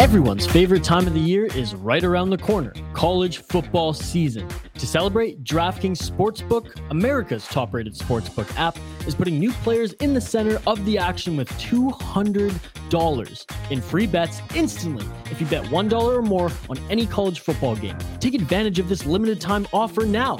Everyone's 0.00 0.46
favorite 0.46 0.82
time 0.82 1.06
of 1.06 1.12
the 1.12 1.20
year 1.20 1.44
is 1.44 1.74
right 1.74 2.02
around 2.02 2.30
the 2.30 2.38
corner 2.38 2.72
college 2.94 3.42
football 3.42 3.92
season. 3.92 4.48
To 4.78 4.86
celebrate, 4.86 5.44
DraftKings 5.44 5.98
Sportsbook, 5.98 6.74
America's 6.88 7.46
top 7.46 7.74
rated 7.74 7.92
sportsbook 7.92 8.50
app, 8.56 8.78
is 9.06 9.14
putting 9.14 9.38
new 9.38 9.52
players 9.52 9.92
in 9.94 10.14
the 10.14 10.20
center 10.20 10.58
of 10.66 10.82
the 10.86 10.96
action 10.96 11.36
with 11.36 11.50
$200 11.58 13.70
in 13.70 13.80
free 13.82 14.06
bets 14.06 14.40
instantly 14.54 15.06
if 15.30 15.38
you 15.38 15.46
bet 15.48 15.66
$1 15.66 15.92
or 15.92 16.22
more 16.22 16.50
on 16.70 16.78
any 16.88 17.04
college 17.04 17.40
football 17.40 17.76
game. 17.76 17.98
Take 18.20 18.32
advantage 18.32 18.78
of 18.78 18.88
this 18.88 19.04
limited 19.04 19.38
time 19.38 19.68
offer 19.70 20.06
now. 20.06 20.38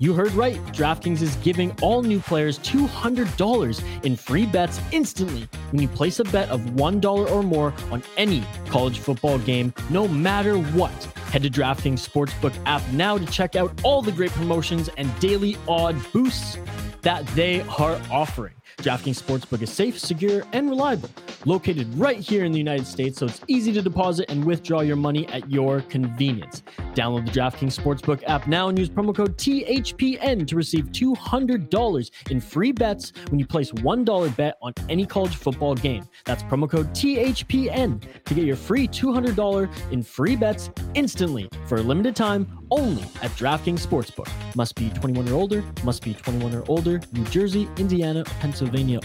You 0.00 0.14
heard 0.14 0.32
right. 0.32 0.56
DraftKings 0.66 1.22
is 1.22 1.34
giving 1.36 1.72
all 1.82 2.02
new 2.02 2.20
players 2.20 2.60
$200 2.60 4.04
in 4.04 4.14
free 4.14 4.46
bets 4.46 4.80
instantly 4.92 5.48
when 5.70 5.82
you 5.82 5.88
place 5.88 6.20
a 6.20 6.24
bet 6.24 6.48
of 6.50 6.60
$1 6.60 7.30
or 7.30 7.42
more 7.42 7.74
on 7.90 8.02
any 8.16 8.44
college 8.68 9.00
football 9.00 9.38
game, 9.40 9.74
no 9.90 10.06
matter 10.06 10.56
what. 10.56 10.92
Head 11.32 11.42
to 11.42 11.50
DraftKings 11.50 12.08
Sportsbook 12.08 12.56
app 12.64 12.82
now 12.92 13.18
to 13.18 13.26
check 13.26 13.56
out 13.56 13.72
all 13.82 14.00
the 14.00 14.12
great 14.12 14.30
promotions 14.30 14.88
and 14.96 15.10
daily 15.18 15.56
odd 15.66 15.96
boosts 16.12 16.58
that 17.02 17.26
they 17.28 17.62
are 17.62 18.00
offering. 18.10 18.57
DraftKings 18.78 19.20
Sportsbook 19.20 19.60
is 19.62 19.72
safe, 19.72 19.98
secure, 19.98 20.44
and 20.52 20.70
reliable. 20.70 21.10
Located 21.44 21.92
right 21.98 22.18
here 22.18 22.44
in 22.44 22.52
the 22.52 22.58
United 22.58 22.86
States, 22.86 23.18
so 23.18 23.26
it's 23.26 23.40
easy 23.48 23.72
to 23.72 23.82
deposit 23.82 24.30
and 24.30 24.44
withdraw 24.44 24.80
your 24.80 24.96
money 24.96 25.26
at 25.28 25.50
your 25.50 25.80
convenience. 25.82 26.62
Download 26.94 27.24
the 27.26 27.32
DraftKings 27.32 27.76
Sportsbook 27.76 28.22
app 28.28 28.46
now 28.46 28.68
and 28.68 28.78
use 28.78 28.88
promo 28.88 29.14
code 29.14 29.36
THPN 29.36 30.46
to 30.46 30.56
receive 30.56 30.86
$200 30.86 32.10
in 32.30 32.40
free 32.40 32.72
bets 32.72 33.12
when 33.30 33.40
you 33.40 33.46
place 33.46 33.72
$1 33.72 34.36
bet 34.36 34.56
on 34.62 34.72
any 34.88 35.04
college 35.04 35.34
football 35.34 35.74
game. 35.74 36.04
That's 36.24 36.42
promo 36.44 36.70
code 36.70 36.90
THPN 36.90 38.00
to 38.24 38.34
get 38.34 38.44
your 38.44 38.56
free 38.56 38.86
$200 38.86 39.92
in 39.92 40.02
free 40.02 40.36
bets 40.36 40.70
instantly 40.94 41.48
for 41.66 41.78
a 41.78 41.82
limited 41.82 42.14
time 42.14 42.46
only 42.70 43.02
at 43.22 43.30
DraftKings 43.32 43.84
Sportsbook. 43.86 44.28
Must 44.54 44.74
be 44.76 44.90
21 44.90 45.28
or 45.28 45.34
older, 45.34 45.64
must 45.84 46.02
be 46.02 46.14
21 46.14 46.54
or 46.54 46.64
older, 46.68 47.00
New 47.12 47.24
Jersey, 47.24 47.68
Indiana, 47.76 48.24
Pennsylvania 48.40 48.57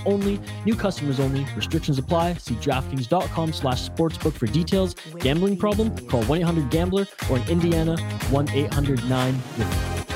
only, 0.05 0.39
new 0.65 0.75
customers 0.75 1.19
only, 1.19 1.45
restrictions 1.55 1.97
apply. 1.97 2.33
See 2.35 2.55
DraftKings.com 2.55 3.53
slash 3.53 3.89
sportsbook 3.89 4.33
for 4.33 4.47
details. 4.47 4.95
Gambling 5.19 5.57
problem? 5.57 5.95
Call 6.07 6.23
1-800-GAMBLER 6.23 7.07
or 7.29 7.37
in 7.37 7.43
Indiana, 7.49 7.95
1-800-9 8.31 10.12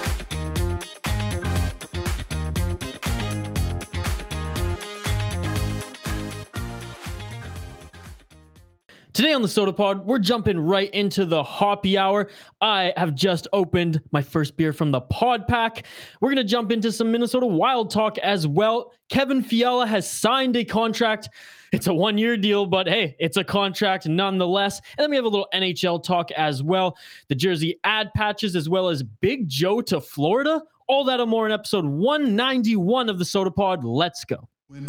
Today 9.18 9.34
on 9.34 9.42
the 9.42 9.48
Sota 9.48 9.76
Pod, 9.76 10.06
we're 10.06 10.20
jumping 10.20 10.60
right 10.60 10.92
into 10.92 11.26
the 11.26 11.42
hoppy 11.42 11.98
hour. 11.98 12.30
I 12.62 12.94
have 12.98 13.16
just 13.16 13.48
opened 13.52 14.00
my 14.12 14.22
first 14.22 14.56
beer 14.58 14.72
from 14.72 14.92
the 14.92 15.02
pod 15.02 15.48
pack. 15.48 15.88
We're 16.22 16.28
going 16.28 16.38
to 16.38 16.44
jump 16.44 16.72
into 16.72 16.92
some 16.92 17.12
Minnesota 17.12 17.48
Wild 17.48 17.90
talk 17.90 18.20
as 18.20 18.46
well. 18.46 18.94
Kevin 19.10 19.42
Fiala 19.42 19.88
has 19.88 20.08
signed 20.08 20.56
a 20.56 20.64
contract. 20.64 21.30
It's 21.72 21.88
a 21.88 21.94
one 21.96 22.20
year 22.20 22.38
deal, 22.38 22.68
but 22.68 22.88
hey, 22.88 23.16
it's 23.18 23.38
a 23.38 23.44
contract 23.44 24.08
nonetheless. 24.08 24.82
And 25.00 25.04
then 25.04 25.10
we 25.10 25.16
have 25.16 25.26
a 25.26 25.30
little 25.30 25.48
NHL 25.52 26.04
talk 26.04 26.30
as 26.34 26.62
well. 26.62 26.96
The 27.28 27.34
jersey 27.34 27.80
ad 27.86 28.12
patches, 28.16 28.56
as 28.56 28.70
well 28.70 28.88
as 28.88 29.02
Big 29.02 29.50
Joe 29.50 29.82
to 29.82 30.00
Florida. 30.00 30.62
All 30.88 31.04
that 31.06 31.20
and 31.20 31.32
more 31.32 31.48
in 31.48 31.52
episode 31.52 31.86
191 31.86 33.10
of 33.10 33.18
the 33.18 33.26
Sota 33.26 33.56
Pod. 33.56 33.84
Let's 33.84 34.26
go. 34.26 34.48
From 34.68 34.86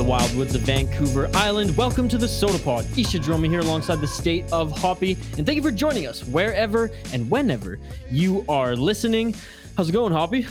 the 0.00 0.10
wildwoods 0.10 0.54
of 0.54 0.62
Vancouver 0.62 1.28
Island, 1.34 1.76
welcome 1.76 2.08
to 2.08 2.16
the 2.16 2.24
Sota 2.24 2.64
Pod. 2.64 2.86
Isha 2.98 3.18
Dromi 3.18 3.50
here 3.50 3.60
alongside 3.60 3.96
the 3.96 4.06
state 4.06 4.50
of 4.50 4.72
Hoppy, 4.72 5.12
and 5.36 5.44
thank 5.44 5.56
you 5.56 5.62
for 5.62 5.70
joining 5.70 6.06
us 6.06 6.24
wherever 6.24 6.90
and 7.12 7.30
whenever 7.30 7.78
you 8.10 8.42
are 8.48 8.74
listening. 8.74 9.34
How's 9.76 9.90
it 9.90 9.92
going, 9.92 10.10
Hoppy? 10.10 10.46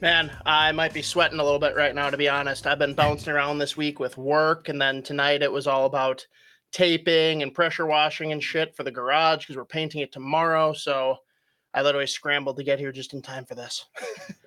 Man, 0.00 0.30
I 0.46 0.70
might 0.70 0.92
be 0.92 1.02
sweating 1.02 1.40
a 1.40 1.42
little 1.42 1.58
bit 1.58 1.74
right 1.74 1.92
now, 1.92 2.08
to 2.08 2.16
be 2.16 2.28
honest. 2.28 2.68
I've 2.68 2.78
been 2.78 2.94
bouncing 2.94 3.32
around 3.32 3.58
this 3.58 3.76
week 3.76 3.98
with 3.98 4.16
work, 4.16 4.68
and 4.68 4.80
then 4.80 5.02
tonight 5.02 5.42
it 5.42 5.50
was 5.50 5.66
all 5.66 5.84
about 5.84 6.24
taping 6.70 7.42
and 7.42 7.52
pressure 7.52 7.86
washing 7.86 8.30
and 8.30 8.40
shit 8.40 8.76
for 8.76 8.84
the 8.84 8.92
garage 8.92 9.40
because 9.40 9.56
we're 9.56 9.64
painting 9.64 10.02
it 10.02 10.12
tomorrow. 10.12 10.72
So 10.72 11.16
I 11.74 11.82
literally 11.82 12.06
scrambled 12.06 12.58
to 12.58 12.62
get 12.62 12.78
here 12.78 12.92
just 12.92 13.12
in 13.12 13.22
time 13.22 13.44
for 13.44 13.56
this. 13.56 13.86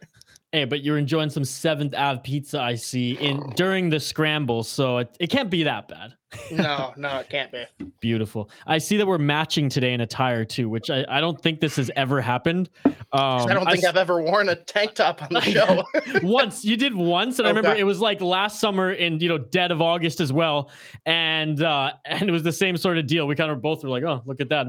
Hey, 0.53 0.63
but 0.63 0.81
you're 0.81 0.97
enjoying 0.97 1.29
some 1.29 1.43
Seventh 1.43 1.93
Ave 1.93 2.21
pizza, 2.23 2.61
I 2.61 2.75
see, 2.75 3.17
in 3.17 3.49
during 3.57 3.89
the 3.89 3.99
scramble, 3.99 4.63
so 4.63 4.99
it, 4.99 5.13
it 5.19 5.29
can't 5.29 5.49
be 5.49 5.63
that 5.63 5.89
bad. 5.89 6.13
no, 6.51 6.93
no, 6.95 7.17
it 7.19 7.29
can't 7.29 7.51
be. 7.51 7.65
Beautiful. 7.99 8.49
I 8.65 8.77
see 8.77 8.95
that 8.95 9.05
we're 9.05 9.17
matching 9.17 9.67
today 9.67 9.91
in 9.91 9.99
attire 9.99 10.45
too, 10.45 10.69
which 10.69 10.89
I, 10.89 11.03
I 11.09 11.19
don't 11.19 11.41
think 11.41 11.59
this 11.59 11.75
has 11.75 11.91
ever 11.97 12.21
happened. 12.21 12.69
Um, 12.85 12.95
I 13.11 13.53
don't 13.53 13.65
think 13.65 13.83
I, 13.83 13.87
have 13.87 13.97
ever 13.97 14.21
worn 14.21 14.47
a 14.47 14.55
tank 14.55 14.93
top 14.95 15.21
on 15.21 15.27
the 15.31 15.41
show. 15.41 15.83
once 16.23 16.63
you 16.63 16.77
did 16.77 16.95
once, 16.95 17.39
and. 17.39 17.47
I 17.47 17.51
remember 17.51 17.75
it 17.77 17.85
was 17.85 17.99
like 17.99 18.21
last 18.21 18.61
summer 18.61 18.93
in 18.93 19.19
you 19.19 19.27
know 19.27 19.37
dead 19.37 19.71
of 19.71 19.81
August 19.81 20.21
as 20.21 20.31
well, 20.31 20.71
and 21.05 21.61
uh, 21.61 21.91
and 22.05 22.29
it 22.29 22.31
was 22.31 22.43
the 22.43 22.53
same 22.53 22.77
sort 22.77 22.97
of 22.97 23.05
deal. 23.05 23.27
We 23.27 23.35
kind 23.35 23.51
of 23.51 23.61
both 23.61 23.83
were 23.83 23.89
like, 23.89 24.03
oh, 24.03 24.21
look 24.25 24.39
at 24.39 24.47
that. 24.47 24.67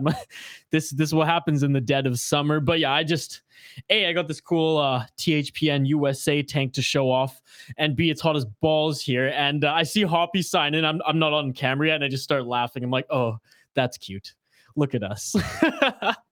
this 0.73 0.91
this 0.91 1.11
is 1.11 1.15
what 1.15 1.29
happens 1.29 1.63
in 1.63 1.73
the 1.73 1.81
dead 1.81 2.09
of 2.09 2.19
summer. 2.19 2.59
But 2.59 2.81
yeah, 2.81 2.93
I 2.93 3.05
just 3.05 3.43
a, 3.91 4.07
I 4.07 4.13
got 4.13 4.29
this 4.29 4.41
cool 4.41 4.79
uh, 4.79 5.05
THPN 5.17 5.87
USA 5.87 6.43
tank 6.43 6.73
to 6.75 6.83
show 6.83 7.11
off, 7.11 7.41
and 7.77 7.97
B, 7.97 8.11
it's 8.11 8.21
hot 8.21 8.37
as 8.37 8.45
balls 8.45 9.01
here. 9.01 9.29
And 9.29 9.65
uh, 9.65 9.73
I 9.73 9.83
see 9.83 10.03
Hoppy 10.03 10.43
sign 10.43 10.75
in. 10.75 10.85
I'm, 10.85 11.01
I'm 11.07 11.19
not 11.19 11.33
on 11.33 11.53
camera 11.53 11.89
yet, 11.89 11.97
and 11.97 12.05
I 12.05 12.09
just 12.09 12.25
start 12.25 12.47
laughing. 12.47 12.85
I'm 12.85 12.91
like, 12.91 13.07
oh, 13.11 13.39
that's 13.75 13.97
cute. 13.99 14.35
Look 14.77 14.95
at 14.95 15.03
us. 15.03 15.35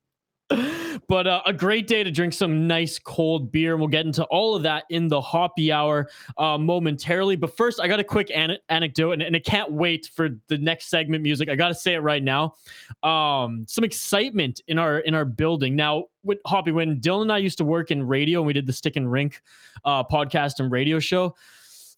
but 1.08 1.26
uh, 1.26 1.42
a 1.46 1.52
great 1.52 1.86
day 1.86 2.04
to 2.04 2.10
drink 2.10 2.32
some 2.32 2.66
nice 2.66 2.98
cold 2.98 3.50
beer. 3.50 3.72
And 3.72 3.80
we'll 3.80 3.88
get 3.88 4.06
into 4.06 4.24
all 4.24 4.54
of 4.54 4.62
that 4.62 4.84
in 4.90 5.08
the 5.08 5.20
hoppy 5.20 5.72
hour 5.72 6.08
uh, 6.38 6.58
momentarily. 6.58 7.36
But 7.36 7.56
first, 7.56 7.80
I 7.80 7.88
got 7.88 8.00
a 8.00 8.04
quick 8.04 8.30
an- 8.34 8.58
anecdote, 8.68 9.12
and, 9.12 9.22
and 9.22 9.34
I 9.34 9.40
can't 9.40 9.72
wait 9.72 10.10
for 10.14 10.30
the 10.48 10.58
next 10.58 10.88
segment 10.88 11.22
music. 11.22 11.48
I 11.48 11.56
got 11.56 11.68
to 11.68 11.74
say 11.74 11.94
it 11.94 12.00
right 12.00 12.22
now. 12.22 12.54
Um, 13.02 13.64
some 13.68 13.84
excitement 13.84 14.60
in 14.68 14.78
our 14.78 15.00
in 15.00 15.14
our 15.14 15.24
building 15.24 15.76
now. 15.76 16.04
With 16.22 16.38
Hoppy, 16.44 16.72
when 16.72 17.00
Dylan 17.00 17.22
and 17.22 17.32
I 17.32 17.38
used 17.38 17.56
to 17.58 17.64
work 17.64 17.92
in 17.92 18.04
radio, 18.04 18.40
and 18.40 18.46
we 18.48 18.52
did 18.52 18.66
the 18.66 18.72
Stick 18.72 18.96
and 18.96 19.10
Rink 19.10 19.42
uh, 19.84 20.02
podcast 20.02 20.58
and 20.58 20.72
radio 20.72 20.98
show 20.98 21.36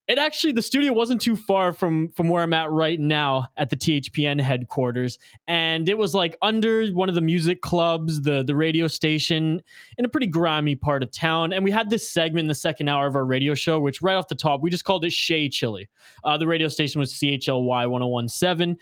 it 0.09 0.17
actually 0.17 0.55
the 0.55 0.63
studio 0.63 0.95
wasn't 0.95 1.21
too 1.21 1.37
far 1.37 1.75
from 1.75 2.09
from 2.09 2.31
where 2.31 2.43
I'm 2.43 2.55
at 2.55 2.71
right 2.71 2.99
now 2.99 3.47
at 3.59 3.69
the 3.69 3.77
THPN 3.77 4.41
headquarters, 4.41 5.19
and 5.47 5.87
it 5.87 5.99
was 5.99 6.15
like 6.15 6.35
under 6.41 6.87
one 6.89 7.11
of 7.11 7.15
the 7.15 7.21
music 7.21 7.61
clubs, 7.61 8.23
the 8.23 8.43
the 8.43 8.57
radio 8.57 8.89
station 8.89 9.63
in 9.99 10.07
a 10.07 10.09
pretty 10.09 10.27
grimy 10.27 10.75
part 10.75 11.03
of 11.03 11.11
town. 11.11 11.53
And 11.53 11.63
we 11.63 11.71
had 11.71 11.91
this 11.91 12.11
segment 12.11 12.45
in 12.45 12.49
the 12.49 12.55
second 12.55 12.89
hour 12.89 13.07
of 13.07 13.17
our 13.17 13.27
radio 13.27 13.55
show, 13.55 13.79
which 13.79 14.01
right 14.01 14.15
off 14.15 14.29
the 14.29 14.35
top 14.35 14.63
we 14.63 14.71
just 14.71 14.85
called 14.85 15.05
it 15.05 15.13
Shea 15.13 15.47
Chili. 15.51 15.91
Uh, 16.25 16.39
the 16.39 16.47
radio 16.47 16.69
station 16.69 16.99
was 17.01 17.13
CHLY 17.13 17.87
1017, 17.87 18.79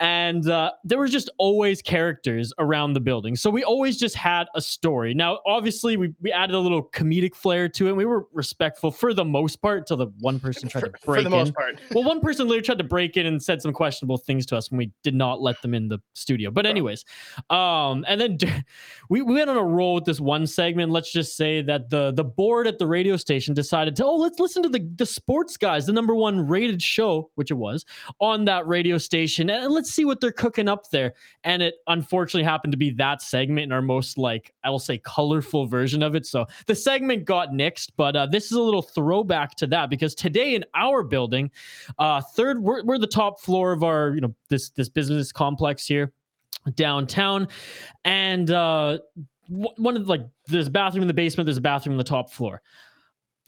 and 0.00 0.48
uh, 0.48 0.70
there 0.84 0.98
was 0.98 1.12
just 1.12 1.28
always 1.36 1.82
characters 1.82 2.50
around 2.58 2.94
the 2.94 3.00
building, 3.00 3.36
so 3.36 3.50
we 3.50 3.62
always 3.62 3.98
just 3.98 4.16
had 4.16 4.46
a 4.54 4.62
story. 4.62 5.12
Now, 5.12 5.40
obviously, 5.44 5.98
we 5.98 6.14
we 6.22 6.32
added 6.32 6.54
a 6.54 6.58
little 6.58 6.82
comedic 6.82 7.34
flair 7.34 7.68
to 7.68 7.88
it. 7.88 7.92
we 7.92 8.06
were 8.06 8.26
respectful 8.32 8.90
for 8.90 9.12
the 9.12 9.24
most 9.24 9.60
part 9.60 9.86
to 9.88 9.96
the 9.96 10.06
one 10.20 10.40
person 10.40 10.61
person 10.70 10.80
tried 10.80 10.98
to 11.00 11.06
break 11.06 11.24
for 11.24 11.28
the 11.28 11.34
in. 11.34 11.42
most 11.42 11.54
part. 11.54 11.80
well, 11.92 12.04
one 12.04 12.20
person 12.20 12.46
literally 12.46 12.62
tried 12.62 12.78
to 12.78 12.84
break 12.84 13.16
in 13.16 13.26
and 13.26 13.42
said 13.42 13.62
some 13.62 13.72
questionable 13.72 14.18
things 14.18 14.46
to 14.46 14.56
us 14.56 14.70
when 14.70 14.78
we 14.78 14.90
did 15.02 15.14
not 15.14 15.40
let 15.40 15.60
them 15.62 15.74
in 15.74 15.88
the 15.88 15.98
studio. 16.14 16.50
But 16.50 16.66
anyways, 16.66 17.04
um, 17.50 18.04
and 18.08 18.20
then 18.20 18.38
we, 19.08 19.22
we 19.22 19.34
went 19.34 19.50
on 19.50 19.56
a 19.56 19.64
roll 19.64 19.96
with 19.96 20.04
this 20.04 20.20
one 20.20 20.46
segment. 20.46 20.92
Let's 20.92 21.12
just 21.12 21.36
say 21.36 21.62
that 21.62 21.90
the 21.90 22.12
the 22.12 22.24
board 22.24 22.66
at 22.66 22.78
the 22.78 22.86
radio 22.86 23.16
station 23.16 23.54
decided 23.54 23.96
to 23.96 24.04
oh 24.04 24.16
let's 24.16 24.38
listen 24.38 24.62
to 24.62 24.68
the 24.68 24.88
the 24.96 25.06
sports 25.06 25.56
guys, 25.56 25.86
the 25.86 25.92
number 25.92 26.14
one 26.14 26.46
rated 26.46 26.82
show, 26.82 27.30
which 27.34 27.50
it 27.50 27.54
was 27.54 27.84
on 28.20 28.44
that 28.46 28.66
radio 28.66 28.98
station, 28.98 29.50
and 29.50 29.72
let's 29.72 29.90
see 29.90 30.04
what 30.04 30.20
they're 30.20 30.32
cooking 30.32 30.68
up 30.68 30.90
there. 30.90 31.14
And 31.44 31.62
it 31.62 31.74
unfortunately 31.86 32.44
happened 32.44 32.72
to 32.72 32.78
be 32.78 32.90
that 32.92 33.22
segment 33.22 33.64
in 33.64 33.72
our 33.72 33.82
most 33.82 34.18
like 34.18 34.52
I 34.64 34.70
will 34.70 34.78
say 34.78 34.98
colorful 34.98 35.66
version 35.66 36.02
of 36.02 36.14
it. 36.14 36.26
So 36.26 36.46
the 36.66 36.74
segment 36.74 37.24
got 37.24 37.50
nixed, 37.50 37.90
but 37.96 38.16
uh, 38.16 38.26
this 38.26 38.46
is 38.46 38.52
a 38.52 38.60
little 38.60 38.82
throwback 38.82 39.56
to 39.56 39.66
that 39.68 39.90
because 39.90 40.14
today 40.14 40.51
in 40.54 40.64
our 40.74 41.02
building. 41.02 41.50
Uh, 41.98 42.20
third, 42.20 42.62
we're, 42.62 42.82
we're 42.84 42.98
the 42.98 43.06
top 43.06 43.40
floor 43.40 43.72
of 43.72 43.82
our, 43.82 44.14
you 44.14 44.20
know, 44.20 44.34
this 44.48 44.70
this 44.70 44.88
business 44.88 45.32
complex 45.32 45.86
here 45.86 46.12
downtown, 46.74 47.48
and 48.04 48.50
uh, 48.50 48.98
one 49.48 49.96
of 49.96 50.08
like 50.08 50.22
there's 50.46 50.68
a 50.68 50.70
bathroom 50.70 51.02
in 51.02 51.08
the 51.08 51.14
basement, 51.14 51.46
there's 51.46 51.56
a 51.56 51.60
bathroom 51.60 51.94
in 51.94 51.98
the 51.98 52.04
top 52.04 52.30
floor. 52.30 52.62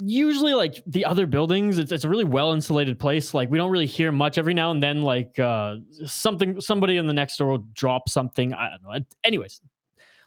usually 0.00 0.54
like 0.54 0.82
the 0.88 1.04
other 1.04 1.24
buildings 1.26 1.78
it's, 1.78 1.92
it's 1.92 2.02
a 2.02 2.08
really 2.08 2.24
well 2.24 2.52
insulated 2.52 2.98
place 2.98 3.32
like 3.32 3.48
we 3.48 3.56
don't 3.56 3.70
really 3.70 3.86
hear 3.86 4.10
much 4.10 4.38
every 4.38 4.52
now 4.52 4.72
and 4.72 4.82
then 4.82 5.02
like 5.02 5.38
uh 5.38 5.76
something 6.04 6.60
somebody 6.60 6.96
in 6.96 7.06
the 7.06 7.12
next 7.12 7.36
door 7.36 7.48
will 7.48 7.64
drop 7.74 8.08
something 8.08 8.52
i 8.54 8.70
don't 8.70 8.82
know 8.82 9.04
anyways 9.22 9.60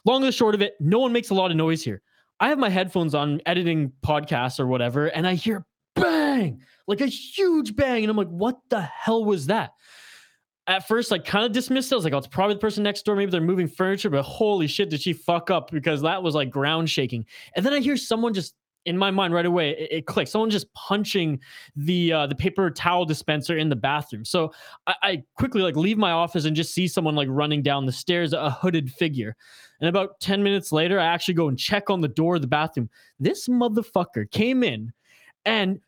long 0.06 0.24
and 0.24 0.32
short 0.32 0.54
of 0.54 0.62
it 0.62 0.74
no 0.80 0.98
one 0.98 1.12
makes 1.12 1.28
a 1.28 1.34
lot 1.34 1.50
of 1.50 1.56
noise 1.56 1.84
here 1.84 2.00
i 2.40 2.48
have 2.48 2.58
my 2.58 2.70
headphones 2.70 3.14
on 3.14 3.42
editing 3.44 3.92
podcasts 4.02 4.58
or 4.58 4.66
whatever 4.66 5.08
and 5.08 5.26
i 5.26 5.34
hear 5.34 5.66
bang 6.38 6.60
like 6.88 7.00
a 7.00 7.06
huge 7.06 7.76
bang. 7.76 8.02
And 8.02 8.10
i'm 8.10 8.16
like 8.16 8.28
what 8.28 8.58
the 8.70 8.80
hell 8.80 9.24
was 9.24 9.46
that? 9.46 9.74
At 10.66 10.88
first 10.88 11.10
like 11.10 11.24
kind 11.24 11.46
of 11.46 11.52
dismissed 11.52 11.92
it. 11.92 11.94
I 11.94 11.96
was 11.96 12.04
like, 12.04 12.12
oh, 12.12 12.18
it's 12.18 12.26
probably 12.26 12.54
the 12.54 12.60
person 12.60 12.82
next 12.82 13.04
door. 13.04 13.14
Maybe 13.14 13.30
they're 13.30 13.40
moving 13.40 13.68
furniture, 13.68 14.10
but 14.10 14.22
holy 14.22 14.66
shit, 14.66 14.90
did 14.90 15.00
she 15.00 15.12
fuck 15.12 15.50
up? 15.50 15.70
Because 15.70 16.02
that 16.02 16.22
was 16.22 16.34
like 16.34 16.50
ground 16.50 16.90
shaking. 16.90 17.24
And 17.54 17.64
then 17.64 17.72
I 17.72 17.80
hear 17.80 17.96
someone 17.96 18.34
just 18.34 18.54
in 18.84 18.96
my 18.96 19.10
mind 19.10 19.34
right 19.34 19.44
away 19.44 19.70
it, 19.70 19.92
it 19.92 20.06
clicks. 20.06 20.30
Someone 20.30 20.50
just 20.50 20.72
punching 20.74 21.40
the 21.76 22.12
uh, 22.12 22.26
the 22.26 22.34
paper 22.34 22.70
towel 22.70 23.04
dispenser 23.04 23.56
in 23.56 23.68
the 23.68 23.76
bathroom. 23.76 24.24
So 24.24 24.52
I, 24.86 24.94
I, 25.02 25.22
quickly 25.36 25.62
like 25.62 25.76
leave 25.76 25.98
my 25.98 26.12
office 26.12 26.44
and 26.44 26.56
just 26.56 26.72
see 26.72 26.88
someone 26.88 27.14
like 27.14 27.28
running 27.30 27.62
down 27.62 27.86
the 27.86 27.92
stairs 27.92 28.32
a 28.32 28.50
hooded 28.50 28.90
figure. 28.90 29.36
And 29.80 29.88
about 29.88 30.20
10 30.20 30.42
minutes 30.42 30.72
later 30.72 30.98
i 30.98 31.06
actually 31.06 31.34
go 31.34 31.48
and 31.48 31.58
check 31.58 31.90
on 31.90 32.00
the 32.00 32.08
door 32.08 32.36
of 32.36 32.40
the 32.40 32.46
bathroom. 32.46 32.88
This 33.20 33.48
motherfucker 33.48 34.30
came 34.30 34.62
in 34.62 34.92
and 35.44 35.80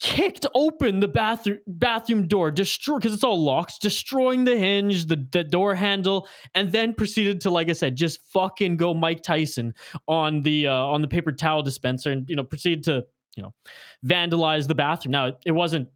kicked 0.00 0.46
open 0.54 0.98
the 0.98 1.08
bathroom 1.08 1.58
bathroom 1.66 2.26
door, 2.26 2.50
destroy 2.50 2.96
because 2.96 3.12
it's 3.12 3.24
all 3.24 3.42
locked, 3.42 3.80
destroying 3.80 4.44
the 4.44 4.56
hinge, 4.56 5.06
the, 5.06 5.26
the 5.30 5.44
door 5.44 5.74
handle, 5.74 6.26
and 6.54 6.72
then 6.72 6.94
proceeded 6.94 7.40
to, 7.42 7.50
like 7.50 7.68
I 7.68 7.74
said, 7.74 7.96
just 7.96 8.20
fucking 8.32 8.78
go 8.78 8.94
Mike 8.94 9.22
Tyson 9.22 9.74
on 10.08 10.42
the 10.42 10.66
uh, 10.66 10.74
on 10.74 11.02
the 11.02 11.08
paper 11.08 11.32
towel 11.32 11.62
dispenser, 11.62 12.12
and 12.12 12.28
you 12.28 12.36
know 12.36 12.44
proceeded 12.44 12.82
to 12.84 13.04
you 13.36 13.42
know 13.42 13.54
vandalize 14.04 14.66
the 14.66 14.74
bathroom. 14.74 15.12
Now 15.12 15.32
it 15.44 15.52
wasn't 15.52 15.88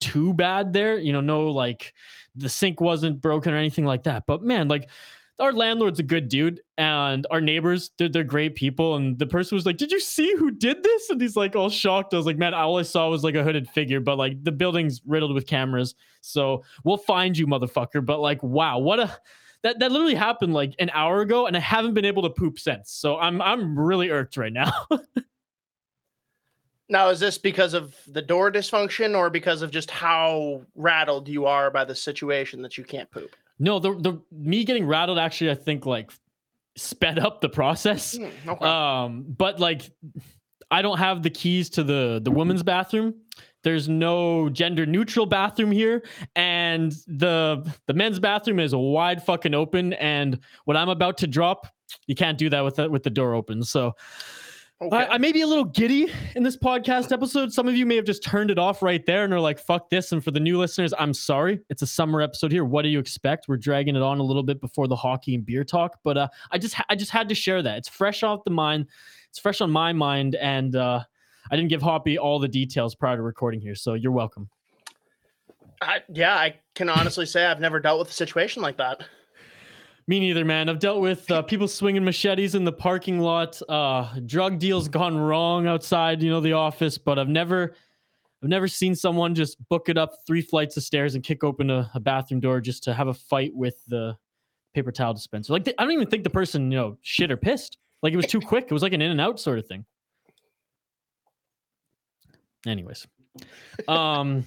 too 0.00 0.34
bad 0.34 0.72
there, 0.72 0.98
you 0.98 1.12
know, 1.12 1.20
no 1.20 1.50
like 1.50 1.94
the 2.34 2.48
sink 2.48 2.80
wasn't 2.80 3.20
broken 3.20 3.52
or 3.52 3.56
anything 3.56 3.84
like 3.84 4.02
that, 4.04 4.24
but 4.26 4.42
man, 4.42 4.66
like 4.66 4.88
our 5.38 5.52
landlord's 5.52 5.98
a 5.98 6.04
good 6.04 6.28
dude 6.28 6.60
and 6.78 7.26
our 7.30 7.40
neighbors 7.40 7.90
they're, 7.98 8.08
they're 8.08 8.24
great 8.24 8.54
people. 8.54 8.96
And 8.96 9.18
the 9.18 9.26
person 9.26 9.56
was 9.56 9.66
like 9.66 9.76
did 9.76 9.92
you 9.92 10.00
see 10.00 10.34
who 10.36 10.50
did 10.50 10.82
this? 10.82 11.10
And 11.10 11.20
he's 11.20 11.36
like 11.36 11.56
all 11.56 11.70
shocked. 11.70 12.14
I 12.14 12.16
was 12.16 12.26
like 12.26 12.38
man 12.38 12.54
all 12.54 12.78
i 12.78 12.82
saw 12.82 13.08
was 13.08 13.24
like 13.24 13.34
a 13.34 13.42
hooded 13.42 13.68
figure 13.68 14.00
but 14.00 14.18
like 14.18 14.42
the 14.44 14.52
building's 14.52 15.00
riddled 15.06 15.34
with 15.34 15.46
cameras 15.46 15.94
so 16.20 16.62
we'll 16.84 16.96
find 16.96 17.36
you 17.36 17.46
motherfucker. 17.46 18.04
But 18.04 18.20
like 18.20 18.42
wow 18.42 18.78
what 18.78 19.00
a 19.00 19.16
that, 19.62 19.78
that 19.78 19.92
literally 19.92 20.16
happened 20.16 20.54
like 20.54 20.74
an 20.80 20.90
hour 20.92 21.20
ago 21.20 21.46
and 21.46 21.56
i 21.56 21.60
haven't 21.60 21.94
been 21.94 22.04
able 22.04 22.22
to 22.22 22.30
poop 22.30 22.58
since. 22.58 22.90
So 22.90 23.18
i'm 23.18 23.40
i'm 23.42 23.78
really 23.78 24.10
irked 24.10 24.36
right 24.36 24.52
now. 24.52 24.72
Now 26.88 27.08
is 27.08 27.20
this 27.20 27.38
because 27.38 27.72
of 27.72 27.96
the 28.06 28.20
door 28.20 28.52
dysfunction 28.52 29.16
or 29.16 29.30
because 29.30 29.62
of 29.62 29.70
just 29.70 29.90
how 29.90 30.60
rattled 30.74 31.26
you 31.26 31.46
are 31.46 31.70
by 31.70 31.86
the 31.86 31.94
situation 31.94 32.60
that 32.60 32.76
you 32.76 32.84
can't 32.84 33.10
poop 33.10 33.34
no, 33.62 33.78
the 33.78 33.94
the 33.94 34.20
me 34.32 34.64
getting 34.64 34.86
rattled 34.86 35.20
actually 35.20 35.52
I 35.52 35.54
think 35.54 35.86
like 35.86 36.10
sped 36.76 37.20
up 37.20 37.40
the 37.40 37.48
process. 37.48 38.18
Mm, 38.18 38.30
okay. 38.48 38.66
Um, 38.66 39.24
but 39.38 39.60
like 39.60 39.92
I 40.72 40.82
don't 40.82 40.98
have 40.98 41.22
the 41.22 41.30
keys 41.30 41.70
to 41.70 41.84
the 41.84 42.20
the 42.22 42.30
women's 42.30 42.64
bathroom. 42.64 43.14
There's 43.62 43.88
no 43.88 44.48
gender 44.48 44.84
neutral 44.84 45.26
bathroom 45.26 45.70
here, 45.70 46.02
and 46.34 46.90
the 47.06 47.72
the 47.86 47.94
men's 47.94 48.18
bathroom 48.18 48.58
is 48.58 48.74
wide 48.74 49.22
fucking 49.22 49.54
open. 49.54 49.92
And 49.92 50.40
what 50.64 50.76
I'm 50.76 50.88
about 50.88 51.16
to 51.18 51.28
drop, 51.28 51.68
you 52.08 52.16
can't 52.16 52.36
do 52.36 52.50
that 52.50 52.62
with 52.62 52.76
the, 52.76 52.90
with 52.90 53.04
the 53.04 53.10
door 53.10 53.34
open. 53.34 53.62
So 53.62 53.94
Okay. 54.82 54.96
I, 54.96 55.14
I, 55.14 55.18
may 55.18 55.30
be 55.30 55.42
a 55.42 55.46
little 55.46 55.64
giddy 55.64 56.12
in 56.34 56.42
this 56.42 56.56
podcast 56.56 57.12
episode. 57.12 57.52
Some 57.52 57.68
of 57.68 57.76
you 57.76 57.86
may 57.86 57.94
have 57.94 58.04
just 58.04 58.24
turned 58.24 58.50
it 58.50 58.58
off 58.58 58.82
right 58.82 59.06
there 59.06 59.22
and 59.22 59.32
are 59.32 59.38
like, 59.38 59.60
fuck 59.60 59.88
this. 59.90 60.10
And 60.10 60.24
for 60.24 60.32
the 60.32 60.40
new 60.40 60.58
listeners, 60.58 60.92
I'm 60.98 61.14
sorry. 61.14 61.60
It's 61.70 61.82
a 61.82 61.86
summer 61.86 62.20
episode 62.20 62.50
here. 62.50 62.64
What 62.64 62.82
do 62.82 62.88
you 62.88 62.98
expect? 62.98 63.46
We're 63.46 63.58
dragging 63.58 63.94
it 63.94 64.02
on 64.02 64.18
a 64.18 64.24
little 64.24 64.42
bit 64.42 64.60
before 64.60 64.88
the 64.88 64.96
hockey 64.96 65.36
and 65.36 65.46
beer 65.46 65.62
talk. 65.62 66.00
But 66.02 66.18
uh, 66.18 66.28
I 66.50 66.58
just 66.58 66.74
I 66.90 66.96
just 66.96 67.12
had 67.12 67.28
to 67.28 67.34
share 67.34 67.62
that. 67.62 67.78
It's 67.78 67.88
fresh 67.88 68.24
off 68.24 68.42
the 68.42 68.50
mind. 68.50 68.88
It's 69.28 69.38
fresh 69.38 69.60
on 69.60 69.70
my 69.70 69.92
mind. 69.92 70.34
And 70.34 70.74
uh, 70.74 71.04
I 71.48 71.56
didn't 71.56 71.68
give 71.68 71.80
Hoppy 71.80 72.18
all 72.18 72.40
the 72.40 72.48
details 72.48 72.96
prior 72.96 73.16
to 73.16 73.22
recording 73.22 73.60
here. 73.60 73.76
So 73.76 73.94
you're 73.94 74.10
welcome. 74.10 74.50
I, 75.80 76.00
yeah, 76.08 76.34
I 76.34 76.56
can 76.74 76.88
honestly 76.88 77.26
say 77.26 77.46
I've 77.46 77.60
never 77.60 77.78
dealt 77.78 78.00
with 78.00 78.10
a 78.10 78.14
situation 78.14 78.62
like 78.62 78.78
that. 78.78 79.04
Me 80.08 80.18
neither, 80.18 80.44
man. 80.44 80.68
I've 80.68 80.80
dealt 80.80 81.00
with 81.00 81.30
uh, 81.30 81.42
people 81.42 81.68
swinging 81.68 82.04
machetes 82.04 82.54
in 82.54 82.64
the 82.64 82.72
parking 82.72 83.20
lot, 83.20 83.60
uh, 83.68 84.18
drug 84.26 84.58
deals 84.58 84.88
gone 84.88 85.16
wrong 85.16 85.66
outside, 85.68 86.22
you 86.22 86.30
know, 86.30 86.40
the 86.40 86.52
office. 86.52 86.98
But 86.98 87.18
I've 87.18 87.28
never, 87.28 87.74
I've 88.42 88.48
never 88.48 88.66
seen 88.66 88.96
someone 88.96 89.34
just 89.34 89.56
book 89.68 89.88
it 89.88 89.96
up 89.96 90.14
three 90.26 90.42
flights 90.42 90.76
of 90.76 90.82
stairs 90.82 91.14
and 91.14 91.22
kick 91.22 91.44
open 91.44 91.70
a, 91.70 91.88
a 91.94 92.00
bathroom 92.00 92.40
door 92.40 92.60
just 92.60 92.82
to 92.84 92.94
have 92.94 93.08
a 93.08 93.14
fight 93.14 93.54
with 93.54 93.76
the 93.86 94.16
paper 94.74 94.90
towel 94.90 95.14
dispenser. 95.14 95.52
Like, 95.52 95.72
I 95.78 95.84
don't 95.84 95.92
even 95.92 96.08
think 96.08 96.24
the 96.24 96.30
person, 96.30 96.70
you 96.72 96.78
know, 96.78 96.98
shit 97.02 97.30
or 97.30 97.36
pissed. 97.36 97.78
Like 98.02 98.12
it 98.12 98.16
was 98.16 98.26
too 98.26 98.40
quick. 98.40 98.64
It 98.64 98.72
was 98.72 98.82
like 98.82 98.92
an 98.92 99.00
in 99.00 99.12
and 99.12 99.20
out 99.20 99.38
sort 99.38 99.58
of 99.58 99.66
thing. 99.66 99.84
Anyways, 102.66 103.06
um, 103.88 104.44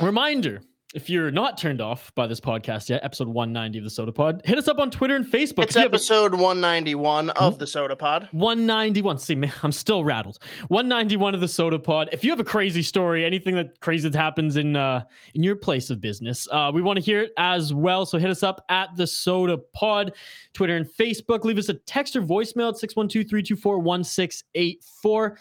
reminder 0.00 0.60
if 0.94 1.10
you're 1.10 1.30
not 1.32 1.58
turned 1.58 1.80
off 1.80 2.14
by 2.14 2.28
this 2.28 2.40
podcast 2.40 2.88
yet, 2.88 3.02
episode 3.02 3.26
190 3.26 3.78
of 3.78 3.84
the 3.84 3.90
Sota 3.90 4.14
Pod, 4.14 4.40
hit 4.44 4.56
us 4.56 4.68
up 4.68 4.78
on 4.78 4.92
Twitter 4.92 5.16
and 5.16 5.26
Facebook. 5.26 5.64
It's 5.64 5.74
episode 5.76 6.34
a... 6.34 6.36
191 6.36 7.30
of 7.30 7.58
the 7.58 7.64
Sota 7.64 7.98
Pod. 7.98 8.28
191. 8.30 9.18
See, 9.18 9.34
man, 9.34 9.52
I'm 9.64 9.72
still 9.72 10.04
rattled. 10.04 10.38
191 10.68 11.34
of 11.34 11.40
the 11.40 11.46
Sota 11.46 11.82
Pod. 11.82 12.10
If 12.12 12.22
you 12.22 12.30
have 12.30 12.38
a 12.38 12.44
crazy 12.44 12.82
story, 12.82 13.24
anything 13.24 13.56
that 13.56 13.80
crazy 13.80 14.08
that 14.08 14.16
happens 14.16 14.56
in 14.56 14.76
uh 14.76 15.02
in 15.34 15.42
your 15.42 15.56
place 15.56 15.90
of 15.90 16.00
business, 16.00 16.46
uh, 16.52 16.70
we 16.72 16.80
want 16.80 16.96
to 16.96 17.04
hear 17.04 17.22
it 17.22 17.32
as 17.38 17.74
well. 17.74 18.06
So 18.06 18.16
hit 18.16 18.30
us 18.30 18.44
up 18.44 18.64
at 18.68 18.90
the 18.96 19.02
Sota 19.04 19.60
Pod, 19.72 20.12
Twitter 20.52 20.76
and 20.76 20.86
Facebook. 20.86 21.44
Leave 21.44 21.58
us 21.58 21.68
a 21.68 21.74
text 21.74 22.14
or 22.14 22.22
voicemail 22.22 22.68
at 22.68 22.76
612-324-1684. 22.76 25.36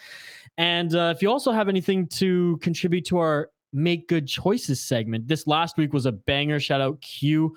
And 0.57 0.95
uh, 0.95 1.13
if 1.15 1.21
you 1.21 1.29
also 1.29 1.51
have 1.51 1.69
anything 1.69 2.07
to 2.07 2.57
contribute 2.61 3.05
to 3.05 3.17
our 3.17 3.51
make 3.73 4.07
good 4.07 4.27
choices 4.27 4.79
segment. 4.79 5.27
This 5.27 5.47
last 5.47 5.77
week 5.77 5.93
was 5.93 6.05
a 6.05 6.11
banger. 6.11 6.59
Shout 6.59 6.81
out 6.81 7.01
Q, 7.01 7.55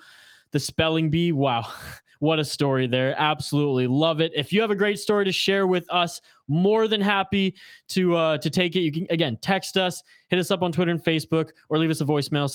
the 0.51 0.59
spelling 0.59 1.09
bee. 1.09 1.31
Wow. 1.31 1.71
What 2.19 2.39
a 2.39 2.45
story 2.45 2.87
there. 2.87 3.13
Absolutely 3.15 3.85
love 3.85 4.21
it. 4.21 4.31
If 4.35 4.51
you 4.51 4.59
have 4.61 4.71
a 4.71 4.75
great 4.75 4.97
story 4.97 5.23
to 5.25 5.31
share 5.31 5.67
with 5.67 5.85
us, 5.93 6.19
more 6.47 6.87
than 6.87 7.01
happy 7.01 7.55
to 7.89 8.15
uh, 8.15 8.37
to 8.39 8.49
take 8.49 8.75
it. 8.75 8.79
You 8.79 8.91
can 8.91 9.07
again 9.09 9.37
text 9.41 9.77
us, 9.77 10.03
hit 10.29 10.39
us 10.39 10.51
up 10.51 10.61
on 10.61 10.71
Twitter 10.71 10.91
and 10.91 11.03
Facebook, 11.03 11.49
or 11.69 11.77
leave 11.77 11.89
us 11.89 12.01
a 12.01 12.05
voicemail 12.05 12.47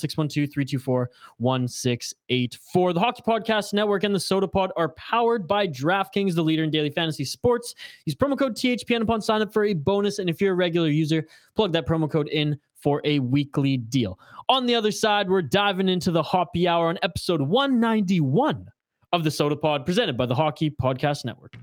612-324-1684. 1.39 2.93
The 2.93 2.99
Hockey 2.99 3.23
Podcast 3.25 3.73
Network 3.73 4.03
and 4.03 4.13
the 4.13 4.19
Sota 4.19 4.51
Pod 4.51 4.71
are 4.75 4.89
powered 4.89 5.47
by 5.47 5.67
DraftKings, 5.67 6.35
the 6.35 6.43
leader 6.43 6.63
in 6.63 6.71
daily 6.71 6.89
fantasy 6.89 7.25
sports. 7.25 7.75
Use 8.05 8.15
promo 8.15 8.37
code 8.37 8.55
THPN 8.55 9.01
upon 9.01 9.21
sign 9.21 9.41
up 9.41 9.53
for 9.53 9.65
a 9.65 9.73
bonus. 9.73 10.19
And 10.19 10.29
if 10.29 10.41
you're 10.41 10.53
a 10.53 10.55
regular 10.55 10.89
user, 10.89 11.27
plug 11.55 11.71
that 11.73 11.87
promo 11.87 12.09
code 12.09 12.27
in 12.29 12.59
for 12.83 13.01
a 13.05 13.19
weekly 13.19 13.77
deal. 13.77 14.19
On 14.49 14.65
the 14.65 14.75
other 14.75 14.91
side, 14.91 15.29
we're 15.29 15.41
diving 15.41 15.87
into 15.87 16.11
the 16.11 16.21
Hoppy 16.21 16.67
Hour 16.67 16.89
on 16.89 16.99
episode 17.01 17.41
191 17.41 18.67
of 19.13 19.23
the 19.23 19.29
Sota 19.29 19.59
Pod, 19.59 19.85
presented 19.85 20.17
by 20.17 20.25
the 20.25 20.35
Hockey 20.35 20.69
Podcast 20.69 21.23
Network. 21.23 21.53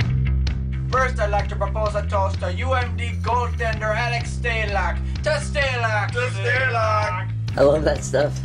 First, 0.90 1.20
I'd 1.20 1.30
like 1.30 1.48
to 1.50 1.56
propose 1.56 1.94
a 1.94 2.06
toast 2.08 2.40
to 2.40 2.46
UMD 2.46 3.22
goaltender 3.22 3.94
Alex 3.94 4.36
Stalock. 4.40 4.96
To 5.22 5.30
Stalock! 5.30 6.10
To 6.12 6.18
Stalock! 6.18 7.30
I 7.56 7.62
love 7.62 7.84
that 7.84 8.02
stuff. 8.02 8.40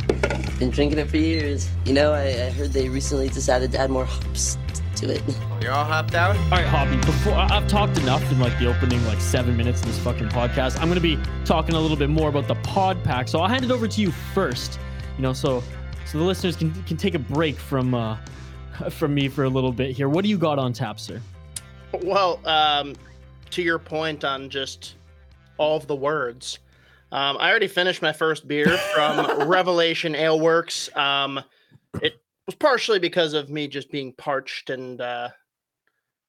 Been 0.58 0.70
drinking 0.70 0.98
it 0.98 1.08
for 1.08 1.16
years. 1.16 1.68
You 1.84 1.94
know, 1.94 2.12
I, 2.12 2.24
I 2.24 2.50
heard 2.50 2.72
they 2.72 2.88
recently 2.88 3.28
decided 3.28 3.72
to 3.72 3.78
add 3.78 3.90
more 3.90 4.04
hops 4.04 4.58
to 4.96 5.14
it. 5.14 5.22
You're 5.60 5.72
all 5.72 5.84
hopped 5.84 6.14
out? 6.14 6.36
All 6.36 6.50
right, 6.50 6.66
Hoppy, 6.66 6.96
before 6.96 7.34
I've 7.34 7.68
talked 7.68 7.98
enough 7.98 8.22
in 8.32 8.38
like 8.38 8.58
the 8.58 8.66
opening 8.66 9.04
like 9.06 9.20
seven 9.20 9.56
minutes 9.56 9.80
of 9.80 9.88
this 9.88 9.98
fucking 9.98 10.28
podcast. 10.28 10.80
I'm 10.80 10.88
gonna 10.88 11.00
be 11.00 11.18
talking 11.44 11.74
a 11.74 11.80
little 11.80 11.96
bit 11.96 12.10
more 12.10 12.28
about 12.28 12.48
the 12.48 12.54
pod 12.56 13.02
pack. 13.04 13.28
So 13.28 13.40
I'll 13.40 13.48
hand 13.48 13.64
it 13.64 13.70
over 13.70 13.86
to 13.86 14.00
you 14.00 14.10
first. 14.10 14.78
You 15.16 15.22
know, 15.22 15.32
so 15.32 15.62
so 16.06 16.18
the 16.18 16.24
listeners 16.24 16.56
can 16.56 16.72
can 16.84 16.96
take 16.96 17.14
a 17.14 17.18
break 17.18 17.56
from 17.56 17.94
uh 17.94 18.16
from 18.90 19.14
me 19.14 19.28
for 19.28 19.44
a 19.44 19.48
little 19.48 19.72
bit 19.72 19.96
here. 19.96 20.08
What 20.08 20.24
do 20.24 20.30
you 20.30 20.38
got 20.38 20.58
on 20.58 20.72
tap, 20.72 20.98
sir? 20.98 21.20
Well, 22.02 22.40
um, 22.46 22.94
to 23.50 23.62
your 23.62 23.78
point 23.78 24.24
on 24.24 24.50
just 24.50 24.96
all 25.58 25.76
of 25.76 25.86
the 25.86 25.96
words, 25.96 26.58
um, 27.12 27.36
I 27.38 27.48
already 27.50 27.68
finished 27.68 28.02
my 28.02 28.12
first 28.12 28.46
beer 28.46 28.76
from 28.94 29.48
Revelation 29.48 30.14
Ale 30.14 30.38
Works. 30.38 30.94
Um, 30.96 31.40
it 32.02 32.20
was 32.46 32.54
partially 32.54 32.98
because 32.98 33.34
of 33.34 33.50
me 33.50 33.68
just 33.68 33.90
being 33.90 34.12
parched 34.12 34.70
and 34.70 35.00
uh, 35.00 35.28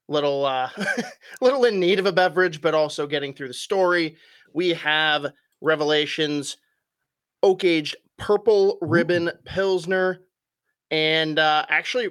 little 0.07 0.45
uh, 0.45 0.69
little 1.41 1.65
in 1.65 1.79
need 1.79 1.99
of 1.99 2.05
a 2.05 2.11
beverage, 2.11 2.61
but 2.61 2.73
also 2.73 3.07
getting 3.07 3.33
through 3.33 3.47
the 3.47 3.53
story. 3.53 4.17
We 4.53 4.69
have 4.69 5.27
Revelations 5.61 6.57
oak 7.43 7.63
aged 7.63 7.95
purple 8.17 8.77
ribbon 8.81 9.31
pilsner, 9.45 10.23
and 10.89 11.37
uh, 11.37 11.65
actually, 11.69 12.05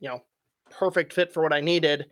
you 0.00 0.08
know, 0.08 0.22
perfect 0.70 1.12
fit 1.12 1.32
for 1.32 1.42
what 1.42 1.52
I 1.52 1.60
needed. 1.60 2.06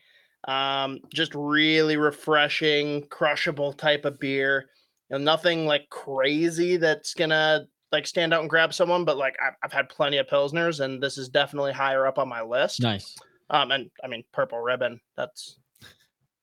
Um, 0.49 1.01
just 1.13 1.35
really 1.35 1.99
refreshing, 1.99 3.07
crushable 3.09 3.75
type 3.75 4.07
of 4.07 4.19
beer. 4.19 4.71
You 5.11 5.19
know, 5.19 5.25
nothing 5.25 5.67
like 5.67 5.91
crazy 5.91 6.79
that's 6.79 7.13
gonna 7.13 7.67
like 7.93 8.07
stand 8.07 8.33
out 8.33 8.41
and 8.41 8.51
grab 8.51 8.73
someone, 8.73 9.05
but 9.05 9.17
like 9.17 9.37
I've, 9.45 9.55
I've 9.63 9.73
had 9.73 9.89
plenty 9.89 10.19
of 10.19 10.27
pilsners, 10.27 10.81
and 10.81 11.03
this 11.03 11.19
is 11.19 11.29
definitely 11.29 11.73
higher 11.73 12.07
up 12.07 12.19
on 12.19 12.29
my 12.29 12.43
list. 12.43 12.81
Nice. 12.81 13.17
Um, 13.51 13.71
and 13.73 13.91
I 14.03 14.07
mean, 14.07 14.25
purple 14.33 14.61
ribbon. 14.61 15.01
That's 15.17 15.59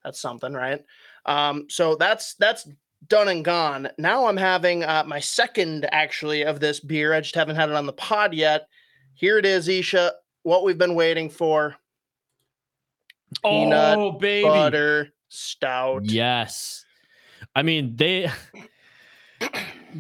that's 0.04 0.20
something, 0.20 0.54
right? 0.54 0.84
Um, 1.26 1.66
so 1.70 1.96
that's 1.96 2.36
that's 2.36 2.68
done 3.08 3.28
and 3.28 3.46
gone. 3.46 3.90
Now 3.98 4.28
I'm 4.28 4.38
having 4.38 4.84
uh, 4.84 5.04
my 5.08 5.20
second 5.20 5.88
actually 5.92 6.44
of 6.44 6.60
this 6.60 6.80
beer. 6.80 7.14
I 7.14 7.22
just 7.22 7.36
haven't 7.36 7.56
had 7.56 7.70
it 7.70 7.76
on 7.76 7.86
the 7.86 7.94
pod 7.94 8.34
yet. 8.34 8.68
Here 9.14 9.38
it 9.38 9.46
is, 9.46 9.68
Isha. 9.68 10.14
What 10.44 10.64
we've 10.64 10.78
been 10.78 10.96
waiting 10.96 11.30
for: 11.30 11.76
Peanut 13.44 13.98
oh, 13.98 14.12
baby. 14.14 14.44
butter 14.48 15.10
stout. 15.30 16.06
Yes. 16.06 16.86
I 17.56 17.64
mean, 17.64 17.96
they 17.96 18.30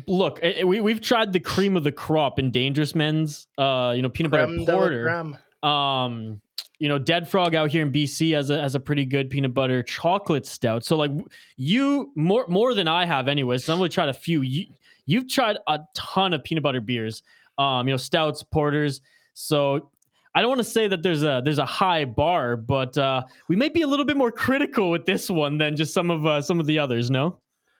look, 0.08 0.40
eh, 0.42 0.54
eh, 0.58 0.64
we, 0.64 0.82
we've 0.82 1.02
tried 1.02 1.34
the 1.34 1.40
cream 1.40 1.76
of 1.76 1.84
the 1.84 1.92
crop 1.92 2.40
in 2.40 2.52
Dangerous 2.52 2.96
Man's, 2.96 3.48
uh, 3.58 3.94
you 3.96 4.02
know, 4.02 4.10
peanut 4.10 4.32
Creme 4.32 4.66
butter 4.66 4.78
porter. 4.78 5.36
Um, 5.68 6.42
you 6.80 6.88
know, 6.88 7.00
Dead 7.00 7.28
Frog 7.28 7.56
out 7.56 7.72
here 7.72 7.82
in 7.82 7.92
BC 7.92 8.36
has 8.36 8.50
a 8.50 8.62
has 8.62 8.76
a 8.76 8.80
pretty 8.80 9.04
good 9.04 9.30
peanut 9.30 9.54
butter 9.54 9.82
chocolate 9.82 10.46
stout. 10.46 10.86
So 10.86 10.96
like 10.96 11.12
you 11.56 12.12
more 12.16 12.46
more 12.48 12.74
than 12.74 12.88
I 12.88 13.06
have 13.06 13.28
anyways. 13.28 13.66
So 13.66 13.74
I'm 13.74 13.80
gonna 13.80 13.90
try 13.90 14.08
a 14.08 14.14
few. 14.14 14.42
You 14.42 14.66
you've 15.06 15.28
tried 15.28 15.58
a 15.68 15.80
ton 15.96 16.34
of 16.34 16.44
peanut 16.44 16.64
butter 16.64 16.82
beers. 16.82 17.24
Um, 17.58 17.88
you 17.88 17.94
know, 17.94 17.98
stouts, 17.98 18.44
porters. 18.44 19.02
So 19.34 19.90
I 20.36 20.42
don't 20.42 20.50
want 20.50 20.60
to 20.60 20.66
say 20.66 20.88
that 20.88 21.02
there's 21.02 21.24
a 21.24 21.42
there's 21.44 21.58
a 21.58 21.66
high 21.66 22.06
bar, 22.06 22.56
but 22.58 22.96
uh, 22.96 23.24
we 23.48 23.56
may 23.56 23.70
be 23.70 23.82
a 23.82 23.88
little 23.88 24.06
bit 24.06 24.18
more 24.18 24.32
critical 24.32 24.92
with 24.92 25.08
this 25.08 25.32
one 25.32 25.58
than 25.58 25.76
just 25.76 25.96
some 25.96 26.12
of 26.12 26.28
uh, 26.28 26.44
some 26.44 26.60
of 26.60 26.68
the 26.68 26.78
others. 26.78 27.10
No. 27.10 27.40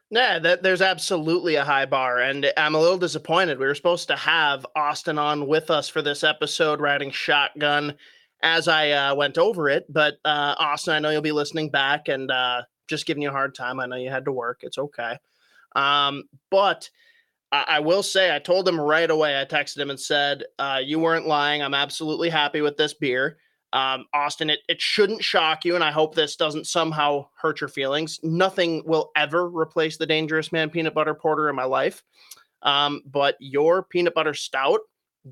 Yeah, 0.10 0.40
that, 0.40 0.64
there's 0.64 0.82
absolutely 0.82 1.56
a 1.56 1.66
high 1.66 1.86
bar, 1.86 2.20
and 2.20 2.52
I'm 2.56 2.76
a 2.76 2.80
little 2.80 2.98
disappointed. 2.98 3.60
We 3.60 3.66
were 3.66 3.76
supposed 3.76 4.08
to 4.08 4.16
have 4.16 4.66
Austin 4.74 5.20
on 5.20 5.48
with 5.48 5.70
us 5.70 5.90
for 5.90 6.02
this 6.02 6.24
episode, 6.24 6.80
riding 6.80 7.12
shotgun, 7.12 7.96
as 8.42 8.70
I 8.70 8.92
uh, 8.92 9.16
went 9.16 9.38
over 9.38 9.68
it. 9.68 9.86
But 9.92 10.16
uh, 10.24 10.56
Austin, 10.58 10.94
I 10.94 11.00
know 11.00 11.10
you'll 11.10 11.22
be 11.22 11.34
listening 11.34 11.72
back, 11.72 12.08
and 12.08 12.32
uh, 12.32 12.62
just 12.88 13.06
giving 13.06 13.22
you 13.22 13.30
a 13.30 13.34
hard 13.34 13.54
time. 13.54 13.82
I 13.82 13.86
know 13.86 13.98
you 13.98 14.10
had 14.10 14.24
to 14.26 14.32
work; 14.32 14.60
it's 14.64 14.78
okay. 14.78 15.18
Um, 15.76 16.24
but 16.50 16.90
I, 17.52 17.66
I 17.68 17.80
will 17.82 18.04
say, 18.04 18.36
I 18.36 18.40
told 18.40 18.68
him 18.68 18.80
right 18.80 19.10
away. 19.12 19.40
I 19.40 19.46
texted 19.46 19.80
him 19.80 19.90
and 19.90 20.00
said, 20.00 20.44
uh, 20.60 20.82
"You 20.84 21.00
weren't 21.00 21.28
lying. 21.28 21.62
I'm 21.64 21.74
absolutely 21.74 22.30
happy 22.30 22.62
with 22.62 22.78
this 22.78 22.94
beer." 22.94 23.38
Um, 23.74 24.06
Austin, 24.14 24.50
it, 24.50 24.60
it 24.70 24.82
shouldn't 24.82 25.24
shock 25.24 25.66
you, 25.66 25.76
and 25.76 25.84
I 25.84 25.92
hope 25.92 26.16
this 26.16 26.36
doesn't 26.36 26.68
somehow 26.68 27.28
hurt 27.36 27.60
your 27.60 27.68
feelings. 27.68 28.20
Nothing 28.24 28.82
will 28.86 29.12
ever 29.16 29.50
replace 29.50 29.98
the 29.98 30.06
Dangerous 30.06 30.52
Man 30.52 30.70
peanut 30.70 30.94
butter 30.94 31.14
porter 31.14 31.50
in 31.50 31.56
my 31.56 31.66
life. 31.66 32.04
Um, 32.62 33.02
but 33.06 33.36
your 33.40 33.84
peanut 33.84 34.14
butter 34.14 34.34
stout, 34.34 34.80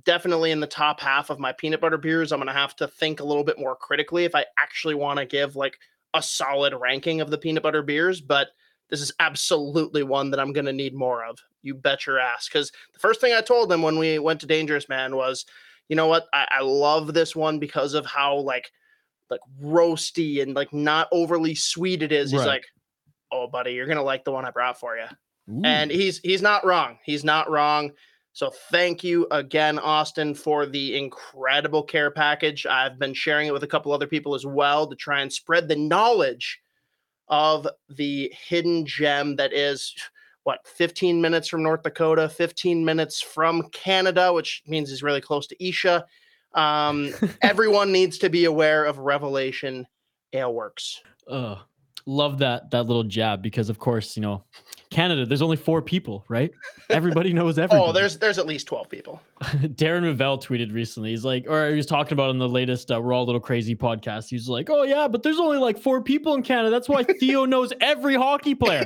definitely 0.04 0.51
in 0.51 0.60
the 0.60 0.68
top 0.68 1.00
half 1.00 1.30
of 1.30 1.39
my 1.39 1.54
peanut 1.54 1.82
butter 1.82 1.98
beers. 1.98 2.32
I'm 2.32 2.39
going 2.39 2.48
to 2.48 2.54
have 2.54 2.75
to 2.77 2.88
think 2.88 3.20
a 3.20 3.25
little 3.25 3.44
bit 3.44 3.60
more 3.60 3.75
critically 3.75 4.25
if 4.25 4.36
I 4.36 4.46
actually 4.60 4.96
want 4.96 5.20
to 5.20 5.25
give 5.25 5.56
like 5.56 5.80
a 6.13 6.22
solid 6.22 6.74
ranking 6.74 7.22
of 7.22 7.30
the 7.30 7.38
peanut 7.38 7.63
butter 7.63 7.82
beers. 7.82 8.20
But 8.20 8.50
this 8.89 9.01
is 9.01 9.13
absolutely 9.20 10.04
one 10.04 10.30
that 10.32 10.39
I'm 10.39 10.54
going 10.54 10.65
to 10.65 10.74
need 10.74 10.94
more 10.94 11.25
of. 11.25 11.39
You 11.63 11.74
bet 11.74 12.06
your 12.06 12.20
ass. 12.20 12.48
Because 12.48 12.72
the 12.94 13.00
first 13.00 13.22
thing 13.22 13.34
I 13.34 13.42
told 13.42 13.70
them 13.70 13.82
when 13.82 13.98
we 13.98 14.20
went 14.20 14.42
to 14.42 14.46
Dangerous 14.46 14.88
Man 14.89 15.15
was, 15.15 15.46
you 15.89 15.96
know 15.96 16.08
what? 16.08 16.25
I, 16.34 16.48
I 16.60 16.62
love 16.62 17.13
this 17.13 17.36
one 17.36 17.60
because 17.60 17.94
of 17.94 18.06
how 18.06 18.38
like 18.38 18.72
like 19.30 19.42
roasty 19.62 20.42
and 20.42 20.54
like 20.56 20.72
not 20.74 21.08
overly 21.12 21.56
sweet 21.56 22.04
it 22.04 22.12
is. 22.12 22.32
He's 22.32 22.39
Right. 22.42 22.48
like, 22.48 22.65
oh, 23.32 23.48
buddy, 23.48 23.74
you're 23.74 23.88
gonna 23.88 24.04
like 24.04 24.24
the 24.24 24.32
one 24.32 24.46
I 24.46 24.51
brought 24.51 24.80
for 24.80 24.96
you. 24.98 25.06
Ooh. 25.51 25.62
And 25.63 25.92
he's 25.92 26.20
he's 26.20 26.42
not 26.42 26.65
wrong. 26.65 26.98
He's 27.04 27.24
not 27.24 27.50
wrong. 27.50 27.92
So 28.34 28.51
thank 28.70 29.04
you 29.04 29.27
again, 29.32 29.80
Austin, 29.80 30.36
for 30.36 30.65
the 30.65 30.98
incredible 30.98 31.84
care 31.84 32.12
package. 32.12 32.65
I've 32.65 33.00
been 33.00 33.13
sharing 33.13 33.48
it 33.48 33.54
with 33.54 33.63
a 33.63 33.68
couple 33.68 33.94
other 33.94 34.08
people 34.08 34.36
as 34.36 34.46
well 34.46 34.88
to 34.88 34.96
try 34.96 35.22
and 35.22 35.32
spread 35.32 35.68
the 35.70 35.75
knowledge 35.77 36.60
of 37.30 37.65
the 37.89 38.32
hidden 38.48 38.86
gem 38.86 39.38
that 39.38 39.54
is 39.54 39.96
what 40.46 40.66
15 40.66 41.20
minutes 41.20 41.48
from 41.48 41.64
North 41.64 41.82
Dakota, 41.84 42.30
15 42.30 42.86
minutes 42.86 43.20
from 43.20 43.68
Canada, 43.72 44.32
which 44.32 44.62
means 44.68 44.90
he's 44.90 45.04
really 45.04 45.20
close 45.20 45.48
to 45.48 45.68
Isha. 45.68 46.06
Um, 46.54 47.12
everyone 47.42 47.92
needs 47.92 48.20
to 48.20 48.30
be 48.30 48.46
aware 48.46 48.86
of 48.86 49.00
Revelation 49.00 49.86
Ale 50.34 50.54
Works. 50.54 51.02
Love 52.08 52.38
that 52.38 52.70
that 52.70 52.86
little 52.86 53.04
jab 53.04 53.42
because 53.42 53.68
of 53.68 53.80
course 53.80 54.16
you 54.16 54.22
know 54.22 54.44
Canada. 54.92 55.25
There's 55.25 55.42
only 55.42 55.58
four 55.58 55.82
people, 55.82 56.24
right? 56.30 56.52
Everybody 56.92 57.34
knows 57.34 57.58
everybody. 57.58 57.90
Oh, 57.90 57.92
there's 57.92 58.20
there's 58.20 58.38
at 58.38 58.46
least 58.46 58.68
12 58.68 58.88
people. 58.88 59.20
Darren 59.42 60.04
Ravel 60.04 60.38
tweeted 60.38 60.72
recently. 60.72 61.10
He's 61.10 61.25
like, 61.25 61.48
or 61.50 61.72
he 61.72 61.75
was 61.75 61.88
talking 61.88 62.14
about 62.14 62.30
in 62.30 62.38
the 62.38 62.48
latest 62.48 62.92
uh, 62.92 63.02
"We're 63.02 63.12
All 63.12 63.24
a 63.24 63.25
Little 63.25 63.42
Crazy" 63.42 63.75
podcast. 63.75 64.30
He's 64.30 64.48
like, 64.48 64.70
"Oh 64.70 64.84
yeah, 64.84 65.08
but 65.08 65.24
there's 65.24 65.40
only 65.40 65.58
like 65.58 65.80
four 65.80 66.04
people 66.04 66.36
in 66.36 66.44
Canada. 66.44 66.70
That's 66.70 66.88
why 66.88 67.04
Theo 67.04 67.46
knows 67.46 67.74
every 67.82 68.14
hockey 68.14 68.54
player." 68.54 68.86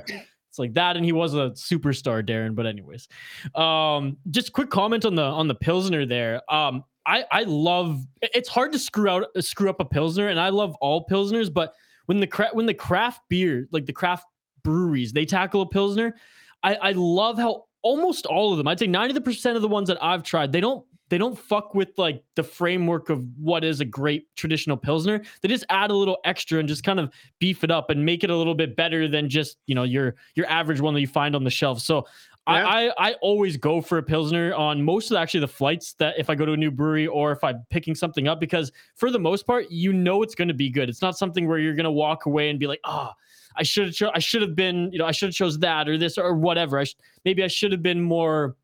Like 0.60 0.74
that, 0.75 0.96
and 0.96 1.06
he 1.06 1.12
was 1.12 1.34
a 1.34 1.51
superstar, 1.51 2.24
Darren. 2.28 2.56
But 2.56 2.66
anyways, 2.66 3.08
um, 3.56 4.18
just 4.30 4.54
quick 4.54 4.70
comment 4.70 5.06
on 5.06 5.16
the 5.16 5.24
on 5.24 5.48
the 5.48 5.56
pilsner 5.56 6.06
there. 6.06 6.42
Um, 6.54 6.84
I 7.06 7.25
I 7.32 7.44
love. 7.44 8.06
It's 8.22 8.50
hard 8.50 8.72
to 8.74 8.80
screw 8.80 9.10
out 9.10 9.25
screw 9.39 9.70
up 9.70 9.80
a 9.80 9.86
pilsner, 9.86 10.28
and 10.28 10.39
I 10.39 10.50
love 10.50 10.75
all 10.82 11.08
pilsners. 11.08 11.51
But 11.51 11.74
when 12.06 12.20
the 12.20 12.28
cra- 12.28 12.50
when 12.54 12.66
the 12.66 12.74
craft 12.74 13.22
beer, 13.30 13.68
like 13.72 13.86
the 13.86 13.94
craft 13.94 14.25
breweries, 14.63 15.13
they 15.13 15.25
tackle 15.25 15.62
a 15.62 15.70
pilsner, 15.70 16.16
I 16.62 16.75
I 16.75 16.92
love 16.92 17.38
how 17.38 17.66
almost 17.82 18.25
all 18.25 18.51
of 18.51 18.58
them, 18.58 18.68
I'd 18.68 18.80
say 18.80 18.88
90% 18.88 19.56
of 19.56 19.62
the 19.62 19.68
ones 19.68 19.88
that 19.88 20.04
I've 20.04 20.24
tried, 20.24 20.51
they 20.51 20.60
don't 20.60 20.86
they 21.10 21.18
don't 21.18 21.38
fuck 21.38 21.75
with 21.75 21.89
like 21.98 22.24
the 22.36 22.44
framework 22.44 23.10
of 23.10 23.25
what 23.38 23.63
is 23.63 23.82
a 23.82 23.86
great 23.86 24.28
traditional 24.36 24.78
pilsner. 24.78 25.22
They 25.42 25.50
just 25.50 25.66
add 25.70 25.92
a 25.92 25.96
little 25.96 26.18
extra 26.24 26.60
and 26.60 26.68
just 26.68 26.84
kind 26.84 27.00
of 27.00 27.12
beef 27.39 27.63
it 27.63 27.72
up 27.72 27.89
and 27.89 28.06
make 28.06 28.24
it 28.24 28.30
a 28.30 28.36
little 28.36 28.56
bit 28.56 28.75
better 28.75 29.08
than 29.08 29.30
just, 29.30 29.58
you 29.68 29.75
know, 29.75 29.84
your 29.84 30.16
your 30.36 30.48
average 30.48 30.80
one 30.82 30.94
that 30.94 31.01
you 31.01 31.08
find 31.08 31.36
on 31.36 31.44
the 31.44 31.50
shelf. 31.50 31.80
So 31.82 32.06
Yeah. 32.48 32.66
I, 32.66 32.92
I 32.98 33.13
always 33.22 33.58
go 33.58 33.82
for 33.82 33.98
a 33.98 34.04
pilsner 34.04 34.54
on 34.56 34.82
most 34.82 35.06
of 35.06 35.16
the, 35.16 35.20
actually 35.20 35.42
the 35.42 35.48
flights 35.48 35.94
that 35.94 36.16
if 36.18 36.30
I 36.30 36.36
go 36.36 36.46
to 36.46 36.54
a 36.54 36.58
new 36.58 36.72
brewery 36.72 37.06
or 37.06 37.32
if 37.32 37.44
I'm 37.44 37.63
picking 37.70 37.94
something 37.96 38.28
up 38.28 38.39
because 38.39 38.72
for 38.96 39.12
the 39.12 39.20
most 39.20 39.46
part 39.46 39.70
you 39.70 39.94
know 39.94 40.24
it's 40.24 40.36
going 40.36 40.48
to 40.48 40.54
be 40.54 40.70
good. 40.70 40.89
It's 40.89 41.01
not 41.01 41.18
something 41.18 41.48
where 41.48 41.60
you're 41.60 41.75
going 41.75 41.84
to 41.84 41.92
walk 41.92 42.25
away 42.25 42.50
and 42.50 42.60
be 42.60 42.66
like, 42.68 42.80
"Oh, 42.86 43.12
I 43.56 43.63
should 43.63 43.88
have 43.88 43.96
cho- 43.96 44.12
I 44.13 44.20
should 44.20 44.42
have 44.42 44.56
been, 44.56 44.92
you 44.92 45.00
know, 45.00 45.06
I 45.06 45.12
should 45.12 45.30
have 45.30 45.36
chose 45.36 45.60
that 45.60 45.89
or 45.89 45.98
this 45.98 46.18
or 46.18 46.34
whatever. 46.36 46.80
I 46.80 46.86
sh- 46.86 46.96
maybe 47.25 47.44
I 47.44 47.48
should 47.48 47.72
have 47.72 47.84
been 47.84 48.01
more 48.01 48.56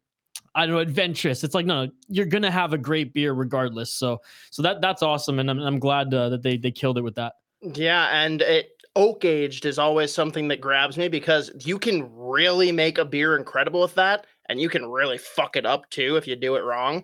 I 0.56 0.66
don't 0.66 0.76
know, 0.76 0.82
adventurous. 0.82 1.44
It's 1.44 1.54
like 1.54 1.66
no, 1.66 1.90
you're 2.08 2.26
gonna 2.26 2.52
have 2.52 2.74
a 2.74 2.78
great 2.78 3.14
beer 3.14 3.34
regardless. 3.34 3.94
So, 3.94 4.20
so 4.52 4.62
that 4.62 4.82
that's 4.82 5.04
awesome, 5.04 5.40
and 5.40 5.50
I'm, 5.50 5.60
I'm 5.60 5.80
glad 5.80 6.14
uh, 6.14 6.30
that 6.30 6.44
they 6.44 6.58
they 6.58 6.72
killed 6.72 6.98
it 6.98 7.02
with 7.04 7.16
that. 7.16 7.34
Yeah, 7.62 8.08
and 8.12 8.42
it 8.42 8.70
oak 8.96 9.26
aged 9.26 9.66
is 9.66 9.78
always 9.78 10.14
something 10.14 10.48
that 10.48 10.62
grabs 10.62 10.98
me 10.98 11.10
because 11.10 11.52
you 11.66 11.78
can 11.78 12.10
really 12.16 12.72
make 12.72 12.98
a 12.98 13.06
beer 13.06 13.38
incredible 13.38 13.82
with 13.82 13.96
that, 13.96 14.26
and 14.48 14.60
you 14.60 14.70
can 14.70 14.86
really 14.86 15.18
fuck 15.18 15.56
it 15.58 15.66
up 15.66 15.90
too 15.90 16.16
if 16.16 16.26
you 16.26 16.36
do 16.36 16.56
it 16.56 16.64
wrong. 16.64 17.04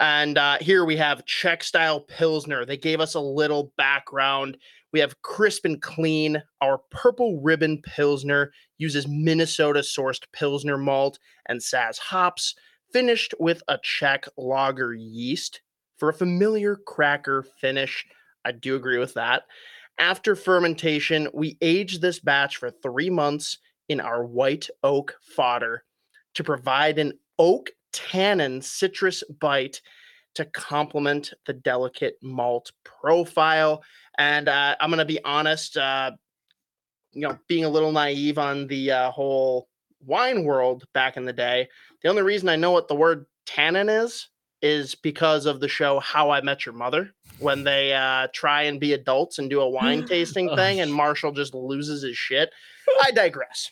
And 0.00 0.38
uh, 0.38 0.58
here 0.60 0.84
we 0.84 0.96
have 0.96 1.26
Czech 1.26 1.62
style 1.62 2.00
Pilsner. 2.00 2.64
They 2.64 2.76
gave 2.76 3.00
us 3.00 3.14
a 3.14 3.20
little 3.20 3.72
background. 3.76 4.56
We 4.92 5.00
have 5.00 5.20
crisp 5.22 5.64
and 5.64 5.80
clean. 5.80 6.42
Our 6.60 6.78
purple 6.90 7.40
ribbon 7.40 7.82
Pilsner 7.82 8.52
uses 8.78 9.06
Minnesota 9.08 9.80
sourced 9.80 10.22
Pilsner 10.32 10.78
malt 10.78 11.18
and 11.46 11.60
Saaz 11.60 11.98
hops, 11.98 12.54
finished 12.92 13.34
with 13.38 13.62
a 13.68 13.78
Czech 13.82 14.26
lager 14.36 14.94
yeast 14.94 15.60
for 15.96 16.08
a 16.08 16.14
familiar 16.14 16.76
cracker 16.76 17.44
finish. 17.60 18.06
I 18.44 18.52
do 18.52 18.76
agree 18.76 18.98
with 18.98 19.14
that. 19.14 19.44
After 19.98 20.34
fermentation, 20.34 21.28
we 21.32 21.58
aged 21.60 22.00
this 22.00 22.18
batch 22.18 22.56
for 22.56 22.70
three 22.70 23.10
months 23.10 23.58
in 23.88 24.00
our 24.00 24.24
white 24.24 24.68
oak 24.82 25.14
foeder 25.36 25.78
to 26.34 26.44
provide 26.44 26.98
an 26.98 27.12
oak 27.38 27.70
tannin 27.92 28.62
citrus 28.62 29.22
bite 29.40 29.80
to 30.34 30.44
complement 30.46 31.32
the 31.46 31.52
delicate 31.52 32.16
malt 32.22 32.72
profile. 32.84 33.82
And 34.18 34.48
uh, 34.48 34.76
I'm 34.80 34.90
going 34.90 34.98
to 34.98 35.04
be 35.04 35.22
honest, 35.24 35.76
uh, 35.76 36.12
you 37.12 37.28
know, 37.28 37.38
being 37.48 37.64
a 37.64 37.68
little 37.68 37.92
naive 37.92 38.38
on 38.38 38.66
the 38.66 38.90
uh, 38.90 39.10
whole 39.10 39.68
wine 40.04 40.44
world 40.44 40.84
back 40.94 41.16
in 41.16 41.24
the 41.24 41.32
day, 41.32 41.68
the 42.02 42.08
only 42.10 42.22
reason 42.22 42.48
I 42.48 42.56
know 42.56 42.70
what 42.72 42.88
the 42.88 42.94
word 42.94 43.26
tannin 43.46 43.88
is 43.88 44.28
is 44.60 44.94
because 44.94 45.46
of 45.46 45.58
the 45.60 45.68
show 45.68 45.98
How 45.98 46.30
I 46.30 46.40
Met 46.40 46.64
Your 46.64 46.74
Mother 46.74 47.10
when 47.40 47.64
they 47.64 47.92
uh, 47.92 48.28
try 48.32 48.62
and 48.62 48.78
be 48.78 48.92
adults 48.92 49.38
and 49.40 49.50
do 49.50 49.60
a 49.60 49.68
wine 49.68 50.04
tasting 50.06 50.48
Oh, 50.48 50.56
thing, 50.56 50.80
and 50.80 50.92
Marshall 50.92 51.32
just 51.32 51.54
loses 51.54 52.02
his 52.02 52.16
shit. 52.16 52.50
I 53.02 53.10
digress. 53.10 53.70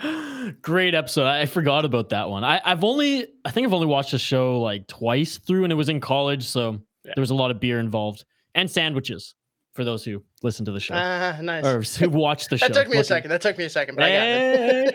Great 0.62 0.94
episode. 0.94 1.26
I 1.26 1.46
forgot 1.46 1.84
about 1.84 2.08
that 2.10 2.28
one. 2.28 2.42
I, 2.44 2.60
I've 2.64 2.82
only 2.84 3.26
I 3.44 3.50
think 3.52 3.66
I've 3.66 3.72
only 3.72 3.86
watched 3.86 4.10
the 4.12 4.18
show 4.18 4.60
like 4.60 4.86
twice 4.88 5.38
through, 5.38 5.62
and 5.64 5.72
it 5.72 5.76
was 5.76 5.88
in 5.88 6.00
college, 6.00 6.44
so 6.44 6.82
Yeah. 7.04 7.12
there 7.14 7.22
was 7.22 7.30
a 7.30 7.34
lot 7.36 7.50
of 7.52 7.60
beer 7.60 7.78
involved 7.78 8.24
and 8.54 8.70
sandwiches 8.70 9.34
for 9.72 9.84
those 9.84 10.04
who 10.04 10.22
listen 10.42 10.64
to 10.66 10.72
the 10.72 10.80
show 10.80 10.94
Ah, 10.94 11.38
nice. 11.40 11.64
or 11.64 11.82
who 12.04 12.10
watch 12.10 12.48
the 12.48 12.58
show. 12.58 12.68
that 12.68 12.74
took 12.74 12.88
me 12.88 12.98
a 12.98 13.04
second. 13.04 13.30
That 13.30 13.40
took 13.40 13.56
me 13.56 13.64
a 13.64 13.70
second, 13.70 13.94
but 13.96 14.04
I 14.04 14.08
got 14.10 14.94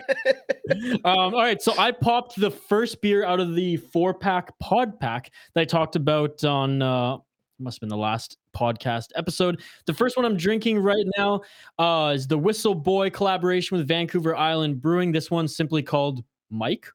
it. 0.66 1.00
um, 1.04 1.34
all 1.34 1.42
right, 1.42 1.60
so 1.60 1.74
I 1.78 1.90
popped 1.90 2.38
the 2.38 2.50
first 2.50 3.00
beer 3.02 3.24
out 3.24 3.40
of 3.40 3.54
the 3.54 3.76
four 3.76 4.14
pack 4.14 4.56
pod 4.60 4.98
pack 5.00 5.32
that 5.54 5.60
I 5.60 5.64
talked 5.64 5.96
about 5.96 6.44
on 6.44 6.80
uh, 6.82 7.18
must 7.58 7.76
have 7.76 7.80
been 7.80 7.88
the 7.88 7.96
last 7.96 8.36
podcast 8.56 9.08
episode. 9.16 9.60
The 9.86 9.94
first 9.94 10.16
one 10.16 10.24
I'm 10.24 10.36
drinking 10.36 10.78
right 10.78 11.04
now 11.16 11.40
uh, 11.78 12.12
is 12.14 12.26
the 12.26 12.38
Whistle 12.38 12.74
Buoy 12.74 13.10
collaboration 13.10 13.76
with 13.76 13.88
Vancouver 13.88 14.36
Island 14.36 14.80
Brewing. 14.80 15.12
This 15.12 15.30
one's 15.30 15.56
simply 15.56 15.82
called 15.82 16.24
Mike. 16.50 16.86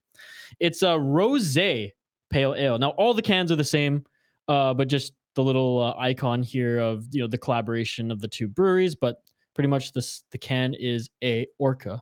It's 0.60 0.82
a 0.84 0.98
rose 0.98 1.54
pale 2.30 2.56
ale. 2.56 2.78
Now 2.80 2.90
all 2.92 3.14
the 3.14 3.22
cans 3.22 3.52
are 3.52 3.56
the 3.56 3.64
same, 3.64 4.06
uh, 4.48 4.74
but 4.74 4.88
just 4.88 5.14
the 5.36 5.44
little 5.44 5.80
uh, 5.82 5.96
icon 6.00 6.44
here 6.44 6.80
of 6.80 7.06
you 7.12 7.22
know 7.22 7.28
the 7.28 7.38
collaboration 7.38 8.12
of 8.12 8.22
the 8.22 8.28
two 8.28 8.48
breweries. 8.48 8.96
But 8.96 9.18
pretty 9.56 9.68
much 9.68 9.94
this 9.94 10.24
the 10.32 10.38
can 10.38 10.74
is 10.74 11.10
a 11.24 11.48
Orca. 11.60 12.02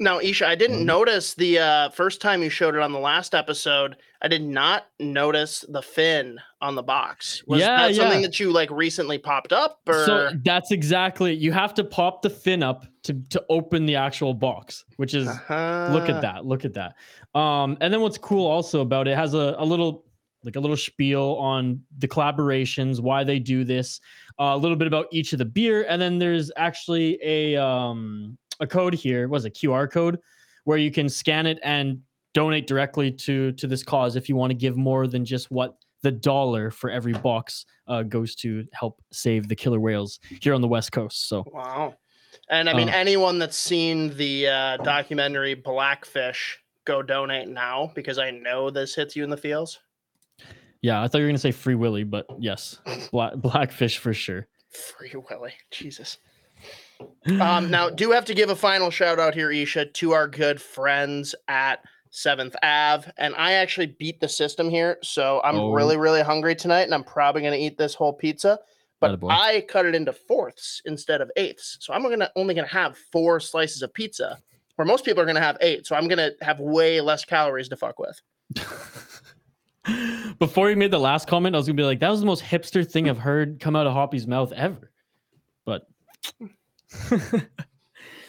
Now, 0.00 0.18
Isha, 0.18 0.48
I 0.48 0.56
didn't 0.56 0.80
Mhm. 0.80 0.86
notice 0.86 1.34
the 1.34 1.60
uh, 1.60 1.88
first 1.90 2.20
time 2.20 2.42
you 2.42 2.48
showed 2.50 2.74
it 2.74 2.80
on 2.80 2.92
the 2.92 2.98
last 2.98 3.36
episode. 3.36 3.96
I 4.20 4.26
did 4.26 4.42
not 4.42 4.86
notice 4.98 5.64
the 5.68 5.82
fin 5.82 6.40
on 6.60 6.74
the 6.74 6.82
box. 6.82 7.44
Was 7.46 7.60
Yeah, 7.60 7.86
that 7.86 7.94
something 7.94 8.20
yeah. 8.20 8.26
that 8.26 8.40
you 8.40 8.50
like 8.50 8.70
recently 8.72 9.18
popped 9.18 9.52
up, 9.52 9.78
or 9.86 10.04
So 10.06 10.30
that's 10.44 10.72
exactly 10.72 11.34
you 11.34 11.52
have 11.52 11.72
to 11.74 11.84
pop 11.84 12.22
the 12.22 12.30
fin 12.30 12.64
up 12.64 12.84
to 13.04 13.14
to 13.30 13.44
open 13.48 13.86
the 13.86 13.94
actual 13.94 14.34
box, 14.34 14.84
which 14.96 15.14
is 15.14 15.28
Uh-huh. 15.28 15.86
look 15.92 16.08
at 16.08 16.20
that 16.22 16.46
look 16.46 16.64
at 16.64 16.72
that 16.74 16.94
um 17.34 17.76
and 17.80 17.92
then 17.92 18.00
what's 18.00 18.18
cool 18.18 18.46
also 18.46 18.80
about 18.80 19.08
it, 19.08 19.12
it 19.12 19.16
has 19.16 19.34
a, 19.34 19.56
a 19.58 19.64
little 19.64 20.04
like 20.44 20.56
a 20.56 20.60
little 20.60 20.76
spiel 20.76 21.36
on 21.38 21.80
the 21.98 22.08
collaborations 22.08 23.00
why 23.00 23.22
they 23.24 23.38
do 23.38 23.64
this 23.64 24.00
uh, 24.40 24.52
a 24.54 24.56
little 24.56 24.76
bit 24.76 24.86
about 24.86 25.06
each 25.12 25.32
of 25.32 25.38
the 25.38 25.44
beer 25.44 25.84
and 25.88 26.00
then 26.00 26.18
there's 26.18 26.50
actually 26.56 27.18
a 27.22 27.56
um 27.56 28.36
a 28.60 28.66
code 28.66 28.94
here 28.94 29.28
was 29.28 29.44
a 29.44 29.50
qr 29.50 29.90
code 29.90 30.18
where 30.64 30.78
you 30.78 30.90
can 30.90 31.08
scan 31.08 31.46
it 31.46 31.58
and 31.62 32.00
donate 32.34 32.66
directly 32.66 33.10
to 33.10 33.52
to 33.52 33.66
this 33.66 33.82
cause 33.82 34.16
if 34.16 34.28
you 34.28 34.36
want 34.36 34.50
to 34.50 34.54
give 34.54 34.76
more 34.76 35.06
than 35.06 35.24
just 35.24 35.50
what 35.50 35.76
the 36.02 36.10
dollar 36.10 36.70
for 36.70 36.90
every 36.90 37.12
box 37.12 37.64
uh, 37.86 38.02
goes 38.02 38.34
to 38.34 38.66
help 38.72 39.00
save 39.12 39.48
the 39.48 39.54
killer 39.54 39.78
whales 39.78 40.18
here 40.40 40.54
on 40.54 40.60
the 40.60 40.68
west 40.68 40.90
coast 40.92 41.28
so 41.28 41.44
Wow. 41.52 41.94
And 42.48 42.68
I 42.68 42.74
mean, 42.74 42.88
Uh. 42.88 42.92
anyone 42.94 43.38
that's 43.38 43.56
seen 43.56 44.16
the 44.16 44.48
uh, 44.48 44.76
documentary 44.78 45.54
Blackfish, 45.54 46.58
go 46.86 47.02
donate 47.02 47.48
now 47.48 47.92
because 47.94 48.18
I 48.18 48.30
know 48.30 48.70
this 48.70 48.94
hits 48.94 49.14
you 49.14 49.22
in 49.22 49.30
the 49.30 49.36
feels. 49.36 49.78
Yeah 50.82 51.02
i 51.02 51.08
thought 51.08 51.18
you 51.18 51.24
were 51.24 51.28
going 51.28 51.36
to 51.36 51.40
say 51.40 51.50
free 51.52 51.74
willy 51.74 52.04
but 52.04 52.26
yes 52.38 52.78
black 53.10 53.34
blackfish 53.36 53.98
for 53.98 54.12
sure 54.12 54.46
Free 54.72 55.12
Willy, 55.30 55.52
Jesus. 55.70 56.16
Um, 57.26 57.70
now, 57.70 57.90
do 57.90 58.10
have 58.12 58.24
to 58.24 58.32
give 58.34 58.48
a 58.48 58.56
final 58.56 58.90
shout 58.90 59.18
out 59.18 59.34
here, 59.34 59.50
Isha, 59.50 59.84
to 59.84 60.12
our 60.12 60.26
good 60.26 60.62
friends 60.62 61.34
at 61.46 61.84
Seventh 62.08 62.56
Ave, 62.62 63.10
and 63.18 63.34
I 63.36 63.52
actually 63.52 63.88
beat 63.88 64.18
the 64.20 64.28
system 64.28 64.70
here, 64.70 64.96
so 65.02 65.42
I'm 65.44 65.56
Oh. 65.56 65.72
really, 65.72 65.98
really 65.98 66.22
hungry 66.22 66.54
tonight, 66.54 66.84
and 66.84 66.94
I'm 66.94 67.04
probably 67.04 67.42
going 67.42 67.52
to 67.52 67.58
eat 67.58 67.76
this 67.76 67.94
whole 67.94 68.14
pizza. 68.14 68.58
But 68.98 69.18
I 69.28 69.60
cut 69.68 69.84
it 69.84 69.94
into 69.94 70.14
fourths 70.14 70.80
instead 70.86 71.20
of 71.20 71.30
eighths, 71.36 71.76
so 71.80 71.92
I'm 71.92 72.02
gonna 72.04 72.30
only 72.34 72.54
gonna 72.54 72.66
have 72.68 72.96
four 72.96 73.40
slices 73.40 73.82
of 73.82 73.92
pizza, 73.92 74.38
where 74.76 74.86
most 74.86 75.04
people 75.04 75.22
are 75.22 75.26
gonna 75.26 75.40
have 75.40 75.58
eight. 75.60 75.86
So 75.86 75.96
I'm 75.96 76.08
gonna 76.08 76.30
have 76.40 76.60
way 76.60 77.00
less 77.02 77.26
calories 77.26 77.68
to 77.70 77.76
fuck 77.76 77.98
with. 77.98 78.18
Before 80.38 80.70
you 80.70 80.76
made 80.76 80.90
the 80.90 80.98
last 80.98 81.28
comment, 81.28 81.54
I 81.54 81.58
was 81.58 81.66
gonna 81.66 81.76
be 81.76 81.82
like, 81.82 82.00
that 82.00 82.10
was 82.10 82.20
the 82.20 82.26
most 82.26 82.42
hipster 82.42 82.88
thing 82.88 83.08
I've 83.08 83.18
heard 83.18 83.60
come 83.60 83.76
out 83.76 83.86
of 83.86 83.92
Hoppy's 83.92 84.26
mouth 84.26 84.52
ever. 84.52 84.90
But 85.64 85.88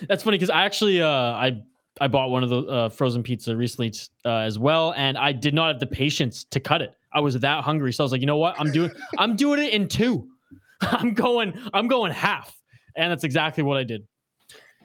that's 0.08 0.24
funny 0.24 0.38
because 0.38 0.50
I 0.50 0.64
actually 0.64 1.02
uh 1.02 1.08
I 1.08 1.62
I 2.02 2.08
bought 2.08 2.32
one 2.32 2.44
of 2.44 2.50
the 2.50 2.62
uh, 2.64 2.90
frozen 2.90 3.22
pizza 3.22 3.56
recently 3.56 3.94
uh, 4.26 4.38
as 4.38 4.58
well, 4.58 4.94
and 4.98 5.16
I 5.18 5.32
did 5.32 5.54
not 5.54 5.68
have 5.68 5.80
the 5.80 5.86
patience 5.86 6.44
to 6.46 6.60
cut 6.60 6.82
it. 6.82 6.96
I 7.14 7.20
was 7.20 7.40
that 7.40 7.64
hungry, 7.64 7.94
so 7.94 8.04
I 8.04 8.06
was 8.06 8.12
like, 8.12 8.22
you 8.22 8.28
know 8.28 8.38
what? 8.38 8.60
I'm 8.60 8.72
doing 8.72 8.92
I'm 9.20 9.36
doing 9.36 9.62
it 9.62 9.74
in 9.74 9.88
two. 9.88 10.28
I'm 10.82 11.14
going 11.14 11.54
I'm 11.74 11.88
going 11.88 12.12
half, 12.12 12.56
and 12.96 13.12
that's 13.12 13.24
exactly 13.24 13.64
what 13.64 13.78
I 13.78 13.84
did. 13.84 14.08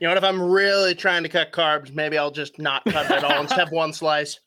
You 0.00 0.06
know 0.06 0.10
what? 0.10 0.18
If 0.18 0.24
I'm 0.24 0.40
really 0.40 0.94
trying 0.94 1.22
to 1.24 1.28
cut 1.28 1.50
carbs, 1.50 1.92
maybe 1.92 2.18
I'll 2.18 2.30
just 2.30 2.58
not 2.58 2.84
cut 2.84 3.06
it 3.06 3.10
at 3.10 3.24
all 3.24 3.32
and 3.32 3.48
just 3.48 3.58
have 3.58 3.72
one 3.72 3.92
slice. 3.92 4.38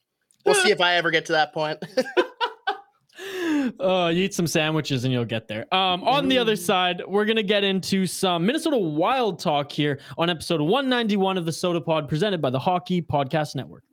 We'll 0.46 0.56
see 0.56 0.72
if 0.72 0.82
I 0.82 0.96
ever 0.96 1.12
get 1.12 1.26
to 1.28 1.34
that 1.34 1.54
point. 1.54 1.84
uh, 3.80 4.12
you 4.14 4.24
eat 4.24 4.34
some 4.34 4.48
sandwiches 4.48 5.04
and 5.04 5.14
you'll 5.14 5.26
get 5.26 5.48
there. 5.48 5.72
Um, 5.74 6.04
on 6.04 6.28
the 6.28 6.38
other 6.38 6.56
side, 6.56 7.02
we're 7.08 7.26
gonna 7.26 7.44
get 7.44 7.64
into 7.64 8.06
some 8.08 8.46
Minnesota 8.46 8.78
Wild 8.78 9.40
talk 9.40 9.72
here 9.72 10.00
on 10.18 10.30
episode 10.30 10.62
191 10.62 11.38
of 11.38 11.46
the 11.46 11.52
Sota 11.52 11.84
Pod, 11.84 12.08
presented 12.08 12.42
by 12.42 12.50
the 12.50 12.60
Hockey 12.60 13.02
Podcast 13.02 13.56
Network. 13.56 13.84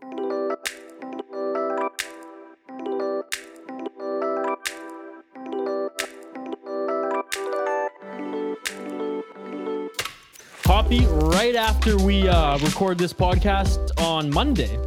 Hoppy, 10.64 11.06
right 11.06 11.54
after 11.54 11.96
we 11.96 12.28
uh, 12.28 12.58
record 12.58 12.98
this 12.98 13.12
podcast 13.12 13.90
on 13.98 14.30
Monday, 14.30 14.78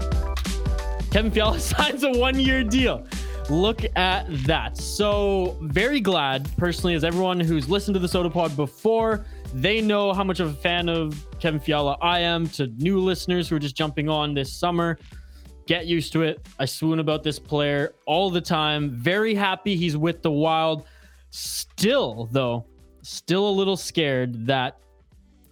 Kevin 1.12 1.30
Fiala 1.30 1.60
signs 1.60 2.04
a 2.04 2.12
one-year 2.12 2.63
deal. 2.63 3.06
Look 3.50 3.84
at 3.97 4.26
that. 4.45 4.78
So 4.78 5.58
very 5.62 6.00
glad, 6.00 6.50
personally, 6.58 6.95
as 6.95 7.04
everyone 7.04 7.39
who's 7.39 7.69
listened 7.69 7.95
to 7.95 8.00
the 8.00 8.08
Sota 8.08 8.32
Pod 8.32 8.56
before, 8.56 9.26
they 9.54 9.82
know 9.82 10.13
how 10.13 10.24
much 10.24 10.39
of 10.39 10.47
a 10.50 10.54
fan 10.54 10.88
of 10.88 11.26
Kevin 11.39 11.60
Fiala 11.60 11.97
I 12.02 12.19
am. 12.19 12.47
To 12.50 12.67
new 12.67 13.00
listeners 13.00 13.50
who 13.50 13.58
are 13.58 13.60
just 13.60 13.76
jumping 13.76 14.08
on 14.08 14.34
this 14.34 14.54
summer, 14.54 14.97
get 15.67 15.86
used 15.86 16.13
to 16.13 16.21
it. 16.21 16.47
I 16.60 16.65
swoon 16.65 17.00
about 17.00 17.24
this 17.24 17.39
player 17.39 17.93
all 18.06 18.30
the 18.30 18.39
time. 18.39 18.91
Very 18.91 19.36
happy 19.36 19.76
he's 19.76 19.97
with 19.97 20.21
the 20.21 20.32
Wild. 20.32 20.86
Still, 21.32 22.30
though, 22.32 22.65
still 23.02 23.50
a 23.50 23.52
little 23.52 23.78
scared 23.78 24.45
that 24.47 24.78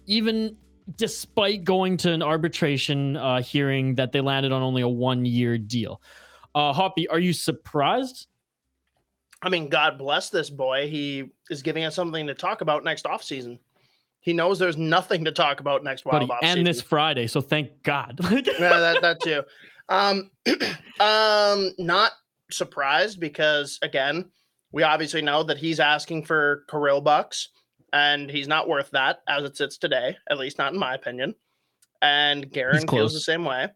even 0.06 0.56
despite 0.96 1.64
going 1.64 1.96
to 1.98 2.12
an 2.12 2.22
arbitration 2.22 3.16
uh, 3.16 3.42
hearing 3.42 3.94
that 3.96 4.12
they 4.12 4.20
landed 4.20 4.52
on 4.52 4.62
only 4.62 4.82
a 4.82 4.88
one-year 4.88 5.58
deal. 5.58 6.00
Uh, 6.54 6.72
Hoppy, 6.72 7.08
are 7.08 7.18
you 7.18 7.32
surprised? 7.32 8.26
I 9.42 9.48
mean, 9.48 9.68
God 9.68 9.98
bless 9.98 10.30
this 10.30 10.50
boy. 10.50 10.88
He 10.88 11.30
is 11.48 11.62
giving 11.62 11.84
us 11.84 11.94
something 11.94 12.26
to 12.26 12.34
talk 12.34 12.60
about 12.60 12.84
next 12.84 13.04
offseason. 13.04 13.58
He 14.20 14.34
knows 14.34 14.58
there's 14.58 14.76
nothing 14.76 15.24
to 15.24 15.32
talk 15.32 15.60
about 15.60 15.82
next 15.82 16.04
Buddy, 16.04 16.26
wild 16.26 16.40
and 16.42 16.66
this 16.66 16.82
Friday, 16.82 17.26
so 17.26 17.40
thank 17.40 17.82
God. 17.82 18.20
yeah, 18.30 18.40
that 18.58 18.98
that 19.00 19.20
too. 19.20 19.42
Um, 19.88 20.30
um, 21.00 21.72
not 21.78 22.12
surprised 22.50 23.18
because 23.18 23.78
again, 23.80 24.26
we 24.72 24.82
obviously 24.82 25.22
know 25.22 25.42
that 25.44 25.56
he's 25.56 25.80
asking 25.80 26.24
for 26.26 26.64
Kirill 26.70 27.00
bucks, 27.00 27.48
and 27.92 28.30
he's 28.30 28.48
not 28.48 28.68
worth 28.68 28.90
that 28.90 29.20
as 29.28 29.44
it 29.44 29.56
sits 29.56 29.78
today, 29.78 30.16
at 30.28 30.38
least 30.38 30.58
not 30.58 30.72
in 30.72 30.78
my 30.78 30.94
opinion. 30.94 31.34
And 32.02 32.50
Guerin 32.50 32.86
feels 32.88 33.12
the 33.12 33.20
same 33.20 33.44
way. 33.44 33.68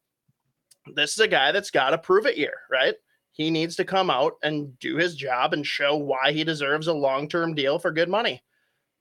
This 0.95 1.13
is 1.13 1.21
a 1.21 1.29
guy 1.29 1.53
that's 1.53 1.71
got 1.71 1.91
to 1.91 1.99
prove 1.99 2.27
it 2.27 2.37
here, 2.37 2.57
right? 2.71 2.95
He 3.33 3.51
needs 3.51 3.77
to 3.77 3.85
come 3.85 4.11
out 4.11 4.35
and 4.43 4.79
do 4.79 4.97
his 4.97 5.17
job 5.17 5.53
and 5.53 5.67
show 5.67 5.97
why 5.97 6.33
he 6.33 6.45
deserves 6.45 6.87
a 6.87 6.93
long-term 6.93 7.55
deal 7.55 7.79
for 7.79 7.91
good 7.91 8.09
money. 8.09 8.43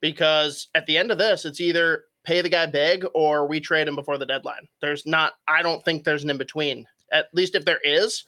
Because 0.02 0.68
at 0.76 0.86
the 0.86 0.98
end 0.98 1.12
of 1.12 1.18
this, 1.18 1.46
it's 1.46 1.62
either 1.62 2.06
pay 2.26 2.42
the 2.42 2.50
guy 2.50 2.66
big 2.66 3.06
or 3.14 3.48
we 3.48 3.60
trade 3.60 3.88
him 3.88 3.96
before 3.96 4.18
the 4.18 4.26
deadline. 4.26 4.68
There's 4.82 5.06
not, 5.06 5.34
I 5.48 5.62
don't 5.62 5.84
think 5.86 6.04
there's 6.04 6.24
an 6.24 6.30
in 6.30 6.38
between. 6.38 6.86
At 7.12 7.28
least 7.34 7.56
if 7.56 7.64
there 7.64 7.80
is, 7.84 8.26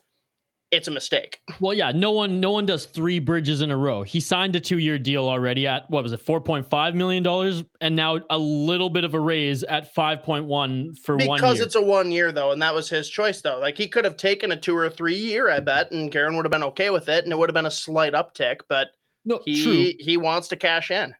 it's 0.71 0.87
a 0.87 0.91
mistake. 0.91 1.39
well, 1.59 1.73
yeah, 1.73 1.91
no 1.91 2.11
one, 2.11 2.39
no 2.39 2.51
one 2.51 2.65
does 2.65 2.85
three 2.85 3.19
bridges 3.19 3.61
in 3.61 3.71
a 3.71 3.77
row. 3.77 4.03
He 4.03 4.19
signed 4.19 4.55
a 4.55 4.59
two-year 4.59 4.97
deal 4.99 5.27
already 5.27 5.67
at 5.67 5.89
what 5.89 6.03
was 6.03 6.11
it, 6.11 6.21
four 6.21 6.41
point 6.41 6.69
five 6.69 6.95
million 6.95 7.23
dollars, 7.23 7.63
and 7.81 7.95
now 7.95 8.19
a 8.29 8.37
little 8.37 8.89
bit 8.89 9.03
of 9.03 9.13
a 9.13 9.19
raise 9.19 9.63
at 9.63 9.93
five 9.93 10.23
point 10.23 10.45
one 10.45 10.95
for 10.95 11.17
one 11.17 11.37
Because 11.37 11.59
it's 11.59 11.75
a 11.75 11.81
one 11.81 12.11
year 12.11 12.31
though, 12.31 12.51
and 12.51 12.61
that 12.61 12.73
was 12.73 12.89
his 12.89 13.09
choice 13.09 13.41
though. 13.41 13.59
Like 13.59 13.77
he 13.77 13.87
could 13.87 14.05
have 14.05 14.17
taken 14.17 14.51
a 14.51 14.57
two 14.57 14.75
or 14.75 14.89
three 14.89 15.15
year, 15.15 15.49
I 15.49 15.59
bet, 15.59 15.91
and 15.91 16.11
Guerin 16.11 16.35
would 16.35 16.45
have 16.45 16.51
been 16.51 16.63
okay 16.63 16.89
with 16.89 17.09
it, 17.09 17.23
and 17.23 17.31
it 17.31 17.37
would 17.37 17.49
have 17.49 17.55
been 17.55 17.65
a 17.67 17.71
slight 17.71 18.13
uptick, 18.13 18.61
but 18.67 18.89
no, 19.23 19.39
he 19.45 19.63
true. 19.63 19.93
he 19.99 20.17
wants 20.17 20.47
to 20.49 20.55
cash 20.55 20.91
in. 20.91 21.15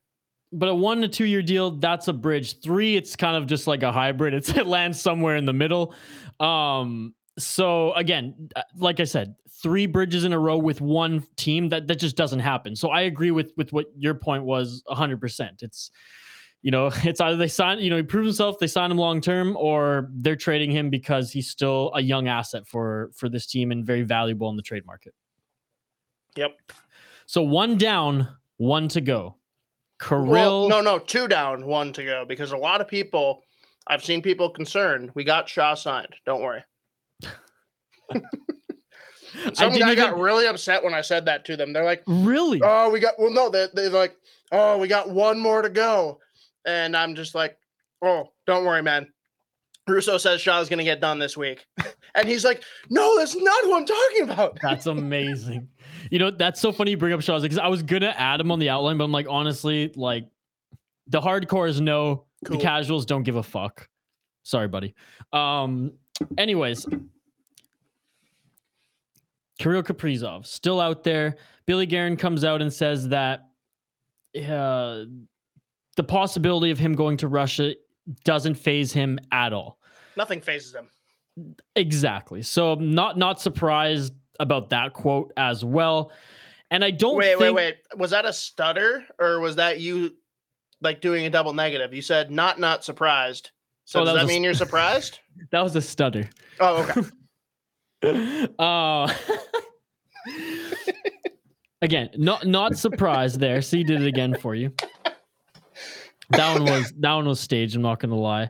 but 0.52 0.70
a 0.70 0.76
one 0.76 1.02
to 1.02 1.08
two 1.08 1.26
year 1.26 1.42
deal 1.42 1.72
that's 1.72 2.08
a 2.08 2.14
bridge 2.14 2.62
three 2.62 2.96
it's 2.96 3.16
kind 3.16 3.36
of 3.36 3.48
just 3.48 3.66
like 3.68 3.84
a 3.84 3.92
hybrid 3.92 4.34
it's 4.34 4.50
it 4.58 4.68
lands 4.68 5.02
somewhere 5.02 5.36
in 5.36 5.46
the 5.46 5.54
middle 5.54 5.94
um 6.40 7.14
so 7.38 7.94
again 7.94 8.34
uh, 8.56 8.62
like 8.78 9.00
i 9.00 9.04
said 9.04 9.36
three 9.62 9.86
bridges 9.86 10.24
in 10.24 10.34
a 10.34 10.40
row 10.40 10.58
with 10.58 10.82
one 10.82 11.26
team 11.36 11.70
that 11.70 11.88
that 11.88 12.00
just 12.00 12.16
doesn't 12.16 12.40
happen 12.40 12.76
so 12.76 12.90
i 12.90 13.02
agree 13.02 13.32
with 13.32 13.52
with 13.58 13.74
what 13.74 13.88
your 13.98 14.14
point 14.14 14.44
was 14.44 14.84
100% 14.90 15.64
it's 15.64 15.92
you 16.62 16.72
know 16.72 16.90
it's 17.04 17.20
either 17.22 17.38
they 17.38 17.48
sign 17.48 17.80
you 17.80 17.90
know 17.90 17.98
he 17.98 18.04
proves 18.04 18.28
himself 18.28 18.58
they 18.60 18.68
sign 18.68 18.92
him 18.92 18.98
long 18.98 19.20
term 19.20 19.56
or 19.58 20.10
they're 20.16 20.36
trading 20.36 20.72
him 20.72 20.90
because 20.90 21.32
he's 21.32 21.50
still 21.50 21.92
a 21.96 22.02
young 22.02 22.28
asset 22.28 22.68
for 22.68 23.12
for 23.14 23.28
this 23.30 23.46
team 23.46 23.72
and 23.72 23.86
very 23.86 24.04
valuable 24.04 24.50
in 24.50 24.56
the 24.56 24.64
trade 24.64 24.86
market 24.86 25.14
Yep. 26.38 26.52
so 27.26 27.42
one 27.42 27.78
down 27.78 28.28
one 28.58 28.88
to 28.90 29.02
go 29.02 29.36
Kirill, 30.02 30.28
Well, 30.28 30.70
no, 30.70 30.82
no, 30.82 31.00
two 31.00 31.28
down, 31.28 31.66
one 31.66 31.94
to 31.94 32.04
go. 32.04 32.26
Because 32.28 32.52
a 32.52 32.58
lot 32.58 32.82
of 32.82 32.88
people, 32.88 33.44
I've 33.88 34.04
seen 34.04 34.22
people 34.22 34.50
concerned. 34.50 35.12
We 35.14 35.24
got 35.24 35.48
Shaw 35.48 35.74
signed. 35.76 36.16
Don't 36.26 36.42
worry. 36.42 36.64
Some 39.54 39.74
didn't 39.74 39.88
guy 39.88 39.96
got 39.96 40.18
really 40.18 40.48
upset 40.48 40.84
when 40.84 40.94
I 40.94 41.02
said 41.02 41.26
that 41.26 41.44
to 41.46 41.58
them. 41.58 41.74
They're 41.74 41.84
like, 41.84 42.04
Really? 42.08 42.62
"Oh, 42.64 42.90
we 42.90 43.00
got 43.00 43.16
well, 43.20 43.32
no." 43.32 43.50
They, 43.50 43.68
they're 43.74 43.90
like, 43.90 44.16
"Oh, 44.52 44.78
we 44.78 44.88
got 44.88 45.10
one 45.10 45.40
more 45.40 45.62
to 45.62 45.70
go," 45.70 46.20
and 46.66 46.96
I'm 46.96 47.16
just 47.16 47.36
like, 47.36 47.58
"Oh, 48.02 48.30
don't 48.48 48.66
worry, 48.66 48.82
man." 48.82 49.08
Russo 49.88 50.18
says 50.18 50.42
Shaw's 50.42 50.70
gonna 50.70 50.84
get 50.86 51.02
done 51.02 51.20
this 51.20 51.36
week, 51.38 51.66
and 52.16 52.28
he's 52.28 52.46
like, 52.46 52.64
"No, 52.90 53.18
that's 53.18 53.36
not 53.36 53.64
who 53.66 53.76
I'm 53.76 53.86
talking 53.86 54.22
about." 54.24 54.58
That's 54.62 54.86
amazing. 54.88 55.68
You 56.12 56.20
know, 56.20 56.32
that's 56.32 56.62
so 56.62 56.72
funny 56.72 56.92
you 56.92 56.98
bring 56.98 57.14
up 57.14 57.22
Shaw's 57.22 57.42
because 57.42 57.58
I 57.58 57.68
was 57.68 57.84
gonna 57.84 58.14
add 58.18 58.40
him 58.40 58.52
on 58.52 58.60
the 58.60 58.70
outline, 58.70 58.98
but 58.98 59.04
I'm 59.04 59.12
like, 59.12 59.28
honestly, 59.30 59.92
like 59.96 60.26
the 61.08 61.20
hardcores 61.20 61.82
know, 61.82 62.26
Cool. 62.46 62.58
the 62.58 62.64
casuals 62.64 63.06
don't 63.06 63.24
give 63.24 63.36
a 63.36 63.44
fuck. 63.44 63.90
Sorry, 64.44 64.68
buddy. 64.68 64.96
Um, 65.34 65.94
anyways, 66.38 66.86
Kirill 69.60 69.84
Kaprizov 69.84 70.46
still 70.46 70.80
out 70.80 71.04
there. 71.04 71.38
Billy 71.66 71.86
Guerin 71.86 72.18
comes 72.18 72.44
out 72.44 72.62
and 72.62 72.72
says 72.72 73.08
that 73.10 73.48
uh, 74.36 75.06
the 75.96 76.04
possibility 76.04 76.72
of 76.72 76.80
him 76.80 76.94
going 76.94 77.18
to 77.18 77.28
Russia 77.28 77.76
doesn't 78.24 78.56
phase 78.56 78.92
him 78.92 79.18
at 79.32 79.54
all. 79.54 79.80
Nothing 80.18 80.42
phases 80.42 80.76
him. 80.76 80.90
Exactly. 81.76 82.42
So 82.42 82.74
I'm 82.74 82.94
not 82.94 83.18
not 83.18 83.42
surprised 83.42 84.14
about 84.40 84.70
that 84.70 84.94
quote 84.94 85.34
as 85.38 85.66
well. 85.66 86.12
And 86.72 86.84
I 86.84 86.92
don't 86.92 87.16
Wait, 87.16 87.38
wait, 87.38 87.46
think, 87.48 87.58
wait. 87.58 87.76
Was 87.98 88.12
that 88.12 88.26
a 88.26 88.34
stutter 88.34 89.06
or 89.20 89.40
was 89.40 89.56
that 89.58 89.80
you 89.80 90.16
like 90.82 91.02
doing 91.02 91.26
a 91.26 91.30
double 91.30 91.54
negative? 91.54 91.94
You 91.94 92.02
said 92.02 92.32
not 92.32 92.60
not 92.60 92.84
surprised. 92.84 93.52
So 93.86 94.02
Oh, 94.02 94.06
does 94.06 94.16
that 94.16 94.24
a 94.24 94.28
mean 94.28 94.44
you're 94.44 94.54
surprised? 94.54 95.20
that 95.52 95.62
was 95.62 95.76
a 95.76 95.82
stutter. 95.82 96.30
Oh, 96.60 96.84
okay. 96.84 97.02
uh 98.60 99.14
again, 101.82 102.10
not 102.18 102.46
not 102.46 102.78
surprised 102.78 103.40
there. 103.40 103.62
See, 103.62 103.84
did 103.84 104.02
it 104.02 104.08
again 104.08 104.36
for 104.36 104.56
you. 104.56 104.74
That 106.32 106.60
one 106.60 106.66
was 106.66 106.94
that 107.00 107.14
one 107.14 107.26
was 107.26 107.40
staged. 107.40 107.76
I'm 107.76 107.82
not 107.82 108.00
gonna 108.00 108.16
lie, 108.16 108.50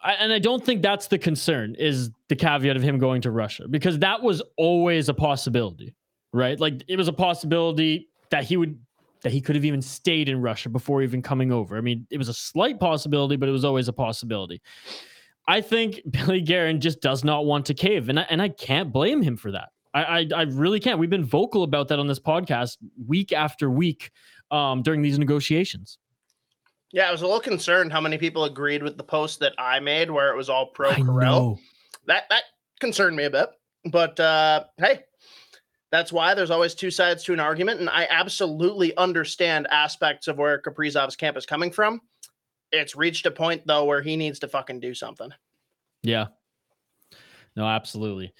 I, 0.00 0.14
and 0.14 0.32
I 0.32 0.38
don't 0.38 0.64
think 0.64 0.82
that's 0.82 1.06
the 1.06 1.18
concern. 1.18 1.76
Is 1.78 2.10
the 2.28 2.36
caveat 2.36 2.76
of 2.76 2.82
him 2.82 2.98
going 2.98 3.22
to 3.22 3.30
Russia 3.30 3.68
because 3.68 3.98
that 4.00 4.22
was 4.22 4.42
always 4.56 5.08
a 5.08 5.14
possibility, 5.14 5.94
right? 6.32 6.58
Like 6.58 6.82
it 6.88 6.96
was 6.96 7.08
a 7.08 7.12
possibility 7.12 8.08
that 8.30 8.44
he 8.44 8.56
would 8.56 8.78
that 9.22 9.32
he 9.32 9.40
could 9.40 9.54
have 9.54 9.64
even 9.64 9.80
stayed 9.80 10.28
in 10.28 10.40
Russia 10.40 10.68
before 10.68 11.02
even 11.02 11.22
coming 11.22 11.52
over. 11.52 11.76
I 11.76 11.80
mean, 11.80 12.06
it 12.10 12.18
was 12.18 12.28
a 12.28 12.34
slight 12.34 12.80
possibility, 12.80 13.36
but 13.36 13.48
it 13.48 13.52
was 13.52 13.64
always 13.64 13.86
a 13.86 13.92
possibility. 13.92 14.60
I 15.46 15.60
think 15.60 16.00
Billy 16.10 16.40
Guerin 16.40 16.80
just 16.80 17.00
does 17.00 17.24
not 17.24 17.44
want 17.44 17.66
to 17.66 17.74
cave, 17.74 18.08
and 18.08 18.20
I, 18.20 18.26
and 18.30 18.40
I 18.40 18.48
can't 18.48 18.92
blame 18.92 19.22
him 19.22 19.36
for 19.36 19.52
that. 19.52 19.70
I, 19.94 20.02
I 20.02 20.28
I 20.34 20.42
really 20.42 20.80
can't. 20.80 20.98
We've 20.98 21.10
been 21.10 21.24
vocal 21.24 21.64
about 21.64 21.88
that 21.88 21.98
on 21.98 22.06
this 22.06 22.20
podcast 22.20 22.78
week 23.06 23.32
after 23.32 23.70
week 23.70 24.10
um, 24.50 24.82
during 24.82 25.02
these 25.02 25.18
negotiations. 25.18 25.98
Yeah, 26.92 27.08
I 27.08 27.12
was 27.12 27.22
a 27.22 27.26
little 27.26 27.40
concerned 27.40 27.92
how 27.92 28.00
many 28.00 28.18
people 28.18 28.44
agreed 28.44 28.82
with 28.82 28.96
the 28.96 29.04
post 29.04 29.40
that 29.40 29.54
I 29.58 29.80
made 29.80 30.10
where 30.10 30.32
it 30.32 30.36
was 30.36 30.50
all 30.50 30.66
pro 30.66 30.90
I 30.90 30.96
Kirill. 30.96 31.16
know. 31.16 31.58
That 32.06 32.24
that 32.30 32.44
concerned 32.80 33.16
me 33.16 33.24
a 33.24 33.30
bit. 33.30 33.48
But 33.90 34.18
uh 34.20 34.64
hey, 34.76 35.00
that's 35.90 36.12
why 36.12 36.34
there's 36.34 36.50
always 36.50 36.74
two 36.74 36.90
sides 36.90 37.24
to 37.24 37.32
an 37.32 37.40
argument. 37.40 37.80
And 37.80 37.88
I 37.88 38.06
absolutely 38.10 38.96
understand 38.96 39.66
aspects 39.70 40.28
of 40.28 40.38
where 40.38 40.60
Kaprizov's 40.60 41.16
camp 41.16 41.36
is 41.36 41.46
coming 41.46 41.70
from. 41.70 42.00
It's 42.72 42.96
reached 42.96 43.26
a 43.26 43.30
point 43.30 43.62
though 43.66 43.84
where 43.84 44.02
he 44.02 44.16
needs 44.16 44.38
to 44.40 44.48
fucking 44.48 44.80
do 44.80 44.94
something. 44.94 45.30
Yeah. 46.02 46.26
No, 47.54 47.66
absolutely. 47.66 48.32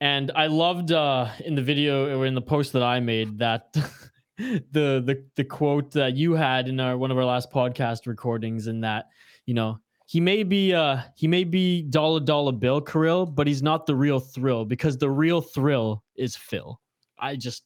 And 0.00 0.30
I 0.34 0.46
loved 0.46 0.92
uh 0.92 1.28
in 1.44 1.54
the 1.54 1.62
video 1.62 2.18
or 2.18 2.26
in 2.26 2.34
the 2.34 2.42
post 2.42 2.72
that 2.72 2.82
I 2.82 3.00
made 3.00 3.38
that 3.38 3.72
the 4.36 4.62
the 4.70 5.24
the 5.36 5.44
quote 5.44 5.92
that 5.92 6.16
you 6.16 6.34
had 6.34 6.68
in 6.68 6.78
our 6.80 6.96
one 6.96 7.10
of 7.10 7.18
our 7.18 7.24
last 7.24 7.50
podcast 7.50 8.06
recordings 8.06 8.66
in 8.66 8.80
that, 8.82 9.06
you 9.46 9.54
know, 9.54 9.78
he 10.06 10.20
may 10.20 10.42
be 10.42 10.74
uh 10.74 11.00
he 11.14 11.26
may 11.26 11.44
be 11.44 11.82
dollar 11.82 12.20
dollar 12.20 12.52
bill 12.52 12.80
Kirill, 12.80 13.26
but 13.26 13.46
he's 13.46 13.62
not 13.62 13.86
the 13.86 13.94
real 13.94 14.20
thrill 14.20 14.64
because 14.64 14.98
the 14.98 15.10
real 15.10 15.40
thrill 15.40 16.02
is 16.16 16.36
Phil. 16.36 16.80
I 17.18 17.36
just 17.36 17.64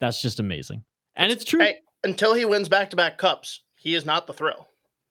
that's 0.00 0.22
just 0.22 0.40
amazing. 0.40 0.84
And 1.16 1.32
it's 1.32 1.44
true. 1.44 1.60
Hey, 1.60 1.78
until 2.04 2.34
he 2.34 2.44
wins 2.44 2.68
back 2.68 2.90
to 2.90 2.96
back 2.96 3.18
cups, 3.18 3.62
he 3.74 3.94
is 3.94 4.04
not 4.04 4.26
the 4.26 4.32
thrill. 4.32 4.68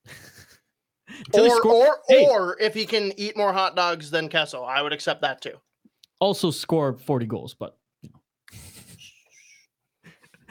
Or 1.34 1.66
or 1.66 1.98
Hey. 2.10 2.28
or 2.28 2.58
if 2.60 2.74
he 2.76 2.86
can 2.86 3.12
eat 3.18 3.36
more 3.36 3.52
hot 3.52 3.76
dogs 3.76 4.12
than 4.12 4.30
Kessel, 4.30 4.64
I 4.64 4.82
would 4.82 4.94
accept 4.94 5.22
that 5.22 5.42
too. 5.42 5.56
also 6.20 6.52
score 6.52 6.94
40 6.98 7.26
goals, 7.26 7.56
but 7.56 7.78
you 8.02 8.10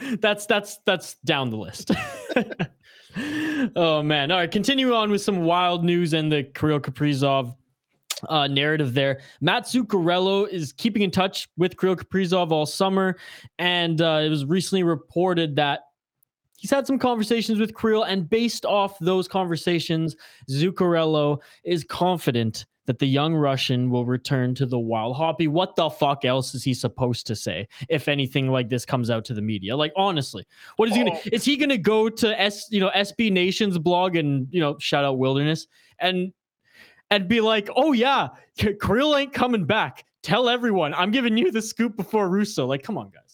know. 0.01 0.17
that's 0.19 0.45
that's 0.45 0.79
that's 0.85 1.15
down 1.25 1.49
the 1.51 1.57
list. 1.57 1.91
oh 3.75 4.03
man. 4.03 4.31
All 4.31 4.39
right, 4.39 4.51
continue 4.51 4.93
on 4.93 5.09
with 5.09 5.21
some 5.21 5.43
wild 5.43 5.83
news 5.85 6.13
and 6.13 6.31
the 6.31 6.43
Kirill 6.43 6.79
Kaprizov 6.79 7.55
uh, 8.27 8.47
narrative 8.47 8.93
there. 8.93 9.21
Mats 9.41 9.73
Zuccarello 9.73 10.49
is 10.49 10.73
keeping 10.73 11.01
in 11.01 11.11
touch 11.11 11.47
with 11.57 11.77
Kirill 11.77 11.95
Kaprizov 11.95 12.51
all 12.51 12.65
summer, 12.65 13.17
and 13.59 14.01
uh, 14.01 14.21
it 14.23 14.29
was 14.29 14.43
recently 14.45 14.83
reported 14.83 15.55
that 15.55 15.81
he's 16.57 16.69
had 16.71 16.85
some 16.85 16.99
conversations 16.99 17.59
with 17.59 17.75
Kirill, 17.77 18.03
and 18.03 18.29
based 18.29 18.65
off 18.65 18.99
those 18.99 19.27
conversations, 19.27 20.15
Zuccarello 20.49 21.39
is 21.63 21.83
confident 21.83 22.65
that 22.85 22.99
the 22.99 23.05
young 23.05 23.35
Russian 23.35 23.89
will 23.89 24.05
return 24.05 24.55
to 24.55 24.65
the 24.65 24.79
wild. 24.79 25.17
Hoppy, 25.17 25.47
what 25.49 25.75
the 25.75 25.89
fuck 25.89 26.23
else 26.23 26.55
is 26.55 26.63
he 26.63 26.73
supposed 26.73 27.27
to 27.27 27.35
say 27.35 27.67
if 27.89 28.07
anything 28.07 28.47
like 28.49 28.69
this 28.69 28.85
comes 28.85 29.09
out 29.09 29.25
to 29.25 29.33
the 29.33 29.41
media? 29.41 29.75
Like 29.75 29.91
honestly, 29.97 30.45
what 30.77 30.87
is 30.89 30.95
he 30.95 31.03
gonna 31.03 31.17
Oh. 31.17 31.29
is 31.33 31.43
he 31.43 31.57
gonna 31.57 31.77
go 31.77 32.07
to 32.09 32.41
S 32.41 32.67
you 32.71 32.79
know 32.79 32.89
SB 32.95 33.29
Nation's 33.31 33.77
blog 33.77 34.15
and 34.15 34.47
you 34.51 34.61
know 34.61 34.77
shout 34.79 35.03
out 35.03 35.17
Wilderness 35.17 35.67
and 35.99 36.31
and 37.11 37.27
be 37.27 37.41
like, 37.41 37.69
oh 37.75 37.91
yeah, 37.91 38.29
K- 38.57 38.75
Kirill 38.81 39.17
ain't 39.17 39.33
coming 39.33 39.65
back. 39.65 40.05
Tell 40.23 40.47
everyone 40.47 40.93
I'm 40.93 41.11
giving 41.11 41.35
you 41.37 41.51
the 41.51 41.61
scoop 41.61 41.97
before 41.97 42.29
Russo. 42.29 42.65
Like, 42.65 42.83
come 42.83 42.97
on, 42.97 43.09
guys. 43.09 43.26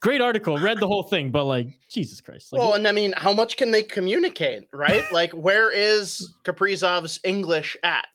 Great 0.00 0.20
article, 0.20 0.58
read 0.58 0.78
the 0.80 0.86
whole 0.86 1.02
thing, 1.02 1.30
but 1.30 1.44
like 1.44 1.68
Jesus 1.88 2.20
Christ. 2.20 2.52
Like, 2.52 2.60
well, 2.60 2.74
and 2.74 2.86
I 2.86 2.92
mean, 2.92 3.12
how 3.16 3.32
much 3.32 3.56
can 3.56 3.70
they 3.70 3.82
communicate, 3.82 4.68
right? 4.72 5.10
like, 5.10 5.32
where 5.32 5.70
is 5.70 6.34
Kaprizov's 6.44 7.20
English 7.24 7.76
at? 7.82 8.06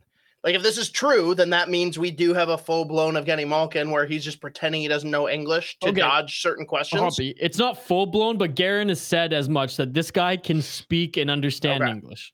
Like, 0.43 0.56
if 0.56 0.63
this 0.63 0.78
is 0.78 0.89
true, 0.89 1.34
then 1.36 1.50
that 1.52 1.69
means 1.69 1.98
we 1.98 2.12
do 2.12 2.34
have 2.34 2.50
a 2.50 2.58
full 2.58 2.84
blown 2.84 3.13
Evgeny 3.13 3.48
Malkin 3.48 3.91
where 3.91 4.06
he's 4.06 4.26
just 4.26 4.41
pretending 4.41 4.82
he 4.82 4.89
doesn't 4.89 5.10
know 5.10 5.30
English 5.30 5.78
to 5.80 5.89
Okay. 5.89 6.02
dodge 6.02 6.41
certain 6.41 6.65
questions. 6.65 7.02
Hoppy, 7.02 7.34
it's 7.39 7.58
not 7.58 7.82
full 7.86 8.06
blown, 8.06 8.38
but 8.38 8.56
Guerin 8.56 8.89
has 8.89 9.00
said 9.00 9.32
as 9.32 9.48
much 9.48 9.78
that 9.78 9.93
this 9.93 10.12
guy 10.12 10.36
can 10.36 10.62
speak 10.62 11.15
and 11.15 11.32
understand 11.32 11.84
Okay. 11.84 11.91
English. 11.91 12.34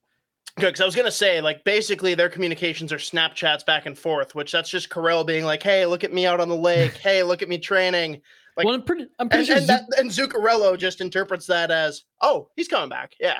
Good, 0.56 0.66
because 0.68 0.82
I 0.82 0.86
was 0.86 0.96
gonna 0.96 1.12
say, 1.12 1.40
like, 1.40 1.64
basically 1.64 2.16
their 2.16 2.30
communications 2.30 2.92
are 2.92 2.98
Snapchats 2.98 3.66
back 3.66 3.86
and 3.86 3.98
forth, 3.98 4.34
which 4.34 4.52
that's 4.52 4.70
just 4.70 4.90
Kirill 4.90 5.24
being 5.24 5.46
like, 5.46 5.62
"Hey, 5.62 5.86
look 5.86 6.04
at 6.04 6.12
me 6.12 6.26
out 6.26 6.40
on 6.42 6.50
the 6.50 6.56
lake. 6.56 6.98
hey, 7.02 7.24
look 7.24 7.42
at 7.42 7.48
me 7.50 7.60
training." 7.60 8.22
Like- 8.58 8.66
well, 8.66 8.76
I'm 8.76 8.84
pretty, 8.84 9.08
I'm 9.20 9.30
pretty 9.30 9.42
And, 9.42 9.48
sure 9.48 9.58
and, 9.58 9.68
that, 9.68 10.00
and 10.00 10.10
Zuccarello 10.10 10.78
just 10.78 11.02
interprets 11.02 11.46
that 11.48 11.72
as, 11.72 12.04
"Oh, 12.22 12.50
he's 12.56 12.68
coming 12.68 12.90
back." 12.90 13.14
Yeah, 13.20 13.40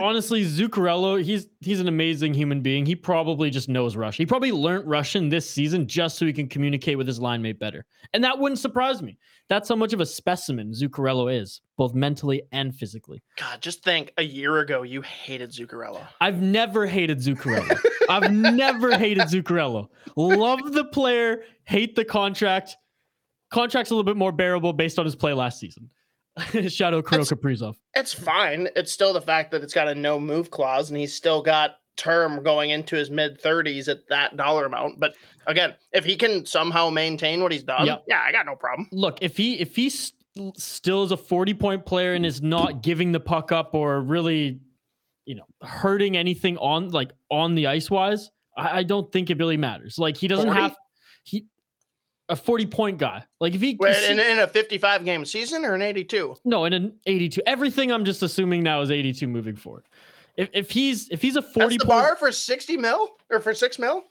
honestly, 0.00 0.44
Zuccarello, 0.44 1.22
he's 1.22 1.46
he's 1.60 1.80
an 1.80 1.88
amazing 1.88 2.34
human 2.34 2.60
being. 2.60 2.86
He 2.86 2.94
probably 2.94 3.50
just 3.50 3.68
knows 3.68 3.96
Russian. 3.96 4.22
He 4.22 4.26
probably 4.26 4.52
learned 4.52 4.88
Russian 4.88 5.28
this 5.28 5.48
season 5.48 5.86
just 5.86 6.16
so 6.18 6.26
he 6.26 6.32
can 6.32 6.48
communicate 6.48 6.96
with 6.98 7.06
his 7.06 7.20
line 7.20 7.42
mate 7.42 7.58
better. 7.58 7.84
And 8.14 8.24
that 8.24 8.38
wouldn't 8.38 8.58
surprise 8.58 9.02
me. 9.02 9.18
That's 9.48 9.68
how 9.68 9.76
much 9.76 9.92
of 9.94 10.00
a 10.00 10.06
specimen 10.06 10.72
Zuccarello 10.72 11.34
is, 11.34 11.62
both 11.78 11.94
mentally 11.94 12.42
and 12.52 12.74
physically. 12.74 13.22
God, 13.38 13.62
just 13.62 13.82
think, 13.82 14.12
a 14.18 14.22
year 14.22 14.58
ago 14.58 14.82
you 14.82 15.00
hated 15.02 15.50
Zuccarello. 15.52 16.06
I've 16.20 16.42
never 16.42 16.86
hated 16.86 17.18
Zuccarello. 17.18 17.78
I've 18.10 18.30
never 18.32 18.96
hated 18.96 19.24
Zuccarello. 19.28 19.88
Love 20.16 20.72
the 20.72 20.84
player, 20.84 21.42
hate 21.64 21.94
the 21.96 22.04
contract. 22.04 22.76
Contract's 23.50 23.90
a 23.90 23.94
little 23.94 24.04
bit 24.04 24.16
more 24.16 24.32
bearable 24.32 24.72
based 24.72 24.98
on 24.98 25.04
his 25.04 25.14
play 25.16 25.32
last 25.32 25.58
season. 25.58 25.88
Shadow 26.68 27.02
Kirill 27.02 27.24
That's- 27.24 27.32
Kaprizov. 27.32 27.76
It's 27.94 28.12
fine. 28.12 28.68
It's 28.76 28.92
still 28.92 29.12
the 29.12 29.20
fact 29.20 29.50
that 29.50 29.62
it's 29.62 29.74
got 29.74 29.88
a 29.88 29.94
no 29.94 30.20
move 30.20 30.50
clause, 30.50 30.90
and 30.90 30.98
he's 30.98 31.14
still 31.14 31.42
got 31.42 31.76
term 31.96 32.42
going 32.44 32.70
into 32.70 32.94
his 32.94 33.10
mid 33.10 33.42
30s 33.42 33.88
at 33.88 34.06
that 34.08 34.36
dollar 34.36 34.66
amount. 34.66 35.00
But 35.00 35.16
again, 35.48 35.74
if 35.92 36.04
he 36.04 36.14
can 36.14 36.46
somehow 36.46 36.90
maintain 36.90 37.42
what 37.42 37.50
he's 37.50 37.64
done, 37.64 37.86
Yep. 37.86 38.04
yeah, 38.06 38.22
I 38.24 38.30
got 38.30 38.46
no 38.46 38.54
problem. 38.54 38.88
look 38.92 39.18
if 39.20 39.36
he 39.36 39.58
if 39.58 39.74
he 39.74 39.90
st- 39.90 40.14
still 40.56 41.02
is 41.02 41.10
a 41.10 41.16
40 41.16 41.54
point 41.54 41.84
player 41.84 42.14
and 42.14 42.24
is 42.24 42.40
not 42.40 42.82
giving 42.84 43.10
the 43.10 43.18
puck 43.18 43.50
up 43.50 43.74
or 43.74 44.00
really 44.00 44.60
you 45.24 45.34
know 45.34 45.42
hurting 45.62 46.16
anything 46.16 46.56
on 46.58 46.90
like 46.90 47.10
on 47.28 47.56
the 47.56 47.66
ice 47.66 47.90
wise 47.90 48.30
i, 48.56 48.78
I 48.78 48.82
don't 48.84 49.10
think 49.10 49.30
it 49.30 49.38
really 49.38 49.56
matters 49.56 49.98
like 49.98 50.16
he 50.16 50.28
doesn't 50.28 50.46
40? 50.46 50.60
have 50.60 50.76
he 51.24 51.44
a 52.28 52.36
40 52.36 52.66
point 52.66 52.98
guy 52.98 53.24
like 53.40 53.54
if 53.54 53.60
he 53.60 53.76
Wait, 53.80 54.10
in, 54.10 54.20
in 54.20 54.38
a 54.40 54.46
55 54.46 55.04
game 55.04 55.24
season 55.24 55.64
or 55.64 55.74
an 55.74 55.82
82? 55.82 56.36
no 56.44 56.64
in 56.66 56.72
an 56.72 56.92
82 57.06 57.40
everything 57.46 57.90
i'm 57.90 58.04
just 58.04 58.22
assuming 58.22 58.62
now 58.62 58.80
is 58.82 58.90
82 58.90 59.26
moving 59.26 59.56
forward 59.56 59.84
if, 60.36 60.50
if 60.52 60.70
he's 60.70 61.08
if 61.10 61.22
he's 61.22 61.36
a 61.36 61.42
40 61.42 61.58
That's 61.58 61.72
the 61.72 61.78
point 61.86 61.88
bar 61.88 62.16
for 62.16 62.30
60 62.30 62.76
mil 62.76 63.08
or 63.30 63.40
for 63.40 63.54
six 63.54 63.78
mil? 63.78 64.04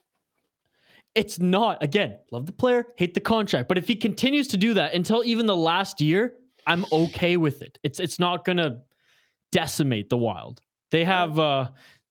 it's 1.15 1.39
not. 1.39 1.81
Again, 1.81 2.17
love 2.31 2.45
the 2.45 2.51
player, 2.51 2.85
hate 2.95 3.15
the 3.15 3.19
contract. 3.19 3.67
But 3.67 3.79
if 3.79 3.87
he 3.87 3.95
continues 3.95 4.47
to 4.49 4.57
do 4.57 4.75
that 4.75 4.93
until 4.93 5.23
even 5.25 5.47
the 5.47 5.55
last 5.55 5.99
year, 5.99 6.35
I'm 6.67 6.85
okay 6.91 7.37
with 7.37 7.63
it. 7.63 7.79
It's 7.81 7.99
it's 7.99 8.19
not 8.19 8.45
gonna 8.45 8.81
decimate 9.51 10.09
the 10.09 10.17
Wild. 10.17 10.61
They 10.91 11.03
have 11.05 11.39
uh 11.39 11.69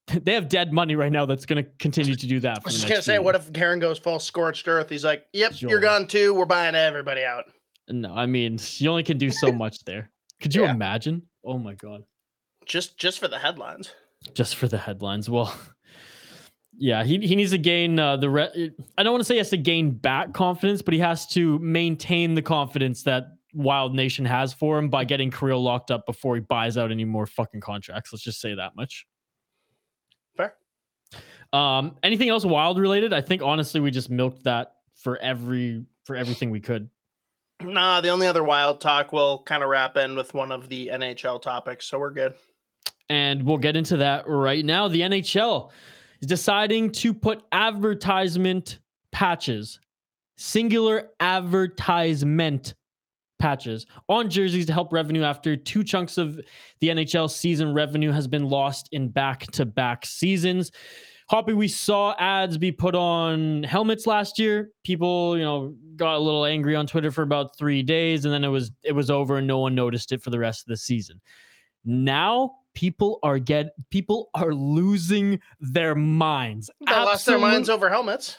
they 0.22 0.34
have 0.34 0.48
dead 0.48 0.72
money 0.72 0.94
right 0.96 1.10
now 1.12 1.26
that's 1.26 1.46
gonna 1.46 1.64
continue 1.78 2.14
to 2.14 2.26
do 2.26 2.40
that. 2.40 2.58
I 2.58 2.60
was 2.64 2.74
just 2.74 2.88
gonna 2.88 3.02
say, 3.02 3.18
what 3.18 3.34
if 3.34 3.52
Guerin 3.52 3.78
goes 3.80 3.98
full 3.98 4.18
scorched 4.18 4.66
earth? 4.68 4.88
He's 4.90 5.04
like, 5.04 5.26
"Yep, 5.32 5.54
Sure. 5.54 5.70
you're 5.70 5.80
gone 5.80 6.06
too. 6.06 6.32
We're 6.34 6.44
buying 6.44 6.74
everybody 6.74 7.24
out." 7.24 7.44
No, 7.88 8.14
I 8.14 8.26
mean 8.26 8.58
you 8.78 8.90
only 8.90 9.02
can 9.02 9.18
do 9.18 9.30
so 9.30 9.50
much 9.52 9.84
there. 9.84 10.10
Could 10.40 10.54
you 10.54 10.62
Yeah. 10.64 10.70
imagine? 10.72 11.22
Oh 11.44 11.58
my 11.58 11.74
god. 11.74 12.02
Just 12.66 12.98
just 12.98 13.18
for 13.18 13.28
the 13.28 13.38
headlines. 13.38 13.92
just 14.34 14.56
for 14.56 14.66
the 14.68 14.78
headlines. 14.78 15.30
Well, 15.30 15.56
yeah, 16.78 17.04
he, 17.04 17.18
he 17.18 17.36
needs 17.36 17.52
to 17.52 17.58
gain 17.58 17.98
uh, 17.98 18.16
the. 18.16 18.28
Re- 18.30 18.72
I 18.98 19.02
don't 19.02 19.12
want 19.12 19.20
to 19.20 19.24
say 19.24 19.34
he 19.34 19.38
has 19.38 19.50
to 19.50 19.56
gain 19.56 19.92
back 19.92 20.32
confidence, 20.34 20.82
but 20.82 20.94
he 20.94 21.00
has 21.00 21.26
to 21.28 21.58
maintain 21.60 22.34
the 22.34 22.42
confidence 22.42 23.02
that 23.04 23.28
Wild 23.54 23.94
Nation 23.94 24.24
has 24.24 24.52
for 24.52 24.78
him 24.78 24.88
by 24.88 25.04
getting 25.04 25.30
Kirill 25.30 25.62
locked 25.62 25.90
up 25.90 26.06
before 26.06 26.34
he 26.34 26.40
buys 26.40 26.76
out 26.76 26.90
any 26.90 27.04
more 27.04 27.26
fucking 27.26 27.60
contracts. 27.60 28.12
Let's 28.12 28.22
just 28.24 28.40
say 28.40 28.54
that 28.54 28.76
much. 28.76 29.06
Um, 31.52 31.96
anything 32.02 32.28
else 32.28 32.44
Wild 32.44 32.78
related? 32.78 33.12
I 33.12 33.20
think 33.20 33.42
honestly 33.42 33.80
we 33.80 33.90
just 33.90 34.10
milked 34.10 34.44
that 34.44 34.74
for 34.94 35.16
every 35.18 35.84
for 36.04 36.16
everything 36.16 36.50
we 36.50 36.60
could. 36.60 36.88
Nah, 37.62 38.00
the 38.00 38.10
only 38.10 38.26
other 38.26 38.44
wild 38.44 38.80
talk 38.80 39.12
will 39.12 39.42
kind 39.44 39.62
of 39.62 39.70
wrap 39.70 39.96
in 39.96 40.14
with 40.14 40.34
one 40.34 40.52
of 40.52 40.68
the 40.68 40.88
NHL 40.92 41.40
topics, 41.40 41.86
so 41.86 41.98
we're 41.98 42.10
good. 42.10 42.34
and 43.08 43.42
we'll 43.42 43.56
get 43.58 43.76
into 43.76 43.96
that 43.98 44.28
right 44.28 44.64
now. 44.64 44.88
The 44.88 45.00
NHL 45.00 45.70
is 46.20 46.28
deciding 46.28 46.90
to 46.92 47.14
put 47.14 47.42
advertisement 47.52 48.78
patches, 49.12 49.80
singular 50.36 51.10
advertisement 51.20 52.74
patches 53.38 53.86
on 54.08 54.28
jerseys 54.30 54.66
to 54.66 54.72
help 54.72 54.92
revenue 54.92 55.22
after 55.22 55.56
two 55.56 55.84
chunks 55.84 56.18
of 56.18 56.40
the 56.80 56.88
NHL 56.88 57.30
season 57.30 57.72
revenue 57.74 58.10
has 58.10 58.26
been 58.26 58.48
lost 58.48 58.88
in 58.92 59.08
back-to-back 59.08 60.04
seasons. 60.04 60.72
Hoppy, 61.28 61.54
we 61.54 61.66
saw 61.66 62.14
ads 62.18 62.56
be 62.56 62.70
put 62.70 62.94
on 62.94 63.64
helmets 63.64 64.06
last 64.06 64.38
year. 64.38 64.70
People, 64.84 65.36
you 65.36 65.42
know, 65.42 65.74
got 65.96 66.16
a 66.16 66.18
little 66.18 66.44
angry 66.44 66.76
on 66.76 66.86
Twitter 66.86 67.10
for 67.10 67.22
about 67.22 67.56
three 67.58 67.82
days, 67.82 68.24
and 68.24 68.32
then 68.32 68.44
it 68.44 68.48
was 68.48 68.70
it 68.84 68.92
was 68.92 69.10
over, 69.10 69.38
and 69.38 69.46
no 69.46 69.58
one 69.58 69.74
noticed 69.74 70.12
it 70.12 70.22
for 70.22 70.30
the 70.30 70.38
rest 70.38 70.62
of 70.62 70.68
the 70.68 70.76
season. 70.76 71.20
Now 71.84 72.52
people 72.74 73.18
are 73.22 73.38
get 73.40 73.70
people 73.90 74.30
are 74.34 74.54
losing 74.54 75.40
their 75.58 75.96
minds. 75.96 76.70
They 76.86 76.92
lost 76.92 77.26
their 77.26 77.38
minds 77.38 77.68
over 77.68 77.88
helmets. 77.88 78.38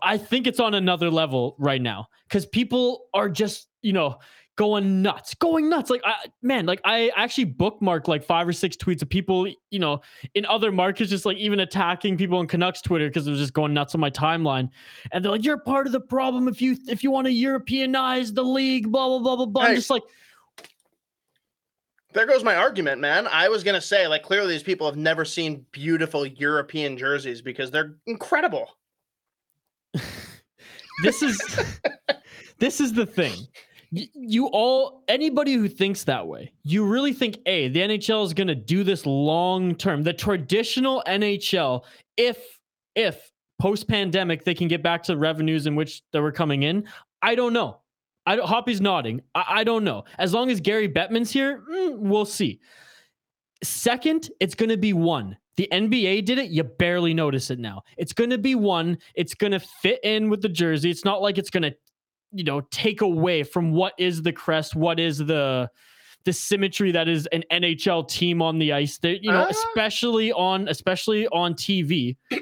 I 0.00 0.16
think 0.16 0.46
it's 0.46 0.60
on 0.60 0.74
another 0.74 1.10
level 1.10 1.56
right 1.58 1.82
now 1.82 2.06
because 2.28 2.46
people 2.46 3.08
are 3.12 3.28
just, 3.28 3.66
you 3.82 3.92
know, 3.92 4.18
going 4.56 5.02
nuts, 5.02 5.34
going 5.34 5.68
nuts. 5.68 5.90
Like, 5.90 6.00
I, 6.04 6.14
man, 6.42 6.66
like 6.66 6.80
I 6.84 7.10
actually 7.14 7.46
bookmarked 7.46 8.08
like 8.08 8.24
five 8.24 8.48
or 8.48 8.52
six 8.52 8.76
tweets 8.76 9.02
of 9.02 9.08
people, 9.08 9.46
you 9.70 9.78
know, 9.78 10.00
in 10.34 10.44
other 10.46 10.72
markets, 10.72 11.10
just 11.10 11.26
like 11.26 11.36
even 11.36 11.60
attacking 11.60 12.16
people 12.16 12.38
on 12.38 12.46
Canucks 12.46 12.80
Twitter 12.80 13.08
because 13.08 13.26
it 13.26 13.30
was 13.30 13.38
just 13.38 13.52
going 13.52 13.74
nuts 13.74 13.94
on 13.94 14.00
my 14.00 14.10
timeline. 14.10 14.70
And 15.12 15.24
they're 15.24 15.30
like, 15.30 15.44
"You're 15.44 15.58
part 15.58 15.86
of 15.86 15.92
the 15.92 16.00
problem 16.00 16.48
if 16.48 16.60
you 16.60 16.76
if 16.88 17.04
you 17.04 17.10
want 17.10 17.26
to 17.26 17.32
Europeanize 17.32 18.34
the 18.34 18.42
league." 18.42 18.90
Blah 18.90 19.08
blah 19.08 19.18
blah 19.18 19.36
blah 19.36 19.46
blah. 19.46 19.62
I'm 19.62 19.76
just 19.76 19.90
like, 19.90 20.02
There 22.12 22.26
goes 22.26 22.42
my 22.42 22.56
argument, 22.56 23.00
man. 23.00 23.26
I 23.26 23.48
was 23.48 23.62
gonna 23.62 23.80
say, 23.80 24.08
like, 24.08 24.22
clearly 24.22 24.54
these 24.54 24.62
people 24.62 24.86
have 24.86 24.96
never 24.96 25.24
seen 25.24 25.64
beautiful 25.70 26.26
European 26.26 26.96
jerseys 26.96 27.42
because 27.42 27.70
they're 27.70 27.96
incredible. 28.06 28.70
this 31.02 31.22
is 31.22 31.38
this 32.58 32.80
is 32.80 32.94
the 32.94 33.06
thing 33.06 33.46
You 33.90 34.46
all 34.48 35.04
anybody 35.08 35.54
who 35.54 35.68
thinks 35.68 36.04
that 36.04 36.26
way 36.26 36.52
you 36.64 36.84
really 36.84 37.12
think 37.12 37.38
a 37.46 37.68
the 37.68 37.80
nhl 37.80 38.24
is 38.24 38.34
going 38.34 38.48
to 38.48 38.54
do 38.54 38.82
this 38.82 39.06
long 39.06 39.74
term 39.74 40.02
the 40.02 40.12
traditional 40.12 41.02
nhl 41.06 41.84
if 42.16 42.38
if 42.94 43.30
post 43.60 43.88
pandemic 43.88 44.44
they 44.44 44.54
can 44.54 44.68
get 44.68 44.82
back 44.82 45.02
to 45.04 45.12
the 45.12 45.18
revenues 45.18 45.66
in 45.66 45.76
which 45.76 46.02
they 46.12 46.20
were 46.20 46.32
coming 46.32 46.64
in 46.64 46.84
i 47.22 47.34
don't 47.34 47.52
know 47.52 47.78
I 48.26 48.36
don't, 48.36 48.48
Hoppy's 48.48 48.80
nodding. 48.80 49.22
I, 49.34 49.44
I 49.48 49.64
don't 49.64 49.84
know. 49.84 50.04
As 50.18 50.34
long 50.34 50.50
as 50.50 50.60
Gary 50.60 50.88
Bettman's 50.88 51.30
here, 51.30 51.62
mm, 51.70 51.96
we'll 51.96 52.24
see. 52.24 52.60
Second, 53.62 54.30
it's 54.40 54.54
going 54.54 54.68
to 54.68 54.76
be 54.76 54.92
one. 54.92 55.36
The 55.56 55.68
NBA 55.72 56.26
did 56.26 56.38
it. 56.38 56.50
You 56.50 56.64
barely 56.64 57.14
notice 57.14 57.50
it 57.50 57.58
now. 57.58 57.82
It's 57.96 58.12
going 58.12 58.30
to 58.30 58.38
be 58.38 58.54
one. 58.54 58.98
It's 59.14 59.34
going 59.34 59.52
to 59.52 59.60
fit 59.60 60.00
in 60.02 60.28
with 60.28 60.42
the 60.42 60.48
jersey. 60.48 60.90
It's 60.90 61.04
not 61.04 61.22
like 61.22 61.38
it's 61.38 61.48
going 61.48 61.62
to, 61.62 61.74
you 62.32 62.44
know, 62.44 62.60
take 62.70 63.00
away 63.00 63.42
from 63.42 63.72
what 63.72 63.94
is 63.98 64.22
the 64.22 64.32
crest, 64.32 64.74
what 64.76 64.98
is 65.00 65.18
the 65.18 65.70
the 66.24 66.32
symmetry 66.32 66.90
that 66.90 67.08
is 67.08 67.26
an 67.26 67.44
NHL 67.52 68.08
team 68.08 68.42
on 68.42 68.58
the 68.58 68.72
ice. 68.72 68.98
That 68.98 69.22
you 69.22 69.30
know, 69.30 69.46
Ah. 69.46 69.48
especially 69.48 70.32
on 70.32 70.68
especially 70.68 71.28
on 71.28 71.54
TV. 71.54 72.16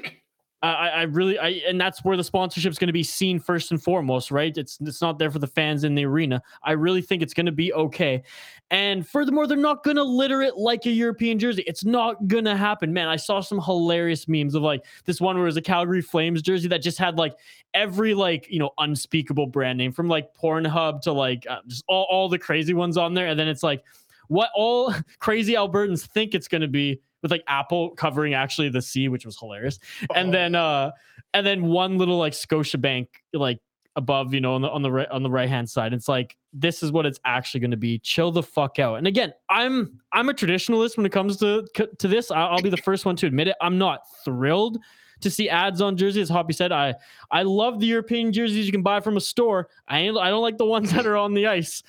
I, 0.63 0.67
I 0.69 0.87
I 0.87 1.01
really, 1.03 1.37
I, 1.37 1.61
and 1.67 1.79
that's 1.79 2.03
where 2.03 2.17
the 2.17 2.23
sponsorship 2.23 2.71
is 2.71 2.79
going 2.79 2.87
to 2.87 2.93
be 2.93 3.03
seen 3.03 3.39
first 3.39 3.69
and 3.69 3.81
foremost, 3.83 4.31
right? 4.31 4.57
It's 4.57 4.79
it's 4.81 5.01
not 5.01 5.19
there 5.19 5.29
for 5.29 5.37
the 5.37 5.47
fans 5.47 5.83
in 5.83 5.93
the 5.93 6.05
arena. 6.05 6.41
I 6.63 6.71
really 6.71 7.03
think 7.03 7.21
it's 7.21 7.35
going 7.35 7.45
to 7.45 7.51
be 7.51 7.71
okay. 7.73 8.23
And 8.71 9.07
furthermore, 9.07 9.45
they're 9.45 9.57
not 9.57 9.83
going 9.83 9.97
to 9.97 10.03
litter 10.03 10.41
it 10.41 10.57
like 10.57 10.85
a 10.87 10.89
European 10.91 11.37
jersey. 11.37 11.63
It's 11.67 11.85
not 11.85 12.27
going 12.27 12.45
to 12.45 12.55
happen, 12.57 12.91
man. 12.91 13.07
I 13.07 13.15
saw 13.15 13.39
some 13.39 13.61
hilarious 13.61 14.27
memes 14.27 14.55
of 14.55 14.63
like 14.63 14.83
this 15.05 15.21
one 15.21 15.35
where 15.35 15.45
it 15.45 15.49
was 15.49 15.57
a 15.57 15.61
Calgary 15.61 16.01
Flames 16.01 16.41
jersey 16.41 16.67
that 16.69 16.81
just 16.81 16.97
had 16.97 17.17
like 17.17 17.35
every 17.75 18.13
like 18.15 18.47
you 18.49 18.57
know 18.57 18.71
unspeakable 18.79 19.47
brand 19.47 19.77
name 19.77 19.91
from 19.91 20.07
like 20.07 20.33
Pornhub 20.33 21.01
to 21.01 21.11
like 21.11 21.45
uh, 21.47 21.59
just 21.67 21.83
all 21.87 22.07
all 22.09 22.27
the 22.27 22.39
crazy 22.39 22.73
ones 22.73 22.97
on 22.97 23.13
there, 23.13 23.27
and 23.27 23.39
then 23.39 23.47
it's 23.47 23.63
like 23.63 23.83
what 24.29 24.49
all 24.55 24.93
crazy 25.19 25.53
Albertans 25.53 26.05
think 26.07 26.33
it's 26.33 26.47
going 26.47 26.61
to 26.61 26.67
be 26.67 26.99
with 27.21 27.29
like 27.31 27.43
Apple 27.47 27.91
covering 27.91 28.33
actually 28.33 28.69
the 28.69 28.81
sea, 28.81 29.09
which 29.09 29.25
was 29.25 29.37
hilarious 29.39 29.77
and 30.15 30.29
Oh. 30.29 30.31
then 30.31 30.55
uh 30.55 30.91
and 31.35 31.45
then 31.45 31.63
one 31.65 31.97
little 31.99 32.17
like 32.17 32.33
Scotiabank 32.33 33.07
like 33.33 33.59
above 33.95 34.33
you 34.33 34.41
know 34.41 34.55
on 34.55 34.61
the 34.61 34.69
on 34.69 34.81
the 34.81 34.91
right 34.91 35.07
on 35.09 35.23
the 35.23 35.29
right 35.29 35.47
hand 35.49 35.69
side 35.69 35.93
it's 35.93 36.07
like 36.09 36.35
this 36.57 36.81
is 36.81 36.91
what 36.91 37.05
it's 37.05 37.19
actually 37.25 37.59
going 37.59 37.71
to 37.71 37.77
be. 37.77 37.99
Chill 37.99 38.31
the 38.31 38.41
fuck 38.41 38.79
out. 38.79 38.95
And 38.95 39.07
again 39.07 39.33
i'm 39.49 39.99
i'm 40.11 40.29
a 40.29 40.33
traditionalist 40.33 40.97
when 40.97 41.05
it 41.05 41.11
comes 41.11 41.37
to 41.37 41.67
to 41.75 42.07
this. 42.07 42.31
I'll, 42.31 42.61
be 42.61 42.69
the 42.69 42.77
first 42.77 43.05
one 43.05 43.15
to 43.17 43.27
admit 43.27 43.47
it. 43.47 43.55
I'm 43.61 43.77
not 43.77 44.01
thrilled 44.23 44.79
to 45.21 45.29
see 45.29 45.49
ads 45.49 45.81
on 45.81 45.97
jerseys. 45.97 46.23
As 46.23 46.29
hoppy 46.29 46.53
said 46.53 46.71
i 46.71 46.95
i 47.31 47.43
love 47.43 47.79
the 47.79 47.85
european 47.85 48.31
jerseys 48.31 48.65
you 48.65 48.71
can 48.71 48.83
buy 48.83 48.99
from 49.01 49.17
a 49.17 49.21
store. 49.21 49.69
I 49.87 49.99
ain't, 49.99 50.17
i 50.17 50.29
don't 50.29 50.41
like 50.41 50.57
the 50.57 50.65
ones 50.65 50.91
that 50.93 51.05
are 51.05 51.17
on 51.17 51.33
the 51.33 51.47
ice. 51.47 51.83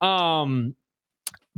Um 0.00 0.74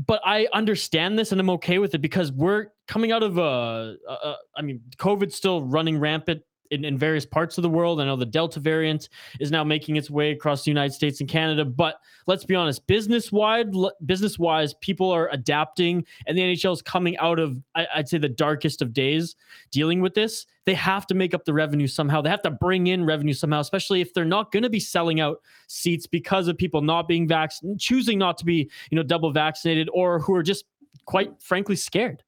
but 0.07 0.23
I 0.25 0.49
understand 0.55 1.19
this 1.19 1.33
and 1.33 1.41
I'm 1.41 1.51
okay 1.51 1.79
with 1.79 1.95
it 1.95 1.99
because 1.99 2.33
we're 2.33 2.69
coming 2.89 3.13
out 3.13 3.23
of 3.23 3.39
uh, 3.39 3.95
uh, 4.09 4.13
uh 4.23 4.37
I 4.57 4.63
mean, 4.63 4.81
COVID's 4.97 5.35
still 5.35 5.63
running 5.63 5.99
rampant 5.99 6.43
in, 6.73 6.85
in 6.85 6.99
various 6.99 7.27
parts 7.27 7.59
of 7.59 7.63
the 7.63 7.69
world. 7.69 8.01
I 8.01 8.07
know 8.07 8.17
the 8.17 8.27
Delta 8.27 8.59
variant 8.59 9.11
is 9.39 9.51
now 9.51 9.63
making 9.63 9.97
its 9.97 10.11
way 10.11 10.33
across 10.33 10.65
the 10.65 10.71
United 10.71 10.93
States 10.95 11.21
and 11.21 11.29
Canada, 11.29 11.65
but 11.65 11.97
let's 12.27 12.45
be 12.45 12.55
honest, 12.55 12.87
business 12.87 13.31
wide, 13.31 13.69
business 14.07 14.39
wise, 14.39 14.75
people 14.75 15.11
are 15.11 15.29
adapting, 15.31 16.05
and 16.27 16.37
the 16.37 16.43
NHL 16.43 16.73
is 16.73 16.83
coming 16.83 17.17
out 17.19 17.39
of 17.39 17.63
I, 17.75 17.87
I'd 17.95 18.09
say 18.09 18.19
the 18.19 18.29
darkest 18.29 18.83
of 18.83 18.93
days 18.93 19.37
dealing 19.71 20.01
with 20.01 20.15
this. 20.15 20.47
They 20.65 20.75
have 20.75 21.07
to 21.09 21.15
make 21.15 21.35
up 21.35 21.45
the 21.45 21.53
revenue 21.53 21.87
somehow. 21.87 22.23
They 22.23 22.31
have 22.31 22.43
to 22.43 22.51
bring 22.51 22.87
in 22.87 23.05
revenue 23.05 23.35
somehow, 23.35 23.61
especially 23.61 24.01
if 24.01 24.15
they're 24.15 24.25
not 24.25 24.53
going 24.53 24.63
to 24.63 24.71
be 24.71 24.81
selling 24.81 25.21
out 25.21 25.41
seats 25.67 26.07
because 26.07 26.49
of 26.49 26.57
people 26.57 26.81
not 26.81 27.09
being 27.09 27.29
vaccinated, 27.29 27.81
choosing 27.81 28.19
not 28.19 28.39
to 28.39 28.45
be, 28.45 28.71
you 28.91 28.97
know, 28.97 29.03
double 29.03 29.31
vaccinated, 29.33 29.91
or 29.93 30.21
who 30.21 30.35
are 30.35 30.43
just 30.43 30.65
quite 31.05 31.31
frankly 31.43 31.77
scared. 31.77 32.23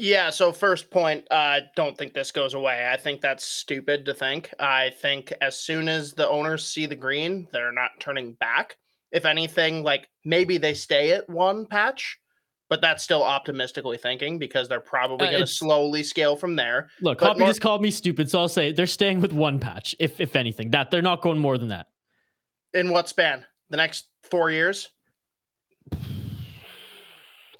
Yeah, 0.00 0.30
so 0.30 0.52
first 0.52 0.92
point, 0.92 1.26
I 1.28 1.58
uh, 1.58 1.60
don't 1.74 1.98
think 1.98 2.14
this 2.14 2.30
goes 2.30 2.54
away. 2.54 2.88
I 2.88 2.96
think 2.96 3.20
that's 3.20 3.44
stupid 3.44 4.04
to 4.06 4.14
think. 4.14 4.54
I 4.60 4.90
think 5.02 5.32
as 5.40 5.60
soon 5.60 5.88
as 5.88 6.12
the 6.12 6.28
owners 6.28 6.64
see 6.64 6.86
the 6.86 6.94
green, 6.94 7.48
they're 7.52 7.72
not 7.72 7.90
turning 7.98 8.34
back. 8.34 8.76
If 9.10 9.24
anything, 9.24 9.82
like 9.82 10.08
maybe 10.24 10.56
they 10.56 10.72
stay 10.72 11.10
at 11.12 11.28
one 11.28 11.66
patch, 11.66 12.16
but 12.68 12.80
that's 12.80 13.02
still 13.02 13.24
optimistically 13.24 13.96
thinking 13.98 14.38
because 14.38 14.68
they're 14.68 14.80
probably 14.80 15.26
Uh, 15.26 15.30
going 15.32 15.42
to 15.42 15.46
slowly 15.48 16.04
scale 16.04 16.36
from 16.36 16.54
there. 16.54 16.90
Look, 17.00 17.18
But 17.18 17.26
Hoppy 17.28 17.40
more- 17.40 17.48
just 17.48 17.60
called 17.60 17.82
me 17.82 17.90
stupid, 17.90 18.30
so 18.30 18.38
I'll 18.38 18.48
say 18.48 18.70
they're 18.70 18.86
staying 18.86 19.20
with 19.20 19.32
one 19.32 19.58
patch, 19.58 19.96
if 19.98 20.20
if 20.20 20.36
anything. 20.36 20.70
That 20.70 20.92
they're 20.92 21.02
not 21.02 21.22
going 21.22 21.40
more 21.40 21.58
than 21.58 21.68
that. 21.68 21.86
In 22.72 22.90
what 22.90 23.08
span? 23.08 23.44
The 23.70 23.78
next 23.78 24.06
four 24.22 24.50
years? 24.52 24.90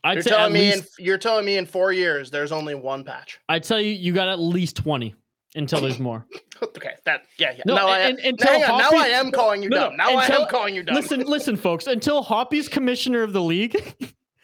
I'd 0.05 0.15
you're 0.15 0.23
telling 0.23 0.53
me 0.53 0.73
least, 0.73 0.99
in 0.99 1.05
you're 1.05 1.19
telling 1.19 1.45
me 1.45 1.57
in 1.57 1.67
four 1.67 1.93
years 1.93 2.31
there's 2.31 2.53
only 2.53 2.75
one 2.75 3.05
patch. 3.05 3.39
I'd 3.49 3.65
tell 3.65 3.81
you 3.81 3.91
you 3.93 4.13
got 4.13 4.29
at 4.29 4.39
least 4.39 4.77
twenty 4.77 5.15
until 5.55 5.81
there's 5.81 5.99
more. 5.99 6.27
Okay, 6.61 6.95
that 7.05 7.23
yeah, 7.39 7.53
yeah. 7.57 7.63
No, 7.67 7.77
now, 7.77 7.87
I, 7.87 7.99
and- 8.01 8.19
am- 8.19 8.25
and- 8.25 8.41
until 8.41 8.53
hang 8.61 8.65
on, 8.69 8.79
now 8.79 8.91
I 8.99 9.07
am 9.11 9.31
calling 9.31 9.63
you 9.63 9.69
No, 9.69 9.77
dumb. 9.91 9.97
Now 9.97 10.11
I 10.17 10.27
am 10.27 10.49
calling 10.49 10.75
you 10.75 10.83
dumb. 10.83 10.97
Listen, 10.97 11.21
listen, 11.21 11.57
folks. 11.57 11.87
Until 11.87 12.21
Hoppy's 12.21 12.69
commissioner 12.69 13.23
of 13.23 13.33
the 13.33 13.41
league, 13.41 13.77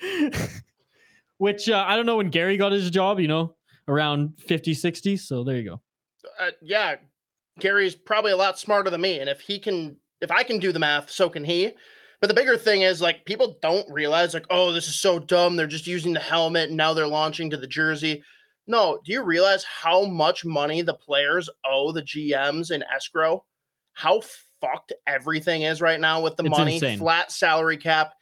which 1.38 1.68
uh, 1.68 1.84
I 1.86 1.96
don't 1.96 2.06
know 2.06 2.16
when 2.18 2.30
Gary 2.30 2.56
got 2.56 2.70
his 2.72 2.88
job, 2.90 3.18
you 3.20 3.26
know, 3.28 3.56
around 3.88 4.34
50, 4.46 4.74
60. 4.74 5.16
So 5.16 5.42
there 5.44 5.56
you 5.56 5.64
go. 5.70 5.80
uh, 6.40 6.50
yeah, 6.62 6.96
Gary's 7.58 7.94
probably 7.96 8.30
a 8.32 8.36
lot 8.36 8.58
smarter 8.58 8.90
than 8.90 9.00
me. 9.00 9.18
And 9.18 9.28
if 9.28 9.40
he 9.40 9.58
can, 9.58 9.96
if 10.20 10.30
I 10.30 10.42
can 10.44 10.58
do 10.60 10.70
the 10.72 10.78
math, 10.78 11.10
so 11.10 11.28
can 11.28 11.44
he. 11.44 11.72
But 12.24 12.28
the 12.28 12.40
bigger 12.40 12.56
thing 12.56 12.80
is 12.80 13.02
like 13.02 13.26
people 13.26 13.58
don't 13.60 13.86
realize, 13.92 14.32
like, 14.32 14.46
oh, 14.48 14.72
this 14.72 14.88
is 14.88 14.98
so 14.98 15.18
dumb. 15.18 15.56
They're 15.56 15.66
just 15.66 15.86
using 15.86 16.14
the 16.14 16.20
helmet 16.20 16.70
and 16.70 16.76
now 16.78 16.94
they're 16.94 17.06
launching 17.06 17.50
to 17.50 17.58
the 17.58 17.66
jersey. 17.66 18.24
No, 18.66 18.98
do 19.04 19.12
you 19.12 19.22
realize 19.22 19.62
how 19.62 20.06
much 20.06 20.42
money 20.42 20.80
the 20.80 20.94
players 20.94 21.50
owe 21.66 21.92
the 21.92 22.00
GMs 22.00 22.70
in 22.70 22.82
escrow? 22.84 23.44
How 23.92 24.22
fucked 24.58 24.94
everything 25.06 25.64
is 25.64 25.82
right 25.82 26.00
now 26.00 26.22
with 26.22 26.34
the 26.36 26.44
It's 26.44 26.58
money, 26.58 26.76
insane. 26.76 26.98
flat 26.98 27.30
salary 27.30 27.76
cap, 27.76 28.14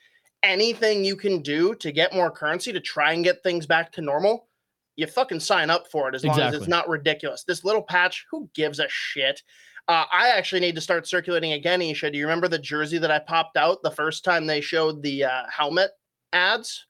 anything 0.42 1.04
you 1.04 1.14
can 1.14 1.40
do 1.40 1.76
to 1.76 1.92
get 1.92 2.12
more 2.12 2.32
currency 2.32 2.72
to 2.72 2.80
try 2.80 3.12
and 3.12 3.22
get 3.22 3.44
things 3.44 3.68
back 3.68 3.92
to 3.92 4.00
normal, 4.00 4.48
you 4.96 5.06
fucking 5.06 5.38
sign 5.38 5.70
up 5.70 5.86
for 5.92 6.08
it 6.08 6.16
as 6.16 6.24
long 6.24 6.40
as 6.40 6.54
it's 6.54 6.66
not 6.66 6.88
ridiculous. 6.88 7.44
This 7.44 7.62
little 7.62 7.82
patch, 7.82 8.26
who 8.32 8.50
gives 8.52 8.80
a 8.80 8.88
shit? 8.88 9.44
Uh, 9.88 10.04
I 10.12 10.28
actually 10.28 10.60
need 10.60 10.76
to 10.76 10.80
start 10.80 11.08
circulating 11.08 11.52
again, 11.52 11.82
Isha. 11.82 12.10
Do 12.10 12.18
you 12.18 12.24
remember 12.24 12.48
the 12.48 12.58
jersey 12.58 12.98
that 12.98 13.10
I 13.10 13.18
popped 13.18 13.56
out 13.56 13.82
the 13.82 13.90
first 13.90 14.24
time 14.24 14.46
they 14.46 14.60
showed 14.60 15.02
the 15.02 15.24
uh, 15.24 15.42
helmet 15.50 15.90
ads? 16.32 16.86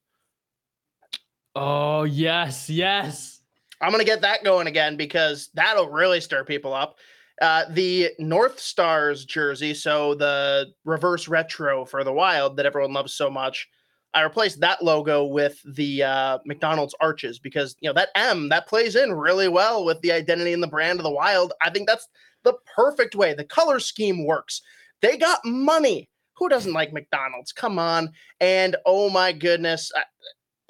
Oh 1.55 2.05
yes, 2.05 2.69
yes. 2.69 3.41
I'm 3.81 3.91
gonna 3.91 4.05
get 4.05 4.21
that 4.21 4.45
going 4.45 4.67
again 4.67 4.97
because 4.97 5.51
that'll 5.55 5.89
really 5.89 6.21
stir 6.21 6.45
people 6.45 6.73
up. 6.73 6.97
Uh, 7.41 7.65
the 7.71 8.11
North 8.19 8.61
Stars 8.61 9.25
jersey, 9.25 9.75
so 9.75 10.15
the 10.15 10.67
reverse 10.85 11.29
retro 11.29 11.85
for 11.85 12.05
the 12.05 12.13
Wild 12.13 12.57
that 12.57 12.67
everyone 12.67 12.93
loves 12.93 13.15
so 13.15 13.31
much. 13.31 13.69
I 14.15 14.23
replaced 14.23 14.61
that 14.61 14.85
logo 14.85 15.25
with 15.25 15.61
the 15.65 16.03
uh, 16.03 16.39
McDonald's 16.45 16.95
arches 17.01 17.39
because 17.39 17.77
you 17.81 17.89
know 17.89 17.95
that 17.95 18.11
M 18.15 18.49
that 18.51 18.67
plays 18.67 18.95
in 18.95 19.13
really 19.13 19.49
well 19.49 19.85
with 19.85 20.01
the 20.01 20.13
identity 20.13 20.53
and 20.53 20.63
the 20.63 20.67
brand 20.67 20.99
of 20.99 21.05
the 21.05 21.11
Wild. 21.11 21.53
I 21.63 21.71
think 21.71 21.89
that's 21.89 22.09
the 22.45 22.55
perfect 22.75 23.15
way. 23.15 23.35
The 23.35 23.45
color 23.45 23.81
scheme 23.81 24.27
works. 24.27 24.61
They 25.01 25.17
got 25.17 25.45
money. 25.45 26.09
Who 26.37 26.49
doesn't 26.49 26.73
like 26.73 26.93
McDonald's? 26.93 27.53
Come 27.53 27.79
on. 27.79 28.13
And 28.41 28.77
oh 28.85 29.09
my 29.09 29.33
goodness, 29.33 29.91
I, 29.97 30.03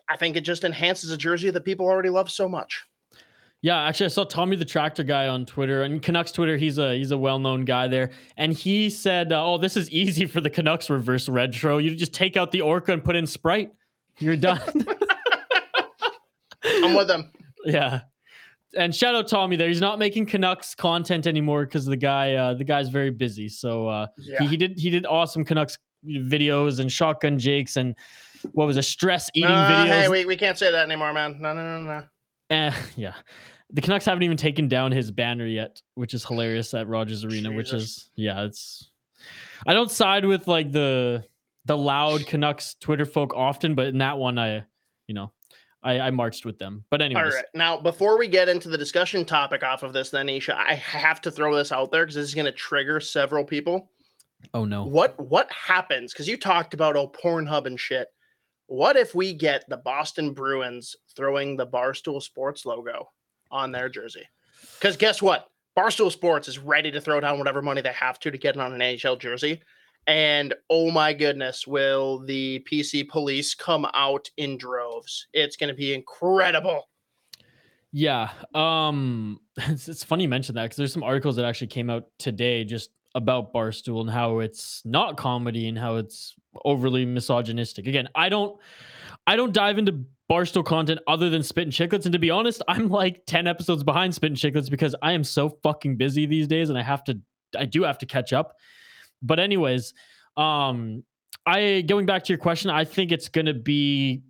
I 0.09 0.16
think 0.16 0.37
it 0.37 0.42
just 0.42 0.64
enhances 0.64 1.11
a 1.11 1.16
jersey 1.16 1.50
that 1.50 1.64
people 1.64 1.87
already 1.87 2.11
love 2.11 2.31
so 2.31 2.48
much. 2.48 2.85
Yeah, 3.64 3.81
actually, 3.83 4.07
I 4.07 4.09
saw 4.09 4.25
Tommy 4.25 4.57
the 4.57 4.64
Tractor 4.64 5.05
guy 5.05 5.29
on 5.29 5.46
Twitter 5.46 5.85
and 5.85 6.03
Canucks 6.03 6.33
Twitter. 6.33 6.57
He's 6.57 6.79
a 6.79 6.96
he's 6.96 7.12
a 7.12 7.16
well 7.18 7.38
known 7.38 7.64
guy 7.64 7.87
there, 7.87 8.11
and 8.37 8.53
he 8.53 8.90
said, 8.90 9.33
uh, 9.33 9.44
"Oh, 9.46 9.57
this 9.57 9.77
is 9.77 9.88
easy 9.90 10.27
for 10.27 10.40
the 10.40 10.51
Canucks 10.51 10.90
reverse 10.90 11.29
retro. 11.29 11.79
You 11.79 11.94
just 11.94 12.12
take 12.12 12.37
out 12.37 12.51
the 12.51 12.61
Orca 12.61 12.92
and 12.92 13.05
put 13.05 13.14
in 13.14 13.25
Sprite. 13.27 13.70
You're 14.18 14.37
done." 14.37 14.61
I'm 16.64 16.94
with 16.94 17.07
them. 17.09 17.31
yeah, 17.64 18.01
and 18.77 18.94
shout 18.94 19.14
out 19.14 19.29
Tommy 19.29 19.57
there. 19.57 19.68
He's 19.68 19.81
not 19.81 19.98
making 19.98 20.27
Canucks 20.27 20.75
content 20.75 21.27
anymore 21.29 21.64
because 21.64 21.87
the 21.87 21.96
guy 21.96 22.35
uh, 22.35 22.55
the 22.55 22.64
guy's 22.64 22.88
very 22.88 23.11
busy. 23.11 23.48
So 23.48 23.87
uh, 23.88 24.07
Yeah. 24.18 24.40
he, 24.40 24.48
he 24.48 24.57
did 24.57 24.79
he 24.79 24.90
did 24.90 25.07
awesome 25.07 25.44
Canucks 25.44 25.79
videos 26.05 26.81
and 26.81 26.90
shotgun 26.90 27.38
jakes 27.38 27.77
and 27.77 27.94
what 28.55 28.66
was 28.66 28.77
a 28.77 28.83
stress 28.83 29.31
eating 29.35 29.51
Uh, 29.51 29.68
videos. 29.70 29.87
hey, 30.03 30.09
we, 30.09 30.25
we 30.25 30.37
can't 30.37 30.59
say 30.59 30.72
that 30.72 30.85
anymore, 30.85 31.12
man. 31.12 31.37
No, 31.40 31.55
no, 31.55 31.81
no, 31.81 31.83
no. 31.85 32.03
Eh, 32.51 32.72
yeah. 32.96 33.14
The 33.73 33.81
Canucks 33.81 34.05
haven't 34.05 34.23
even 34.23 34.37
taken 34.37 34.69
down 34.69 34.93
his 34.93 35.11
banner 35.11 35.47
yet, 35.47 35.81
which 35.95 36.13
is 36.13 36.25
hilarious 36.25 36.75
at 36.75 36.89
Rogers 36.89 37.25
Arena, 37.25 37.51
which 37.51 37.73
is 37.73 38.11
yeah, 38.17 38.45
it's 38.45 38.91
I 39.67 39.73
don't 39.75 39.91
side 39.91 40.25
with 40.25 40.47
like 40.47 40.73
the 40.73 41.25
the 41.65 41.77
loud 41.77 42.27
Canucks 42.27 42.75
Twitter 42.81 43.07
folk 43.07 43.35
often, 43.35 43.75
but 43.75 43.87
in 43.87 43.99
that 43.99 44.19
one 44.19 44.39
I 44.39 44.65
you 45.07 45.15
know, 45.15 45.33
I, 45.83 46.01
I 46.01 46.11
marched 46.11 46.45
with 46.45 46.59
them. 46.59 46.85
But 46.91 47.01
All 47.01 47.07
anyways, 47.07 47.35
right. 47.35 47.45
Now, 47.55 47.79
before 47.79 48.19
we 48.19 48.29
get 48.29 48.49
into 48.49 48.69
the 48.69 48.79
discussion 48.79 49.25
topic 49.25 49.63
off 49.63 49.83
of 49.83 49.93
this, 49.93 50.11
then, 50.11 50.29
Isha, 50.29 50.57
I 50.57 50.75
have 50.75 51.21
to 51.23 51.31
throw 51.31 51.55
this 51.57 51.73
out 51.73 51.91
there 51.91 52.05
because 52.05 52.15
this 52.15 52.29
is 52.29 52.35
going 52.35 52.47
to 52.47 52.53
trigger 52.53 53.01
several 53.01 53.45
people. 53.45 53.91
oh 54.55 54.65
no. 54.65 54.85
What 54.85 55.19
what 55.19 55.51
happens? 55.51 56.13
Because 56.13 56.29
you 56.29 56.37
talked 56.37 56.75
about 56.75 56.97
oh 56.97 57.09
Pornhub 57.09 57.67
and 57.67 57.79
shit. 57.79 58.09
What 58.67 58.97
if 58.97 59.15
we 59.15 59.35
get 59.35 59.65
the 59.69 59.77
Boston 59.77 60.33
Bruins 60.33 60.97
throwing 61.15 61.57
the 61.57 61.67
Barstool 61.67 62.23
Sports 62.23 62.65
logo 62.65 63.09
on 63.53 63.71
their 63.71 63.88
jersey? 63.88 64.27
Because 64.75 64.97
guess 64.97 65.23
what? 65.23 65.49
Barstool 65.77 66.11
Sports 66.11 66.49
is 66.49 66.59
ready 66.59 66.91
to 66.91 67.01
throw 67.01 67.21
down 67.21 67.38
whatever 67.38 67.62
money 67.62 67.81
they 67.81 67.93
have 67.93 68.19
to 68.21 68.31
to 68.31 68.38
get 68.38 68.57
it 68.57 68.61
on 68.61 68.73
an 68.73 68.81
NHL 68.81 69.19
jersey. 69.19 69.62
And 70.07 70.55
oh 70.69 70.91
my 70.91 71.12
goodness, 71.12 71.67
will 71.67 72.19
the 72.19 72.65
PC 72.71 73.09
police 73.09 73.55
come 73.55 73.87
out 73.95 74.29
in 74.37 74.59
droves? 74.59 75.29
It's 75.33 75.57
going 75.57 75.69
to 75.69 75.75
be 75.75 75.95
incredible. 75.95 76.88
Yeah. 77.93 78.31
Um 78.55 79.41
it's, 79.57 79.88
it's 79.88 80.03
funny 80.03 80.25
you 80.25 80.29
mentioned 80.29 80.57
that 80.57 80.65
because 80.65 80.77
there's 80.77 80.93
some 80.93 81.03
articles 81.03 81.37
that 81.37 81.45
actually 81.45 81.69
came 81.69 81.91
out 81.91 82.07
today 82.19 82.65
just 82.65 82.91
about 83.15 83.53
Barstool 83.53 84.01
and 84.01 84.11
how 84.11 84.38
it's 84.38 84.83
not 84.85 85.17
comedy 85.17 85.69
and 85.69 85.79
how 85.79 85.97
it's 85.97 86.35
overly 86.65 87.05
misogynistic. 87.05 87.87
Again, 87.87 88.09
I 88.15 88.31
don't 88.31 88.59
I 89.27 89.37
don't 89.37 89.53
dive 89.53 89.79
into 89.79 90.05
Barstool 90.31 90.65
content 90.65 91.01
other 91.07 91.29
than 91.31 91.43
Spit 91.43 91.65
and 91.65 91.73
Chicklets. 91.73 92.05
And 92.05 92.13
to 92.13 92.19
be 92.19 92.31
honest, 92.31 92.63
I'm 92.69 92.89
like 92.89 93.23
10 93.27 93.47
episodes 93.47 93.85
behind 93.85 94.15
Spit 94.15 94.31
and 94.31 94.39
Chicklets 94.39 94.71
because 94.71 94.95
I 95.03 95.13
am 95.13 95.25
so 95.25 95.51
fucking 95.63 95.97
busy 95.97 96.27
these 96.27 96.49
days 96.49 96.71
and 96.71 96.79
I 96.79 96.83
have 96.83 97.05
to 97.05 97.19
I 97.59 97.67
do 97.67 97.83
have 97.83 97.99
to 97.99 98.07
catch 98.07 98.33
up. 98.33 98.57
But 99.21 99.39
anyways, 99.39 99.93
um 100.37 101.05
I 101.45 101.83
going 101.83 102.07
back 102.07 102.25
to 102.25 102.33
your 102.33 102.39
question, 102.39 102.71
I 102.71 102.85
think 102.85 103.13
it's 103.13 103.29
gonna 103.29 103.55
be 103.55 104.23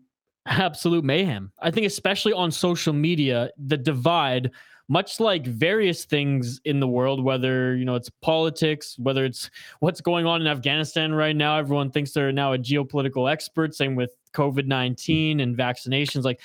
absolute 0.46 1.04
mayhem. 1.04 1.52
I 1.60 1.70
think, 1.70 1.86
especially 1.86 2.32
on 2.32 2.50
social 2.50 2.92
media, 2.92 3.50
the 3.58 3.76
divide, 3.76 4.50
much 4.88 5.20
like 5.20 5.46
various 5.46 6.04
things 6.04 6.60
in 6.64 6.80
the 6.80 6.88
world, 6.88 7.22
whether 7.22 7.76
you 7.76 7.84
know 7.84 7.94
it's 7.94 8.10
politics, 8.22 8.96
whether 8.98 9.24
it's 9.24 9.50
what's 9.80 10.00
going 10.00 10.26
on 10.26 10.40
in 10.40 10.48
Afghanistan 10.48 11.12
right 11.12 11.36
now, 11.36 11.58
everyone 11.58 11.90
thinks 11.90 12.12
they're 12.12 12.32
now 12.32 12.54
a 12.54 12.58
geopolitical 12.58 13.30
expert. 13.30 13.74
Same 13.74 13.94
with 13.94 14.10
COVID 14.32 14.66
nineteen 14.66 15.40
and 15.40 15.56
vaccinations. 15.56 16.24
Like, 16.24 16.40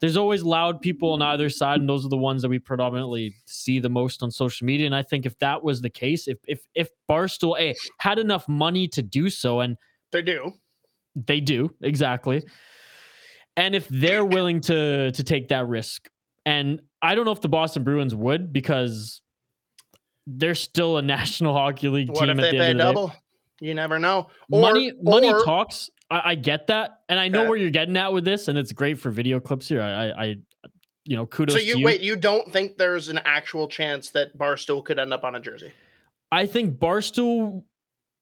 there's 0.00 0.16
always 0.16 0.42
loud 0.42 0.80
people 0.80 1.12
on 1.12 1.22
either 1.22 1.48
side, 1.48 1.80
and 1.80 1.88
those 1.88 2.04
are 2.04 2.08
the 2.08 2.16
ones 2.16 2.42
that 2.42 2.48
we 2.48 2.58
predominantly 2.58 3.34
see 3.46 3.78
the 3.78 3.88
most 3.88 4.22
on 4.22 4.30
social 4.30 4.64
media. 4.66 4.86
And 4.86 4.94
I 4.94 5.02
think 5.02 5.26
if 5.26 5.38
that 5.38 5.62
was 5.62 5.80
the 5.80 5.90
case, 5.90 6.26
if 6.28 6.38
if 6.48 6.60
if 6.74 6.88
Barstool 7.08 7.58
A 7.60 7.74
had 7.98 8.18
enough 8.18 8.48
money 8.48 8.88
to 8.88 9.02
do 9.02 9.30
so, 9.30 9.60
and 9.60 9.76
They 10.10 10.22
do. 10.22 10.52
they 11.14 11.40
do 11.40 11.74
exactly. 11.82 12.42
And 13.56 13.74
if 13.74 13.86
they're 13.88 14.24
willing 14.24 14.60
to 14.62 15.12
to 15.12 15.22
take 15.24 15.48
that 15.48 15.68
risk, 15.68 16.08
and 16.46 16.80
I 17.02 17.14
don't 17.14 17.24
know 17.24 17.32
if 17.32 17.40
the 17.40 17.48
Boston 17.48 17.84
Bruins 17.84 18.14
would 18.14 18.52
because 18.52 19.20
they're 20.26 20.54
still 20.54 20.96
a 20.98 21.02
National 21.16 21.52
Hockey 21.52 21.88
League 21.88 22.08
What 22.10 22.20
team 22.26 22.30
if 22.30 22.38
at 22.38 22.42
they 22.42 22.50
the 22.52 22.58
pay 22.58 22.70
end 22.70 22.80
of 22.80 22.86
the 22.86 22.92
day. 22.92 22.94
double? 22.94 23.14
You 23.60 23.74
never 23.74 23.98
know. 23.98 24.28
money 24.48 24.92
money 25.02 25.32
or- 25.32 25.44
talks. 25.44 25.90
I, 26.12 26.30
I 26.30 26.34
get 26.34 26.66
that, 26.66 27.00
and 27.08 27.18
I 27.18 27.28
know 27.28 27.48
where 27.48 27.56
you're 27.56 27.70
getting 27.70 27.96
at 27.96 28.12
with 28.12 28.24
this, 28.24 28.48
and 28.48 28.58
it's 28.58 28.70
great 28.72 28.98
for 28.98 29.10
video 29.10 29.40
clips 29.40 29.66
here. 29.66 29.80
I, 29.80 30.10
I, 30.10 30.24
I 30.24 30.36
you 31.04 31.16
know, 31.16 31.26
kudos 31.26 31.54
So 31.54 31.58
to 31.58 31.64
you, 31.64 31.78
you. 31.78 31.84
wait, 31.84 32.02
you 32.02 32.16
don't 32.16 32.52
think 32.52 32.76
there's 32.76 33.08
an 33.08 33.20
actual 33.24 33.66
chance 33.66 34.10
that 34.10 34.36
Barstool 34.36 34.84
could 34.84 34.98
end 34.98 35.12
up 35.14 35.24
on 35.24 35.34
a 35.34 35.40
jersey? 35.40 35.72
I 36.30 36.46
think 36.46 36.78
Barstool, 36.78 37.64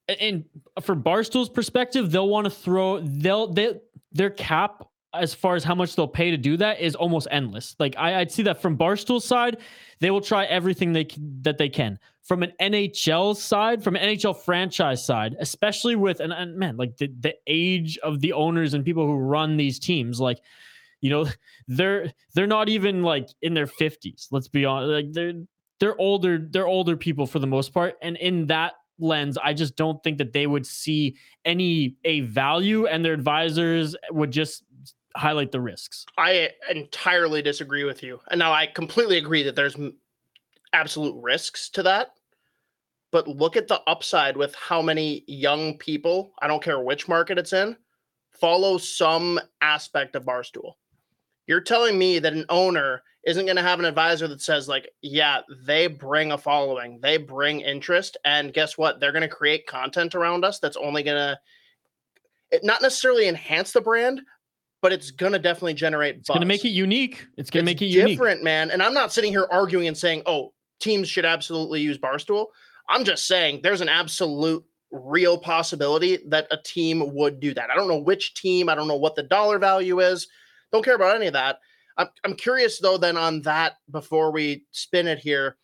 and 0.08 0.44
for 0.80 0.94
Barstool's 0.94 1.48
perspective, 1.48 2.12
they'll 2.12 2.28
want 2.28 2.44
to 2.44 2.50
throw 2.50 3.00
they'll 3.00 3.52
they 3.52 3.74
their 4.12 4.30
cap 4.30 4.86
as 5.12 5.34
far 5.34 5.56
as 5.56 5.64
how 5.64 5.74
much 5.74 5.96
they'll 5.96 6.08
pay 6.08 6.30
to 6.30 6.36
do 6.36 6.56
that 6.56 6.80
is 6.80 6.94
almost 6.94 7.26
endless. 7.30 7.74
Like 7.78 7.96
I, 7.98 8.20
I'd 8.20 8.30
see 8.30 8.44
that 8.44 8.62
from 8.62 8.76
Barstool's 8.76 9.24
side, 9.24 9.58
they 9.98 10.10
will 10.10 10.20
try 10.20 10.44
everything 10.44 10.92
they 10.92 11.08
that 11.42 11.58
they 11.58 11.68
can. 11.68 11.98
From 12.30 12.44
an 12.44 12.52
NHL 12.60 13.34
side, 13.34 13.82
from 13.82 13.96
an 13.96 14.02
NHL 14.02 14.36
franchise 14.36 15.04
side, 15.04 15.34
especially 15.40 15.96
with 15.96 16.20
and, 16.20 16.32
and 16.32 16.56
man, 16.56 16.76
like 16.76 16.96
the, 16.96 17.08
the 17.18 17.34
age 17.48 17.98
of 18.04 18.20
the 18.20 18.34
owners 18.34 18.72
and 18.72 18.84
people 18.84 19.04
who 19.04 19.16
run 19.16 19.56
these 19.56 19.80
teams, 19.80 20.20
like 20.20 20.38
you 21.00 21.10
know, 21.10 21.26
they're 21.66 22.12
they're 22.34 22.46
not 22.46 22.68
even 22.68 23.02
like 23.02 23.26
in 23.42 23.52
their 23.52 23.66
fifties. 23.66 24.28
Let's 24.30 24.46
be 24.46 24.64
honest, 24.64 24.92
like 24.92 25.12
they're 25.12 25.32
they're 25.80 26.00
older 26.00 26.38
they're 26.38 26.68
older 26.68 26.96
people 26.96 27.26
for 27.26 27.40
the 27.40 27.48
most 27.48 27.74
part 27.74 27.96
and 28.00 28.16
in 28.18 28.46
that 28.48 28.74
lens 28.98 29.38
i 29.42 29.54
just 29.54 29.76
don't 29.76 30.04
think 30.04 30.18
that 30.18 30.34
they 30.34 30.46
would 30.46 30.66
see 30.66 31.16
any 31.46 31.96
a 32.04 32.20
value 32.20 32.86
and 32.86 33.02
their 33.02 33.14
advisors 33.14 33.96
would 34.10 34.30
just 34.30 34.62
highlight 35.16 35.50
the 35.50 35.60
risks 35.60 36.04
I 36.16 36.50
entirely 36.70 37.42
disagree 37.42 37.84
with 37.84 38.02
you. 38.02 38.20
And 38.30 38.38
now 38.38 38.52
I 38.52 38.66
completely 38.66 39.18
agree 39.18 39.42
that 39.42 39.56
there's 39.56 39.76
absolute 40.72 41.20
risks 41.20 41.68
to 41.70 41.82
that. 41.82 42.12
But 43.12 43.28
look 43.28 43.56
at 43.56 43.68
the 43.68 43.80
upside 43.86 44.36
with 44.36 44.54
how 44.54 44.80
many 44.80 45.24
young 45.26 45.76
people, 45.78 46.32
I 46.40 46.46
don't 46.46 46.62
care 46.62 46.80
which 46.80 47.08
market 47.08 47.38
it's 47.38 47.52
in, 47.52 47.76
follow 48.30 48.78
some 48.78 49.40
aspect 49.60 50.14
of 50.14 50.24
Barstool. 50.24 50.74
You're 51.46 51.60
telling 51.60 51.98
me 51.98 52.20
that 52.20 52.32
an 52.32 52.44
owner 52.48 53.02
isn't 53.26 53.44
going 53.44 53.56
to 53.56 53.62
have 53.62 53.80
an 53.80 53.84
advisor 53.84 54.28
that 54.28 54.40
says, 54.40 54.68
like, 54.68 54.88
yeah, 55.02 55.40
they 55.66 55.88
bring 55.88 56.32
a 56.32 56.38
following, 56.38 57.00
they 57.02 57.16
bring 57.16 57.60
interest. 57.60 58.16
And 58.24 58.54
guess 58.54 58.78
what? 58.78 59.00
They're 59.00 59.12
going 59.12 59.22
to 59.22 59.28
create 59.28 59.66
content 59.66 60.14
around 60.14 60.44
us 60.44 60.60
that's 60.60 60.76
only 60.76 61.02
going 61.02 61.16
to, 61.16 61.38
it 62.50 62.64
not 62.64 62.82
necessarily 62.82 63.28
enhance 63.28 63.72
the 63.72 63.80
brand, 63.80 64.22
but 64.80 64.92
it's 64.92 65.10
going 65.10 65.32
to 65.32 65.38
definitely 65.38 65.74
generate 65.74 66.16
it's 66.16 66.28
to 66.28 66.46
make 66.46 66.64
it 66.64 66.70
unique 66.70 67.26
it's 67.36 67.50
going 67.50 67.64
to 67.64 67.70
make 67.70 67.82
it 67.82 67.86
unique 67.86 68.18
different, 68.18 68.42
man. 68.42 68.70
And 68.70 68.82
I'm 68.82 68.94
not 68.94 69.12
sitting 69.12 69.30
here 69.30 69.46
arguing 69.50 69.88
and 69.88 69.96
saying, 69.96 70.22
"Oh, 70.26 70.52
teams 70.80 71.08
should 71.08 71.24
absolutely 71.24 71.80
use 71.80 71.98
Barstool. 71.98 72.46
I'm 72.90 73.04
just 73.04 73.26
saying 73.26 73.60
there's 73.62 73.80
an 73.80 73.88
absolute 73.88 74.64
real 74.90 75.38
possibility 75.38 76.18
that 76.26 76.48
a 76.50 76.56
team 76.56 77.14
would 77.14 77.40
do 77.40 77.54
that. 77.54 77.70
I 77.70 77.76
don't 77.76 77.88
know 77.88 77.98
which 77.98 78.34
team, 78.34 78.68
I 78.68 78.74
don't 78.74 78.88
know 78.88 78.96
what 78.96 79.14
the 79.14 79.22
dollar 79.22 79.58
value 79.58 80.00
is. 80.00 80.26
Don't 80.72 80.84
care 80.84 80.96
about 80.96 81.16
any 81.16 81.28
of 81.28 81.32
that. 81.34 81.60
I'm, 81.96 82.08
I'm 82.24 82.34
curious 82.34 82.80
though, 82.80 82.98
then 82.98 83.16
on 83.16 83.42
that 83.42 83.76
before 83.90 84.32
we 84.32 84.66
spin 84.72 85.06
it 85.06 85.18
here, 85.18 85.56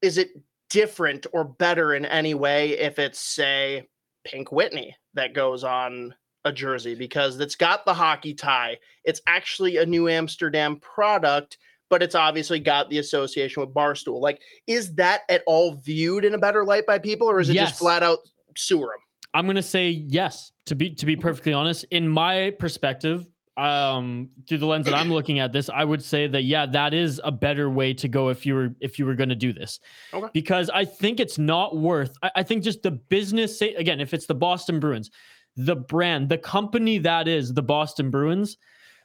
is 0.00 0.18
it 0.18 0.30
different 0.70 1.26
or 1.32 1.44
better 1.44 1.94
in 1.94 2.04
any 2.04 2.34
way 2.34 2.78
if 2.78 2.98
it's, 2.98 3.20
say, 3.20 3.88
Pink 4.24 4.52
Whitney 4.52 4.96
that 5.14 5.34
goes 5.34 5.64
on 5.64 6.14
a 6.44 6.52
jersey 6.52 6.94
because 6.94 7.38
it's 7.40 7.56
got 7.56 7.84
the 7.84 7.94
hockey 7.94 8.34
tie. 8.34 8.78
It's 9.04 9.20
actually 9.26 9.78
a 9.78 9.86
New 9.86 10.08
Amsterdam 10.08 10.76
product, 10.76 11.58
but 11.94 12.02
it's 12.02 12.16
obviously 12.16 12.58
got 12.58 12.90
the 12.90 12.98
association 12.98 13.60
with 13.60 13.72
Barstool. 13.72 14.20
Like, 14.20 14.40
is 14.66 14.92
that 14.96 15.20
at 15.28 15.44
all 15.46 15.76
viewed 15.76 16.24
in 16.24 16.34
a 16.34 16.38
better 16.38 16.64
light 16.64 16.84
by 16.86 16.98
people, 16.98 17.30
or 17.30 17.38
is 17.38 17.48
it 17.50 17.54
Yes. 17.54 17.68
just 17.68 17.78
flat 17.78 18.02
out 18.02 18.18
sewer 18.56 18.92
'em? 18.94 18.98
I'm 19.32 19.46
gonna 19.46 19.62
say 19.62 19.90
yes. 19.90 20.50
To 20.66 20.74
be 20.74 20.90
to 20.90 21.06
be 21.06 21.14
perfectly 21.14 21.52
honest, 21.52 21.84
in 21.92 22.08
my 22.08 22.50
perspective, 22.58 23.28
um, 23.56 24.28
through 24.48 24.58
the 24.58 24.66
lens 24.66 24.86
that 24.86 24.94
I'm 24.94 25.08
looking 25.18 25.38
at 25.38 25.52
this, 25.52 25.70
I 25.72 25.84
would 25.84 26.02
say 26.02 26.26
that 26.26 26.42
yeah, 26.42 26.66
that 26.66 26.92
is 26.94 27.20
a 27.22 27.30
better 27.30 27.70
way 27.70 27.94
to 27.94 28.08
go 28.08 28.28
if 28.30 28.44
you 28.44 28.56
were 28.56 28.74
if 28.80 28.98
you 28.98 29.06
were 29.06 29.14
gonna 29.14 29.36
do 29.36 29.52
this, 29.52 29.78
Okay. 30.12 30.26
because 30.34 30.68
I 30.70 30.84
think 30.84 31.20
it's 31.20 31.38
not 31.38 31.76
worth. 31.76 32.16
I, 32.24 32.30
I 32.36 32.42
think 32.42 32.64
just 32.64 32.82
the 32.82 32.90
business. 32.90 33.56
Say 33.56 33.74
again, 33.74 34.00
if 34.00 34.12
it's 34.14 34.26
the 34.26 34.34
Boston 34.34 34.80
Bruins, 34.80 35.12
the 35.54 35.76
brand, 35.76 36.28
the 36.28 36.38
company 36.38 36.98
that 36.98 37.28
is 37.28 37.54
the 37.54 37.62
Boston 37.62 38.10
Bruins, 38.10 38.56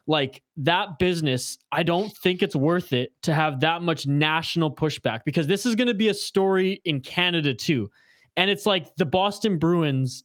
like 0.09 0.41
that 0.57 0.97
business, 0.97 1.59
I 1.71 1.83
don't 1.83 2.11
think 2.17 2.41
it's 2.41 2.55
worth 2.55 2.93
it 2.93 3.13
to 3.21 3.33
have 3.33 3.59
that 3.59 3.83
much 3.83 4.07
national 4.07 4.75
pushback 4.75 5.19
because 5.23 5.45
this 5.45 5.67
is 5.67 5.75
going 5.75 5.87
to 5.87 5.93
be 5.93 6.09
a 6.09 6.15
story 6.15 6.81
in 6.83 6.99
Canada 6.99 7.53
too. 7.53 7.91
And 8.35 8.49
it's 8.49 8.65
like 8.65 8.95
the 8.95 9.05
Boston 9.05 9.59
Bruins, 9.59 10.23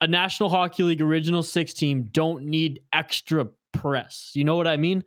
a 0.00 0.06
National 0.06 0.48
Hockey 0.48 0.84
League 0.84 1.02
Original 1.02 1.42
Six 1.42 1.74
team, 1.74 2.08
don't 2.12 2.44
need 2.44 2.80
extra 2.94 3.46
press. 3.72 4.30
You 4.32 4.44
know 4.44 4.56
what 4.56 4.66
I 4.66 4.78
mean? 4.78 5.04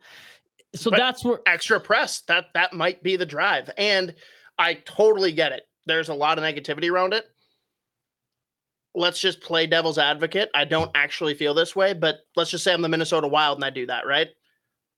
So 0.76 0.92
But- 0.92 0.98
that's 0.98 1.24
where 1.24 1.40
extra 1.44 1.80
press. 1.80 2.20
That 2.28 2.46
that 2.54 2.72
might 2.72 3.02
be 3.02 3.16
the 3.16 3.26
drive. 3.26 3.68
And 3.76 4.14
I 4.60 4.74
totally 4.74 5.32
get 5.32 5.50
it. 5.50 5.66
There's 5.86 6.08
a 6.08 6.14
lot 6.14 6.38
of 6.38 6.44
negativity 6.44 6.88
around 6.88 7.14
it. 7.14 7.26
Let's 8.94 9.20
just 9.20 9.40
play 9.40 9.66
devil's 9.66 9.98
advocate. 9.98 10.50
I 10.54 10.64
don't 10.64 10.90
actually 10.94 11.34
feel 11.34 11.54
this 11.54 11.74
way, 11.74 11.92
but 11.92 12.18
let's 12.36 12.50
just 12.50 12.64
say 12.64 12.72
I'm 12.72 12.82
the 12.82 12.88
Minnesota 12.88 13.26
Wild 13.26 13.58
and 13.58 13.64
I 13.64 13.70
do 13.70 13.86
that, 13.86 14.06
right? 14.06 14.28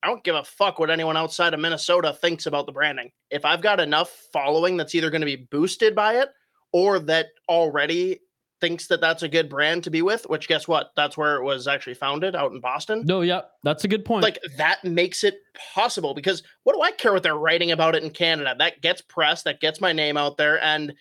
I 0.03 0.09
don't 0.09 0.23
give 0.23 0.35
a 0.35 0.45
fuck 0.45 0.79
what 0.79 0.91
anyone 0.91 1.17
outside 1.17 1.55
of 1.55 1.61
Minnesota 1.61 2.13
thinks 2.13 2.47
about 2.47 2.67
the 2.67 2.73
branding. 2.73 3.11
If 3.31 3.45
I've 3.45 3.63
got 3.63 3.81
enough 3.81 4.11
following 4.33 4.77
that's 4.77 4.95
either 4.95 5.11
going 5.11 5.23
to 5.23 5.27
be 5.27 5.49
boosted 5.51 5.95
by 5.95 6.17
it 6.21 6.29
or 6.73 6.99
that 7.01 7.29
already 7.49 8.21
thinks 8.61 8.87
that 8.87 9.01
that's 9.01 9.23
a 9.23 9.29
good 9.29 9.49
brand 9.49 9.85
to 9.85 9.91
be 9.91 10.03
with, 10.03 10.25
which 10.29 10.49
guess 10.49 10.67
what? 10.69 10.91
That's 10.97 11.17
where 11.17 11.37
it 11.37 11.45
was 11.45 11.67
actually 11.67 11.95
founded 11.95 12.35
out 12.35 12.53
in 12.53 12.61
Boston 12.61 13.03
no, 13.05 13.21
yeah, 13.23 13.43
that's 13.65 13.85
a 13.85 13.89
good 13.89 14.05
point. 14.05 14.23
like 14.23 14.39
that 14.57 14.85
makes 14.85 15.25
it 15.25 15.39
possible 15.75 16.15
because 16.15 16.43
what 16.63 16.75
do 16.75 16.83
I 16.83 16.93
care 16.93 17.13
what 17.13 17.23
they're 17.23 17.35
writing 17.37 17.73
about 17.73 17.95
it 17.95 18.03
in 18.03 18.11
Canada? 18.11 18.55
That 18.59 18.81
gets 18.81 19.03
press, 19.03 19.43
that 19.43 19.61
gets 19.61 19.81
my 19.81 19.93
name 19.93 20.17
out 20.17 20.37
there, 20.37 20.63
and 20.63 20.95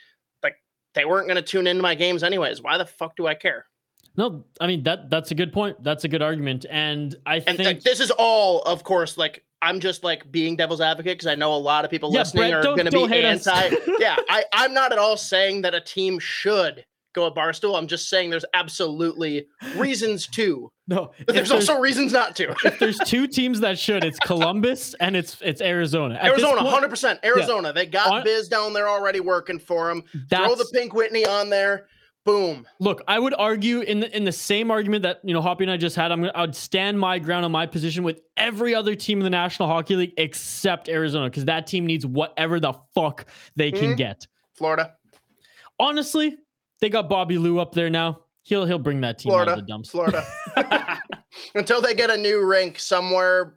they 0.96 1.06
weren't 1.06 1.28
going 1.28 1.36
to 1.36 1.42
tune 1.42 1.68
into 1.68 1.84
my 1.84 1.94
games 1.96 2.24
anyways. 2.24 2.62
Why 2.62 2.78
the 2.78 2.86
fuck 2.86 3.16
do 3.16 3.28
I 3.28 3.36
care? 3.36 3.66
no, 4.18 4.46
I 4.62 4.68
mean 4.68 4.84
that 4.84 5.10
that's 5.10 5.32
a 5.32 5.36
good 5.36 5.52
point. 5.52 5.84
That's 5.84 6.06
a 6.06 6.08
good 6.08 6.22
argument, 6.22 6.66
and 6.70 7.16
I 7.26 7.36
And 7.36 7.58
think 7.58 7.66
like, 7.66 7.84
this 7.84 8.00
is 8.00 8.12
all, 8.12 8.62
of 8.62 8.84
course, 8.84 9.18
like 9.18 9.44
I'm 9.62 9.80
just 9.80 10.04
like 10.04 10.32
being 10.32 10.56
devil's 10.56 10.80
advocate 10.80 11.18
because 11.18 11.28
I 11.28 11.36
know 11.36 11.54
a 11.54 11.58
lot 11.58 11.86
of 11.86 11.92
people 11.92 12.12
Yeah, 12.14 12.20
listening 12.20 12.52
Brett, 12.52 12.66
are 12.66 12.76
going 12.76 12.86
to 12.86 12.92
be 12.92 13.24
anti. 13.24 13.70
yeah, 14.00 14.16
I, 14.30 14.46
I'm 14.54 14.74
not 14.74 14.92
at 14.92 14.98
all 14.98 15.18
saying 15.18 15.64
that 15.64 15.74
a 15.76 15.82
team 15.82 16.20
should 16.20 16.86
go 17.16 17.26
at 17.26 17.34
Barstool. 17.34 17.78
I'm 17.78 17.88
just 17.88 18.10
saying 18.10 18.30
there's 18.30 18.46
absolutely 18.54 19.48
reasons 19.76 20.28
to, 20.36 20.72
no. 20.88 21.12
but 21.26 21.30
if 21.30 21.36
there's 21.36 21.52
also 21.52 21.80
reasons 21.80 22.12
not 22.14 22.36
to. 22.36 22.54
if 22.66 22.78
there's 22.78 23.00
two 23.00 23.26
teams 23.28 23.62
that 23.62 23.80
should, 23.80 24.04
it's 24.04 24.20
Columbus 24.26 24.94
and 25.00 25.16
it's 25.16 25.38
it's 25.42 25.62
Arizona. 25.62 26.16
At 26.16 26.26
Arizona, 26.32 26.58
point, 26.62 26.68
hundred 26.74 26.90
percent. 26.90 27.20
Arizona, 27.24 27.74
they 27.74 27.86
got 27.88 28.12
On- 28.12 28.24
Biz 28.24 28.50
down 28.50 28.74
there 28.74 28.88
already 28.88 29.22
working 29.22 29.58
for 29.58 29.88
them. 29.88 30.04
Throw 30.30 30.54
the 30.56 30.70
Pink 30.74 30.94
Whitney 30.94 31.26
on 31.26 31.50
there. 31.50 31.88
Boom. 32.26 32.66
Look, 32.80 33.04
I 33.08 33.20
would 33.20 33.36
argue 33.38 33.82
in 33.82 34.00
the 34.00 34.16
in 34.18 34.24
the 34.24 34.32
same 34.32 34.72
argument 34.72 35.04
that 35.04 35.20
you 35.24 35.32
know 35.34 35.42
Hoppy 35.42 35.64
and 35.64 35.70
I 35.72 35.78
just 35.78 35.96
had. 35.96 36.12
I'm 36.12 36.22
gonna 36.22 36.32
I'd 36.34 36.56
stand 36.56 37.00
my 37.00 37.20
ground 37.20 37.46
on 37.46 37.52
my 37.52 37.68
position 37.68 38.04
with 38.04 38.20
every 38.36 38.74
other 38.74 38.96
team 38.96 39.20
in 39.20 39.24
the 39.24 39.30
National 39.30 39.70
Hockey 39.70 39.96
League 39.96 40.14
except 40.18 40.90
Arizona 40.90 41.30
because 41.30 41.46
that 41.46 41.68
team 41.68 41.86
needs 41.86 42.04
whatever 42.04 42.60
the 42.60 42.74
fuck 42.96 43.28
they 43.56 43.72
can 43.72 43.94
Mhm. 43.94 43.98
get. 43.98 44.28
Florida, 44.56 44.94
Honestly, 45.80 46.38
they 46.82 46.90
got 46.90 47.10
Bobby 47.10 47.38
Lou 47.38 47.60
up 47.60 47.74
there 47.74 47.90
now. 47.90 48.22
He'll 48.44 48.66
he'll 48.66 48.80
bring 48.80 49.02
that 49.02 49.20
team 49.20 49.34
out 49.34 49.48
of 49.48 49.56
the 49.56 49.62
dumps. 49.64 49.90
Florida. 49.90 50.26
Until 51.56 51.82
they 51.82 51.94
get 51.96 52.10
a 52.10 52.18
new 52.18 52.44
rink 52.46 52.80
somewhere 52.80 53.56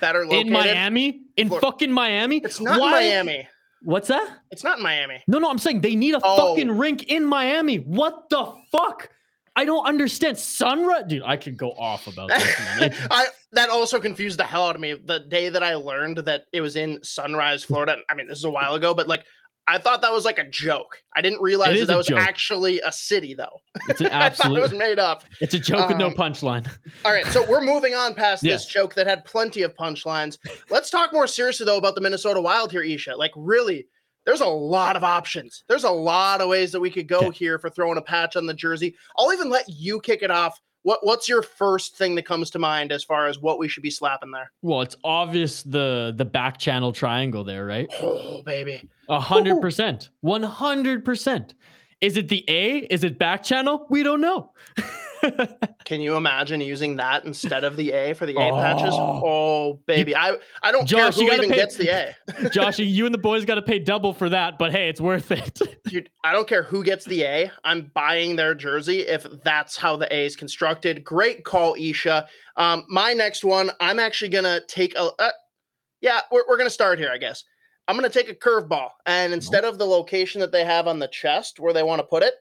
better 0.00 0.24
located. 0.24 0.46
In 0.46 0.52
Miami, 0.52 1.22
in 1.36 1.48
Flor- 1.48 1.60
fucking 1.60 1.92
Miami. 1.92 2.38
It's 2.38 2.60
not 2.60 2.80
Why- 2.80 2.90
Miami. 2.90 3.48
What's 3.82 4.08
that? 4.08 4.38
It's 4.50 4.64
not 4.64 4.78
in 4.78 4.82
Miami. 4.82 5.22
No, 5.28 5.38
no, 5.38 5.50
I'm 5.50 5.58
saying 5.58 5.82
they 5.82 5.94
need 5.94 6.14
a 6.14 6.20
Oh. 6.24 6.54
fucking 6.54 6.70
rink 6.70 7.04
in 7.04 7.22
Miami. 7.24 7.76
What 7.76 8.30
the 8.30 8.50
fuck? 8.72 9.10
I 9.56 9.66
don't 9.66 9.86
understand. 9.86 10.38
Sunrise, 10.38 11.04
dude. 11.06 11.22
I 11.24 11.36
could 11.36 11.56
go 11.58 11.72
off 11.72 12.06
about. 12.06 12.30
It- 12.80 12.94
I 13.10 13.26
that 13.52 13.68
also 13.68 14.00
confused 14.00 14.38
the 14.38 14.44
hell 14.44 14.66
out 14.66 14.74
of 14.74 14.80
me. 14.80 14.94
The 14.94 15.20
day 15.20 15.50
that 15.50 15.62
I 15.62 15.74
learned 15.74 16.18
that 16.18 16.44
it 16.52 16.60
was 16.62 16.76
in 16.76 17.02
Sunrise, 17.04 17.62
Florida. 17.62 17.98
I 18.10 18.14
mean, 18.14 18.26
this 18.26 18.38
is 18.38 18.44
a 18.44 18.50
while 18.50 18.74
ago, 18.74 18.94
but 18.94 19.06
like 19.06 19.24
I 19.66 19.78
thought 19.78 20.02
that 20.02 20.12
was 20.12 20.24
like 20.26 20.38
a 20.38 20.44
joke. 20.48 20.98
I 21.16 21.22
didn't 21.22 21.40
realize 21.40 21.78
that 21.80 21.86
that 21.86 21.96
was 21.96 22.06
joke. 22.08 22.18
actually 22.18 22.80
a 22.80 22.92
city, 22.92 23.32
though. 23.34 23.60
It's 23.88 24.00
an 24.00 24.06
I 24.12 24.28
thought 24.28 24.54
it 24.56 24.60
was 24.60 24.74
made 24.74 24.98
up. 24.98 25.24
It's 25.40 25.54
a 25.54 25.58
joke 25.58 25.88
with 25.88 25.96
no 25.96 26.08
um, 26.08 26.14
punchline. 26.14 26.68
All 27.04 27.12
right, 27.12 27.24
so 27.26 27.48
we're 27.48 27.62
moving 27.62 27.94
on 27.94 28.14
past 28.14 28.42
Yeah. 28.42 28.52
this 28.54 28.66
joke 28.66 28.94
that 28.94 29.06
had 29.06 29.24
plenty 29.24 29.62
of 29.62 29.74
punchlines. 29.74 30.36
Let's 30.68 30.90
talk 30.90 31.12
more 31.14 31.26
seriously 31.26 31.64
though 31.64 31.78
about 31.78 31.94
the 31.94 32.02
Minnesota 32.02 32.40
Wild 32.42 32.72
here, 32.72 32.82
Isha. 32.82 33.16
Like, 33.16 33.32
really, 33.36 33.86
there's 34.26 34.42
a 34.42 34.46
lot 34.46 34.96
of 34.96 35.04
options. 35.04 35.64
There's 35.68 35.84
a 35.84 35.90
lot 35.90 36.40
of 36.42 36.48
ways 36.48 36.70
that 36.72 36.80
we 36.80 36.90
could 36.90 37.08
go 37.08 37.20
Okay. 37.20 37.38
here 37.38 37.58
for 37.58 37.70
throwing 37.70 37.96
a 37.98 38.02
patch 38.02 38.36
on 38.36 38.44
the 38.46 38.54
jersey. 38.54 38.94
I'll 39.18 39.32
even 39.32 39.48
let 39.48 39.64
you 39.68 39.98
kick 40.00 40.22
it 40.22 40.30
off. 40.30 40.60
What 40.84 41.00
What's 41.02 41.28
your 41.30 41.42
first 41.42 41.96
thing 41.96 42.14
that 42.14 42.26
comes 42.26 42.50
to 42.50 42.58
mind 42.58 42.92
as 42.92 43.02
far 43.02 43.26
as 43.26 43.38
what 43.38 43.58
we 43.58 43.68
should 43.68 43.82
be 43.82 43.90
slapping 43.90 44.30
there? 44.30 44.52
Well, 44.60 44.82
it's 44.82 44.96
obvious 45.02 45.62
the 45.62 46.14
the 46.14 46.26
back 46.26 46.58
channel 46.58 46.92
triangle 46.92 47.42
there, 47.42 47.64
right? 47.66 47.88
Oh, 48.00 48.42
baby. 48.42 48.88
A 49.08 49.18
hundred 49.18 49.60
percent, 49.60 50.10
one 50.20 50.42
hundred 50.42 51.04
percent. 51.04 51.54
Is 52.04 52.18
it 52.18 52.28
the 52.28 52.44
A? 52.48 52.78
Is 52.90 53.02
it 53.02 53.18
back 53.18 53.42
channel? 53.42 53.86
We 53.88 54.02
don't 54.02 54.20
know. 54.20 54.52
Can 55.86 56.02
you 56.02 56.16
imagine 56.16 56.60
using 56.60 56.96
that 56.96 57.24
instead 57.24 57.64
of 57.64 57.76
the 57.76 57.92
A 57.92 58.12
for 58.12 58.26
the 58.26 58.34
A 58.36 58.50
patches? 58.50 58.92
Oh. 58.92 59.22
Oh, 59.24 59.80
baby. 59.86 60.14
I, 60.14 60.36
I 60.62 60.70
don't 60.70 60.86
Josh, 60.86 61.16
care 61.16 61.26
who 61.26 61.32
even 61.32 61.48
pay- 61.48 61.56
gets 61.56 61.76
the 61.76 61.88
A. 61.88 62.16
Joshy, 62.50 62.86
you 62.86 63.06
and 63.06 63.14
the 63.14 63.18
boys 63.18 63.46
got 63.46 63.54
to 63.54 63.62
pay 63.62 63.78
double 63.78 64.12
for 64.12 64.28
that, 64.28 64.58
but 64.58 64.70
hey, 64.70 64.90
it's 64.90 65.00
worth 65.00 65.30
it. 65.30 65.58
Dude, 65.86 66.10
I 66.22 66.32
don't 66.32 66.46
care 66.46 66.62
who 66.62 66.84
gets 66.84 67.06
the 67.06 67.22
A. 67.22 67.50
I'm 67.64 67.90
buying 67.94 68.36
their 68.36 68.54
jersey 68.54 69.00
if 69.00 69.26
that's 69.42 69.78
how 69.78 69.96
the 69.96 70.14
A 70.14 70.26
is 70.26 70.36
constructed. 70.36 71.04
Great 71.04 71.46
call, 71.46 71.74
Isha. 71.78 72.28
Um, 72.58 72.84
my 72.90 73.14
next 73.14 73.44
one, 73.44 73.70
I'm 73.80 73.98
actually 73.98 74.28
gonna 74.28 74.60
take 74.68 74.94
a. 74.94 75.10
Uh, 75.18 75.30
yeah, 76.02 76.20
we're 76.30 76.44
we're 76.46 76.58
gonna 76.58 76.68
start 76.68 76.98
here, 76.98 77.10
I 77.10 77.16
guess. 77.16 77.44
I'm 77.86 77.96
gonna 77.96 78.08
take 78.08 78.30
a 78.30 78.34
curveball, 78.34 78.90
and 79.06 79.26
mm-hmm. 79.26 79.34
instead 79.34 79.64
of 79.64 79.78
the 79.78 79.86
location 79.86 80.40
that 80.40 80.52
they 80.52 80.64
have 80.64 80.86
on 80.86 80.98
the 80.98 81.08
chest 81.08 81.60
where 81.60 81.72
they 81.72 81.82
want 81.82 82.00
to 82.00 82.06
put 82.06 82.22
it, 82.22 82.34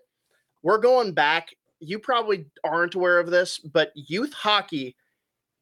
we're 0.61 0.77
going 0.77 1.13
back. 1.13 1.49
You 1.79 1.99
probably 1.99 2.45
aren't 2.63 2.95
aware 2.95 3.19
of 3.19 3.29
this, 3.29 3.59
but 3.59 3.91
youth 3.95 4.31
hockey, 4.31 4.95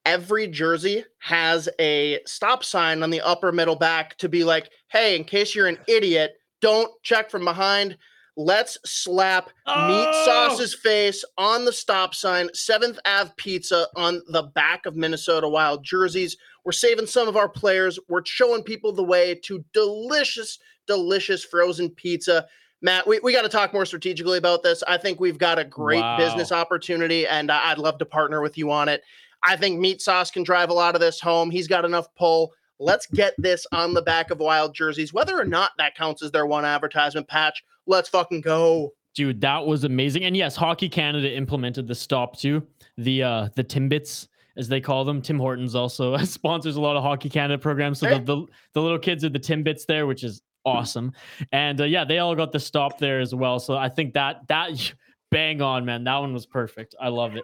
every 0.05 0.47
jersey 0.47 1.03
has 1.19 1.67
a 1.79 2.19
stop 2.25 2.63
sign 2.63 3.01
on 3.01 3.09
the 3.09 3.21
upper 3.21 3.51
middle 3.51 3.75
back 3.75 4.17
to 4.17 4.29
be 4.29 4.43
like, 4.43 4.69
hey, 4.89 5.15
in 5.15 5.23
case 5.23 5.55
you're 5.55 5.67
an 5.67 5.79
idiot, 5.87 6.33
don't 6.61 6.91
check 7.03 7.31
from 7.31 7.43
behind. 7.43 7.97
Let's 8.37 8.77
slap 8.85 9.47
Meat 9.47 9.53
Oh! 9.67 10.23
Sauce's 10.25 10.73
face 10.73 11.23
on 11.37 11.65
the 11.65 11.73
stop 11.73 12.15
sign, 12.15 12.49
7th 12.49 12.97
Ave 13.05 13.31
Pizza 13.35 13.87
on 13.95 14.21
the 14.29 14.43
back 14.43 14.85
of 14.85 14.95
Minnesota 14.95 15.49
Wild 15.49 15.83
jerseys. 15.83 16.37
We're 16.63 16.71
saving 16.71 17.07
some 17.07 17.27
of 17.27 17.35
our 17.37 17.49
players. 17.49 17.97
We're 18.07 18.25
showing 18.25 18.63
people 18.63 18.91
the 18.91 19.03
way 19.03 19.35
to 19.45 19.63
delicious, 19.73 20.59
delicious 20.87 21.43
frozen 21.43 21.89
pizza. 21.89 22.47
Matt, 22.83 23.07
we, 23.07 23.19
we 23.19 23.31
got 23.33 23.43
to 23.43 23.49
talk 23.49 23.73
more 23.73 23.85
strategically 23.85 24.37
about 24.37 24.63
this. 24.63 24.83
I 24.87 24.97
think 24.97 25.19
we've 25.19 25.37
got 25.37 25.59
a 25.59 25.63
great 25.63 26.01
Wow. 26.01 26.17
business 26.17 26.51
opportunity, 26.51 27.27
and 27.27 27.51
I'd 27.51 27.77
love 27.77 27.97
to 27.99 28.05
partner 28.05 28.41
with 28.41 28.57
you 28.57 28.71
on 28.71 28.89
it. 28.89 29.03
I 29.43 29.55
think 29.55 29.79
Meat 29.79 30.01
Sauce 30.01 30.29
can 30.31 30.43
drive 30.43 30.69
a 30.69 30.73
lot 30.73 30.95
of 30.95 31.01
this 31.01 31.19
home. 31.19 31.49
He's 31.49 31.67
got 31.67 31.85
enough 31.85 32.07
pull. 32.15 32.53
Let's 32.79 33.05
get 33.07 33.33
this 33.37 33.65
on 33.71 33.93
the 33.93 34.01
back 34.01 34.31
of 34.31 34.39
Wild 34.39 34.73
jerseys, 34.73 35.13
whether 35.13 35.39
or 35.39 35.45
not 35.45 35.71
that 35.77 35.95
counts 35.95 36.23
as 36.23 36.31
their 36.31 36.47
one 36.47 36.65
advertisement 36.65 37.27
patch. 37.27 37.63
Let's 37.85 38.09
fucking 38.09 38.41
go. 38.41 38.93
Dude, 39.13 39.41
that 39.41 39.65
was 39.65 39.83
amazing. 39.83 40.23
And 40.23 40.35
yes, 40.37 40.55
Hockey 40.55 40.89
Canada 40.89 41.31
implemented 41.31 41.87
the 41.87 41.93
stop 41.95 42.39
too. 42.39 42.65
The 42.97 43.21
uh 43.23 43.49
the 43.55 43.63
Timbits, 43.63 44.27
as 44.57 44.67
they 44.67 44.81
call 44.81 45.05
them. 45.05 45.21
Tim 45.21 45.39
Hortons 45.39 45.75
also 45.75 46.17
sponsors 46.25 46.75
a 46.75 46.81
lot 46.81 46.95
of 46.97 47.03
Hockey 47.03 47.29
Canada 47.29 47.57
programs. 47.57 47.99
So 47.99 48.07
Hey. 48.07 48.19
the, 48.19 48.23
the 48.35 48.45
the 48.73 48.81
little 48.81 48.99
kids 48.99 49.23
are 49.23 49.29
the 49.29 49.39
Timbits 49.39 49.85
there, 49.85 50.07
which 50.07 50.23
is 50.23 50.41
awesome. 50.65 51.11
And 51.51 51.81
uh, 51.81 51.85
yeah, 51.85 52.03
they 52.05 52.19
all 52.19 52.35
got 52.35 52.51
the 52.51 52.59
stop 52.59 52.99
there 52.99 53.19
as 53.19 53.33
well. 53.33 53.59
So 53.59 53.75
I 53.77 53.89
think 53.89 54.13
that 54.13 54.47
that 54.47 54.93
bang 55.31 55.61
on, 55.61 55.85
man. 55.85 56.03
That 56.03 56.17
one 56.17 56.33
was 56.33 56.45
perfect. 56.45 56.95
I 56.99 57.07
love 57.09 57.35
it. 57.35 57.43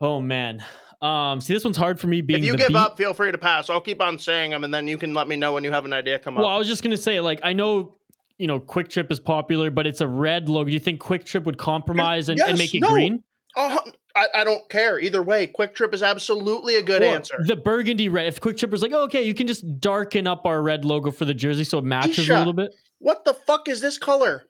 Oh 0.00 0.20
man. 0.20 0.64
Um, 1.00 1.40
see, 1.40 1.54
this 1.54 1.62
one's 1.64 1.76
hard 1.76 2.00
for 2.00 2.08
me 2.08 2.20
being 2.22 2.40
If 2.40 2.44
you 2.46 2.56
give 2.56 2.68
beat- 2.68 2.76
up, 2.76 2.96
feel 2.96 3.14
free 3.14 3.30
to 3.30 3.38
pass. 3.38 3.70
I'll 3.70 3.80
keep 3.80 4.00
on 4.02 4.18
saying 4.18 4.50
them, 4.50 4.64
and 4.64 4.74
then 4.74 4.88
you 4.88 4.98
can 4.98 5.14
let 5.14 5.28
me 5.28 5.36
know 5.36 5.52
when 5.52 5.62
you 5.62 5.70
have 5.70 5.84
an 5.84 5.92
idea 5.92 6.18
come 6.18 6.34
Well, 6.34 6.44
up. 6.44 6.48
Well, 6.48 6.54
I 6.56 6.58
was 6.58 6.66
just 6.66 6.82
gonna 6.82 6.96
say, 6.96 7.20
like, 7.20 7.38
I 7.44 7.52
know 7.52 7.94
you 8.38 8.46
know 8.48 8.58
Kwik 8.58 8.88
Trip 8.88 9.10
is 9.12 9.20
popular, 9.20 9.70
but 9.70 9.86
it's 9.86 10.00
a 10.00 10.08
red 10.08 10.48
logo. 10.48 10.66
Do 10.66 10.72
you 10.72 10.80
think 10.80 11.00
Kwik 11.00 11.24
Trip 11.24 11.44
would 11.44 11.56
compromise 11.58 12.28
and, 12.28 12.40
and 12.40 12.58
make 12.58 12.74
it 12.74 12.80
no. 12.80 12.90
green? 12.90 13.22
Oh, 13.56 13.78
I, 14.18 14.40
I 14.40 14.44
don't 14.44 14.68
care 14.68 14.98
either 14.98 15.22
way. 15.22 15.46
Kwik 15.46 15.74
Trip 15.74 15.94
is 15.94 16.02
absolutely 16.02 16.76
a 16.76 16.82
good 16.82 17.02
Or 17.02 17.06
answer. 17.06 17.36
The 17.46 17.56
burgundy 17.56 18.08
red. 18.08 18.26
If 18.26 18.40
Kwik 18.40 18.56
Trip 18.58 18.70
was 18.70 18.82
like, 18.82 18.92
oh, 18.92 19.02
okay, 19.04 19.22
you 19.22 19.34
can 19.34 19.46
just 19.46 19.80
darken 19.80 20.26
up 20.26 20.46
our 20.46 20.62
red 20.62 20.84
logo 20.84 21.10
for 21.10 21.24
the 21.24 21.34
jersey 21.34 21.64
so 21.64 21.78
it 21.78 21.84
matches 21.84 22.18
Isha. 22.20 22.36
a 22.36 22.38
little 22.38 22.52
bit. 22.52 22.74
What 22.98 23.24
the 23.24 23.34
fuck 23.34 23.68
is 23.68 23.80
this 23.80 23.96
color? 23.98 24.44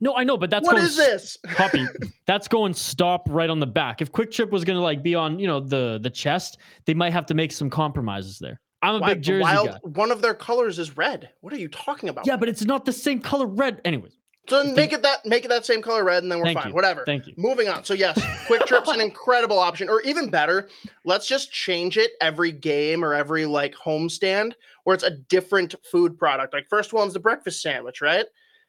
No, 0.00 0.14
I 0.14 0.24
know, 0.24 0.36
but 0.36 0.50
that's 0.50 0.66
What 0.66 0.72
going 0.74 0.84
is 0.84 0.96
this? 0.96 1.38
Poppy, 1.54 1.86
that's 2.26 2.48
going 2.48 2.74
stop 2.74 3.26
right 3.30 3.48
on 3.48 3.60
the 3.60 3.66
back. 3.66 4.02
If 4.02 4.12
Kwik 4.12 4.30
Trip 4.30 4.50
was 4.50 4.62
gonna 4.64 4.82
like 4.82 5.02
be 5.02 5.14
on, 5.14 5.38
you 5.38 5.46
know, 5.46 5.58
the 5.60 5.98
the 6.02 6.10
chest, 6.10 6.58
they 6.84 6.92
might 6.92 7.14
have 7.14 7.24
to 7.26 7.34
make 7.34 7.50
some 7.50 7.70
compromises 7.70 8.38
there. 8.38 8.60
I'm 8.82 8.96
a 8.96 8.98
Why- 8.98 9.14
big 9.14 9.22
jersey 9.22 9.40
wild- 9.42 9.68
guy. 9.68 9.78
One 9.84 10.10
of 10.12 10.20
their 10.20 10.34
colors 10.34 10.78
is 10.78 10.98
red. 10.98 11.30
What 11.40 11.54
are 11.54 11.58
you 11.58 11.68
talking 11.68 12.10
about? 12.10 12.26
Yeah, 12.26 12.36
but 12.36 12.50
it's 12.50 12.64
not 12.66 12.84
the 12.84 12.92
same 12.92 13.20
color 13.20 13.46
red. 13.46 13.80
Anyways, 13.86 14.18
So 14.48 14.62
then 14.62 14.74
make 14.74 14.92
it 14.92 15.02
that 15.02 15.24
make 15.26 15.44
it 15.44 15.48
that 15.48 15.66
same 15.66 15.82
color 15.82 16.04
red, 16.04 16.22
and 16.22 16.30
then 16.30 16.38
we're 16.38 16.46
Thank 16.46 16.58
fine. 16.58 16.68
you. 16.68 16.74
Whatever. 16.74 17.04
thank 17.04 17.26
you. 17.26 17.34
Moving 17.36 17.68
on. 17.68 17.84
So 17.84 17.94
yes, 17.94 18.20
Kwik 18.46 18.66
Trip's 18.66 18.90
an 18.90 19.00
incredible 19.00 19.58
option, 19.58 19.88
or 19.88 20.00
even 20.02 20.28
better, 20.28 20.68
let's 21.04 21.26
just 21.26 21.52
change 21.52 21.98
it 21.98 22.12
every 22.20 22.52
game 22.52 23.04
or 23.04 23.14
every 23.14 23.46
like 23.46 23.74
homestand 23.74 24.52
where 24.84 24.94
it's 24.94 25.04
a 25.04 25.10
different 25.10 25.74
food 25.90 26.18
product. 26.18 26.52
Like 26.52 26.68
first 26.68 26.92
one's 26.92 27.12
the 27.12 27.20
breakfast 27.20 27.60
sandwich, 27.60 28.00
right? 28.00 28.26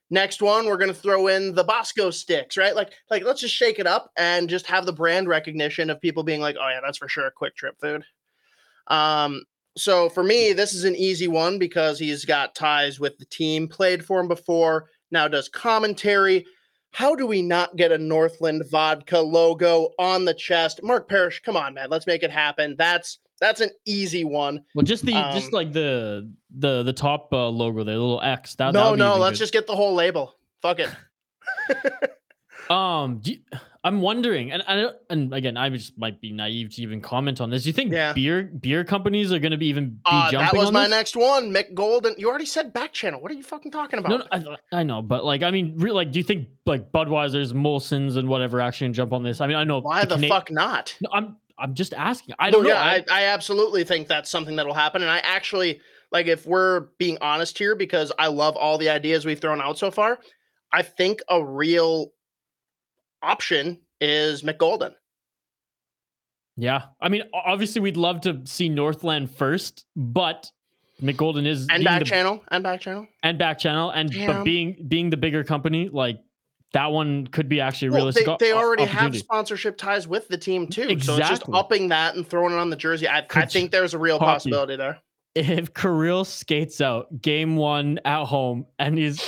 Next 0.09 0.41
one, 0.41 0.65
we're 0.65 0.78
gonna 0.78 0.93
throw 0.93 1.28
in 1.28 1.53
the 1.53 1.63
Bosco 1.63 2.11
sticks, 2.11 2.57
right? 2.57 2.75
Like, 2.75 2.93
like 3.11 3.23
let's 3.23 3.41
just 3.41 3.53
shake 3.53 3.78
it 3.78 3.88
up 3.88 4.11
and 4.17 4.49
just 4.49 4.65
have 4.65 4.86
the 4.86 4.93
brand 4.93 5.28
recognition 5.28 5.89
of 5.89 6.01
people 6.01 6.23
being 6.23 6.41
like, 6.41 6.55
oh 6.59 6.69
yeah, 6.69 6.80
that's 6.84 6.97
for 6.97 7.09
sure 7.09 7.28
a 7.28 7.32
Quick 7.32 7.55
Trip 7.55 7.75
food. 7.80 8.03
Um, 8.88 9.43
so 9.78 10.09
for 10.09 10.23
me, 10.23 10.53
this 10.53 10.73
is 10.73 10.86
an 10.86 10.95
easy 10.95 11.28
one 11.28 11.59
because 11.59 11.99
he's 11.99 12.25
got 12.25 12.55
ties 12.55 12.99
with 12.99 13.17
the 13.17 13.25
team, 13.25 13.67
played 13.67 14.03
for 14.03 14.19
him 14.19 14.28
before, 14.28 14.89
now 15.12 15.28
does 15.28 15.49
commentary. 15.49 16.45
How 16.91 17.16
do 17.16 17.28
we 17.28 17.41
not 17.41 17.76
get 17.76 17.91
a 17.91 17.97
Northland 17.97 18.64
vodka 18.72 19.20
logo 19.20 19.89
on 19.99 20.26
the 20.26 20.34
chest? 20.34 20.80
Mark 20.84 21.08
Parrish, 21.10 21.41
come 21.41 21.55
on, 21.58 21.74
man, 21.74 21.89
let's 21.89 22.08
make 22.08 22.24
it 22.24 22.32
happen. 22.32 22.76
That's 22.78 23.20
that's 23.39 23.62
an 23.62 23.70
easy 23.86 24.24
one. 24.24 24.64
Well, 24.74 24.84
just 24.84 25.05
the 25.05 25.14
Um, 25.14 25.34
just 25.36 25.53
like 25.53 25.72
the 25.74 26.32
the 26.58 26.84
the 26.84 26.93
top 26.93 27.30
uh, 27.32 27.49
logo 27.49 27.84
there, 27.84 27.95
the 27.95 28.01
little 28.01 28.22
X. 28.22 28.55
That, 28.55 28.74
no, 28.74 28.95
no, 28.95 29.18
let's 29.18 29.34
good. 29.34 29.43
just 29.43 29.53
get 29.53 29.68
the 29.68 29.76
whole 29.76 29.93
label. 29.93 30.36
Fuck 30.62 30.80
it. 30.80 30.89
Um, 32.70 33.22
you- 33.24 33.39
I'm 33.88 34.02
wondering, 34.02 34.52
and 34.52 34.62
I 34.68 34.90
and 35.10 35.34
again, 35.34 35.56
I 35.58 35.70
just 35.70 35.98
might 35.98 36.20
be 36.20 36.32
naive 36.32 36.76
to 36.76 36.82
even 36.82 37.00
comment 37.02 37.40
on 37.42 37.50
this. 37.50 37.64
Do 37.64 37.70
you 37.70 37.74
think 37.74 37.92
Yeah. 37.94 38.14
beer 38.14 38.44
beer 38.44 38.84
companies 38.84 39.32
are 39.32 39.40
going 39.40 39.52
to 39.52 39.58
be 39.58 39.68
even 39.68 39.90
be 39.92 40.00
Uh, 40.06 40.32
jumping 40.32 40.54
that 40.60 40.60
was 40.60 40.72
my 40.72 40.82
this? 40.84 40.90
next 40.92 41.16
one. 41.16 41.52
Mich 41.52 41.74
Golden. 41.74 42.14
You 42.18 42.30
already 42.30 42.46
said 42.46 42.74
back 42.74 42.92
channel. 42.94 43.22
What 43.22 43.32
are 43.32 43.36
you 43.36 43.44
fucking 43.44 43.72
talking 43.72 44.00
about? 44.00 44.10
No, 44.10 44.18
no 44.40 44.58
I, 44.74 44.80
I 44.80 44.84
know, 44.84 45.02
but 45.02 45.24
like, 45.24 45.42
I 45.42 45.52
mean, 45.52 45.76
re- 45.78 45.92
like, 45.92 46.12
do 46.12 46.20
you 46.20 46.24
think 46.24 46.50
like 46.66 46.92
Budweiser's, 46.92 47.54
Molson's, 47.54 48.18
and 48.18 48.28
whatever 48.28 48.60
actually 48.62 48.90
jump 48.92 49.14
on 49.14 49.24
this? 49.24 49.40
I 49.42 49.48
mean, 49.48 49.56
I 49.58 49.64
know 49.64 49.80
Why 49.80 50.04
the, 50.06 50.16
Cana- 50.16 50.28
fuck 50.28 50.52
not? 50.52 50.94
No, 51.02 51.10
I'm 51.14 51.38
I'm 51.58 51.74
just 51.74 51.94
asking. 51.94 52.36
I 52.38 52.52
don't 52.52 52.64
know. 52.64 52.70
yeah, 52.70 52.82
I, 52.82 53.04
I 53.10 53.24
absolutely 53.26 53.84
think 53.84 54.08
that's 54.08 54.30
something 54.30 54.56
that'll 54.58 54.74
happen. 54.76 55.02
And 55.02 55.10
I 55.10 55.20
actually 55.20 55.80
like 56.12 56.28
if 56.28 56.46
we're 56.46 56.82
being 57.00 57.18
honest 57.22 57.58
here, 57.58 57.76
because 57.76 58.12
I 58.20 58.28
love 58.28 58.56
all 58.58 58.78
the 58.78 58.90
ideas 58.90 59.26
we've 59.26 59.40
thrown 59.40 59.62
out 59.62 59.78
so 59.80 59.90
far. 59.92 60.20
I 60.74 60.82
think 60.82 61.22
a 61.30 61.42
real 61.44 62.12
option 63.22 63.80
is 64.01 64.43
Mich 64.43 64.57
Golden. 64.57 64.93
yeah, 66.55 66.84
I 67.01 67.09
mean, 67.09 67.24
obviously, 67.34 67.82
we'd 67.82 67.97
love 67.97 68.22
to 68.22 68.41
see 68.45 68.68
Northland 68.70 69.30
first, 69.32 69.86
but 69.95 70.51
Mich 71.01 71.18
Golden 71.18 71.45
is 71.45 71.68
And 71.70 71.84
back 71.84 71.99
the- 71.99 72.05
channel. 72.05 72.43
And 72.49 72.63
back 72.63 72.82
channel. 72.82 73.07
and 73.24 73.38
back 73.38 73.59
channel, 73.59 73.91
and 73.91 74.11
but 74.26 74.43
being 74.43 74.86
being 74.88 75.09
the 75.09 75.18
bigger 75.18 75.43
company, 75.43 75.89
like 75.89 76.20
that 76.74 76.88
one 76.91 77.28
could 77.28 77.47
be 77.47 77.61
actually 77.61 77.89
Well, 77.89 77.97
realistic. 77.99 78.26
they, 78.39 78.47
they 78.47 78.51
already 78.53 78.86
have 78.86 79.15
sponsorship 79.15 79.78
ties 79.78 80.07
with 80.07 80.28
the 80.28 80.38
team 80.38 80.68
too. 80.68 80.99
So 80.99 81.15
it's 81.18 81.30
just 81.30 81.43
upping 81.53 81.89
that 81.89 82.15
and 82.15 82.28
throwing 82.28 82.53
it 82.53 82.57
on 82.59 82.70
the 82.70 82.76
jersey. 82.76 83.07
I, 83.07 83.26
I 83.34 83.45
think 83.45 83.72
there's 83.72 83.93
a 83.93 83.97
real 83.99 84.20
possibility 84.20 84.76
there. 84.76 84.99
if 85.36 85.74
Kirill 85.74 86.26
skates 86.26 86.82
out 86.82 87.22
game 87.22 87.55
one 87.55 87.99
at 88.03 88.26
home 88.26 88.65
and 88.80 88.97
he's 88.97 89.22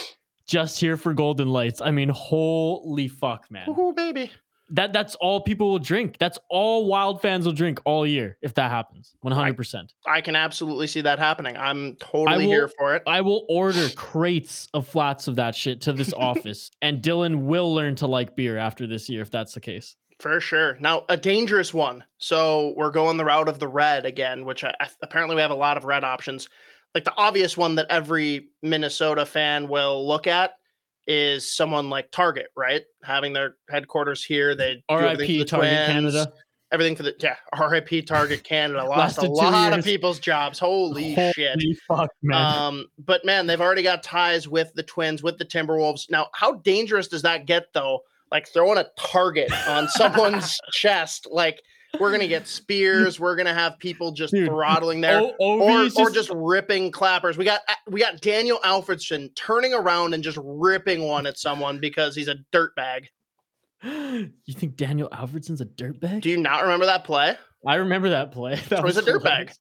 just 0.50 0.80
here 0.80 0.98
for 0.98 1.14
Golden 1.14 1.50
Lights, 1.50 1.80
I 1.80 1.92
mean, 1.92 2.10
holy 2.10 3.08
fuck, 3.08 3.50
man. 3.52 3.68
Woohoo, 3.68 3.96
baby. 3.96 4.32
That 4.72 4.94
that's 4.94 5.16
all 5.16 5.42
people 5.42 5.72
will 5.72 5.80
drink. 5.80 6.18
That's 6.20 6.38
all 6.50 6.86
Wild 6.88 7.22
fans 7.24 7.46
will 7.46 7.54
drink 7.54 7.80
all 7.86 8.06
year 8.06 8.38
if 8.44 8.54
that 8.56 8.70
happens. 8.70 9.16
One 9.22 9.34
hundred 9.34 9.58
percent. 9.58 9.94
I 10.06 10.22
can 10.22 10.36
absolutely 10.36 10.86
see 10.86 11.02
that 11.02 11.18
happening. 11.18 11.58
I'm 11.58 11.96
totally 11.96 12.46
here 12.46 12.68
for 12.68 12.96
it. 12.96 13.02
I 13.08 13.22
will 13.22 13.46
order 13.50 13.90
crates 13.96 14.68
of 14.76 14.88
flats 14.88 15.28
of 15.28 15.36
that 15.38 15.56
shit 15.56 15.82
to 15.82 15.94
this 15.94 16.14
office, 16.18 16.70
and 16.84 17.02
Dylan 17.02 17.44
will 17.46 17.74
learn 17.74 17.96
to 17.96 18.08
like 18.08 18.36
beer 18.36 18.58
after 18.60 18.86
this 18.86 19.10
year 19.10 19.22
if 19.24 19.32
that's 19.32 19.54
the 19.54 19.62
case. 19.62 19.96
For 20.20 20.40
sure. 20.40 20.78
Now, 20.80 21.06
a 21.10 21.16
dangerous 21.18 21.74
one. 21.74 22.04
So 22.18 22.74
we're 22.76 22.92
going 22.92 23.18
the 23.18 23.26
route 23.26 23.48
of 23.48 23.58
the 23.58 23.70
red 23.70 24.06
again, 24.06 24.46
which 24.46 24.64
I, 24.66 24.74
I- 24.80 24.90
apparently 25.02 25.36
we 25.36 25.42
have 25.42 25.50
a 25.52 25.56
lot 25.56 25.78
of 25.78 25.86
red 25.86 26.04
options. 26.04 26.48
Like 26.96 27.04
the 27.04 27.16
obvious 27.16 27.56
one 27.56 27.76
that 27.76 27.88
every 27.90 28.50
Minnesota 28.64 29.26
fan 29.26 29.68
will 29.68 30.08
look 30.08 30.28
at 30.28 30.54
is 31.08 31.52
someone 31.52 31.90
like 31.90 32.12
Target, 32.12 32.48
right? 32.56 32.84
Having 33.04 33.34
their 33.34 33.56
headquarters 33.70 34.24
here. 34.24 34.56
They 34.56 34.84
R.I.P. 34.90 35.40
the 35.40 35.46
Target 35.46 35.70
Twins, 35.70 36.14
Canada. 36.14 36.34
Everything 36.72 36.96
for 36.96 37.04
the 37.04 37.16
yeah. 37.20 37.36
R.I.P. 37.54 38.04
Target 38.04 38.44
Canada 38.44 38.86
lost 38.88 39.18
a 39.18 39.28
lot 39.28 39.78
of 39.78 39.84
people's 39.84 40.20
jobs. 40.20 40.60
Holy, 40.60 41.16
shit. 41.34 41.60
Fuck, 41.88 42.12
man. 42.22 42.56
Um, 42.56 42.86
but 43.00 43.26
man, 43.26 43.48
they've 43.48 43.60
already 43.60 43.84
got 43.84 44.04
ties 44.04 44.48
with 44.48 44.72
the 44.76 44.84
Twins, 44.84 45.24
with 45.24 45.38
the 45.38 45.46
Timberwolves. 45.46 46.10
Now, 46.12 46.28
how 46.34 46.54
dangerous 46.54 47.08
does 47.08 47.24
that 47.24 47.48
get 47.48 47.74
though? 47.74 48.02
Like 48.32 48.48
throwing 48.48 48.78
a 48.78 48.86
target 49.00 49.52
on 49.68 49.88
someone's 49.90 50.60
chest. 50.72 51.28
Like 51.32 51.64
we're 52.00 52.12
gonna 52.12 52.28
get 52.28 52.48
spears. 52.48 53.20
We're 53.20 53.36
gonna 53.36 53.54
have 53.54 53.80
people 53.80 54.12
just 54.12 54.34
Dude, 54.34 54.48
throttling 54.48 55.02
there. 55.02 55.22
O- 55.22 55.36
Or, 55.40 55.82
is 55.84 55.96
or 55.96 56.10
just 56.12 56.30
ripping 56.34 56.92
clappers. 56.92 57.38
We 57.38 57.46
got 57.46 57.62
we 57.88 58.00
got 58.00 58.22
Daniel 58.22 58.60
Alfredsson 58.64 59.34
turning 59.36 59.74
around 59.74 60.14
and 60.14 60.24
just 60.24 60.38
ripping 60.44 61.02
one 61.04 61.26
at 61.26 61.38
someone 61.38 61.80
because 61.80 62.16
he's 62.16 62.28
a 62.28 62.36
dirtbag. 62.54 63.06
you 63.84 64.54
think 64.54 64.76
Daniel 64.76 65.10
Alfredsson's 65.10 65.62
a 65.62 65.66
dirtbag? 65.66 66.22
Do 66.22 66.30
you 66.30 66.38
not 66.38 66.62
remember 66.64 66.86
that 66.86 67.04
play? 67.06 67.38
I 67.66 67.76
remember 67.76 68.10
that 68.10 68.32
play. 68.32 68.60
That 68.70 68.84
was 68.84 68.98
a 68.98 69.02
dirtbag. 69.02 69.54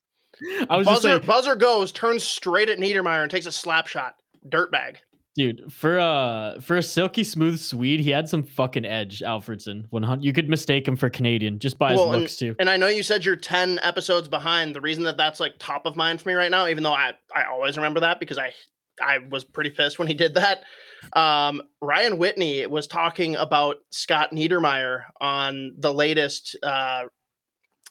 I 0.69 0.77
was 0.77 0.87
just 0.87 1.03
Buzzer 1.03 1.09
saying, 1.17 1.27
buzzer 1.27 1.57
goes, 1.57 1.91
turns 1.93 2.23
straight 2.23 2.69
at 2.69 2.79
Niedermayer 2.79 3.23
and 3.23 3.31
takes 3.31 3.47
a 3.47 3.53
slap 3.53 3.87
shot. 3.89 4.15
Dirtbag. 4.49 4.97
Dude, 5.39 5.73
for 5.73 6.01
uh 6.01 6.59
for 6.61 6.79
a 6.79 6.83
silky 6.83 7.23
smooth 7.23 7.61
Swede, 7.61 8.01
he 8.01 8.11
had 8.11 8.29
some 8.29 8.43
fucking 8.43 8.85
edge. 8.85 9.21
Alfredsson, 9.21 9.85
one 9.91 10.03
hundred. 10.03 10.25
You 10.25 10.33
could 10.33 10.49
mistake 10.49 10.89
him 10.89 10.97
for 10.97 11.09
Canadian 11.09 11.61
just 11.61 11.79
by 11.79 11.93
his 11.93 12.01
Well, 12.01 12.13
and- 12.13 12.23
looks 12.23 12.35
too. 12.37 12.57
And 12.59 12.69
I 12.69 12.77
know 12.77 12.89
you 12.89 13.05
said 13.05 13.25
you're 13.25 13.37
10 13.37 13.79
episodes 13.85 14.27
behind. 14.27 14.75
The 14.75 14.81
reason 14.81 15.05
that 15.05 15.17
that's 15.17 15.39
like 15.39 15.53
top 15.61 15.87
of 15.87 15.95
mind 15.95 16.21
for 16.21 16.29
me 16.29 16.35
right 16.35 16.51
now, 16.51 16.67
even 16.67 16.83
though 16.83 16.93
I, 16.93 17.13
I 17.33 17.45
always 17.45 17.77
remember 17.77 18.01
that 18.01 18.19
because 18.19 18.37
I 18.37 18.53
I 19.01 19.19
was 19.31 19.45
pretty 19.45 19.71
pissed 19.71 20.01
when 20.01 20.09
he 20.09 20.15
did 20.15 20.35
that. 20.35 20.65
Um, 21.13 21.63
Ryan 21.81 22.19
Whitney 22.19 22.67
was 22.67 22.89
talking 22.89 23.37
about 23.37 23.77
Scott 23.91 24.33
Niedermayer 24.33 25.05
on 25.21 25.75
the 25.79 25.95
latest 25.95 26.57
uh, 26.65 27.05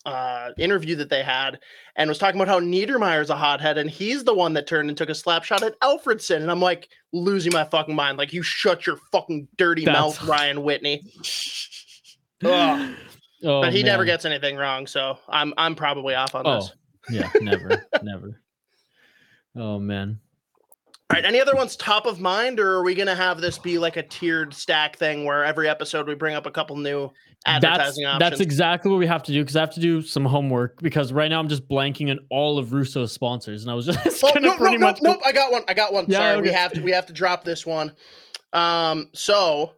uh, 0.07 0.51
interview 0.57 0.95
that 0.95 1.09
they 1.09 1.21
had 1.21 1.59
and 1.97 2.07
was 2.09 2.17
talking 2.17 2.39
about 2.41 2.47
how 2.47 2.59
Niedermayer's 2.59 3.29
a 3.29 3.35
hothead 3.35 3.77
and 3.77 3.89
he's 3.89 4.23
the 4.23 4.33
one 4.33 4.53
that 4.53 4.65
turned 4.65 4.89
and 4.89 4.97
took 4.97 5.09
a 5.09 5.15
slap 5.15 5.43
shot 5.43 5.61
at 5.63 5.79
Alfredsson. 5.81 6.37
And 6.37 6.49
I'm 6.49 6.61
like 6.61 6.89
losing 7.13 7.51
my 7.53 7.65
fucking 7.65 7.93
mind. 7.95 8.17
Like, 8.17 8.31
you 8.33 8.41
shut 8.41 8.87
your 8.87 8.97
fucking 9.11 9.47
dirty 9.57 9.85
That's- 9.85 10.01
mouth, 10.01 10.23
Ryan 10.27 10.63
Whitney. 10.63 11.03
Oh, 13.43 13.61
but 13.61 13.71
he 13.71 13.83
never 13.83 14.03
gets 14.03 14.25
anything 14.25 14.55
wrong, 14.57 14.87
so 14.87 15.19
I'm 15.29 15.53
I'm 15.57 15.75
probably 15.75 16.15
off 16.15 16.33
on 16.33 16.43
Oh, 16.47 16.55
this. 16.55 16.71
yeah, 17.11 17.29
never, 17.41 17.85
never. 18.01 18.41
Oh 19.55 19.77
man. 19.79 20.19
All 21.09 21.15
right, 21.15 21.23
any 21.25 21.39
other 21.39 21.55
ones 21.55 21.77
top 21.77 22.05
of 22.05 22.19
mind, 22.19 22.59
or 22.59 22.75
are 22.75 22.83
we 22.83 22.93
gonna 22.93 23.15
have 23.15 23.39
this 23.39 23.57
be 23.57 23.77
like 23.77 23.95
a 23.95 24.03
tiered 24.03 24.53
stack 24.53 24.97
thing 24.97 25.23
where 25.23 25.45
every 25.45 25.69
episode 25.69 26.05
we 26.07 26.15
bring 26.15 26.35
up 26.35 26.45
a 26.45 26.51
couple 26.51 26.75
new 26.75 27.09
That's 27.45 27.63
advertising 27.63 28.05
options? 28.05 28.19
that's 28.29 28.41
exactly 28.41 28.91
what 28.91 28.97
we 28.97 29.07
have 29.07 29.23
to 29.23 29.31
do 29.31 29.41
because 29.41 29.55
I 29.55 29.61
have 29.61 29.73
to 29.75 29.79
do 29.79 30.01
some 30.01 30.25
homework 30.25 30.81
because 30.81 31.13
right 31.13 31.29
now 31.29 31.39
I'm 31.39 31.47
just 31.47 31.65
blanking 31.69 32.11
on 32.11 32.19
all 32.29 32.57
of 32.59 32.73
Russo's 32.73 33.13
sponsors 33.13 33.61
and 33.63 33.71
I 33.71 33.73
was 33.73 33.85
just 34.03 34.21
Oh, 34.21 34.33
gonna 34.33 34.47
no, 34.47 34.51
no, 34.51 34.57
pretty 34.57 34.77
no, 34.77 34.85
much 34.87 35.01
nope, 35.01 35.19
I 35.25 35.31
got 35.31 35.49
one. 35.51 35.63
I 35.69 35.73
got 35.73 35.93
one. 35.93 36.05
Yeah, 36.09 36.17
Sorry, 36.33 36.41
we 36.41 36.49
have 36.51 36.73
to 36.73 36.81
we 36.81 36.91
have 36.91 37.05
to 37.05 37.13
drop 37.13 37.45
this 37.45 37.65
one. 37.65 37.93
Um, 38.51 39.09
so 39.13 39.75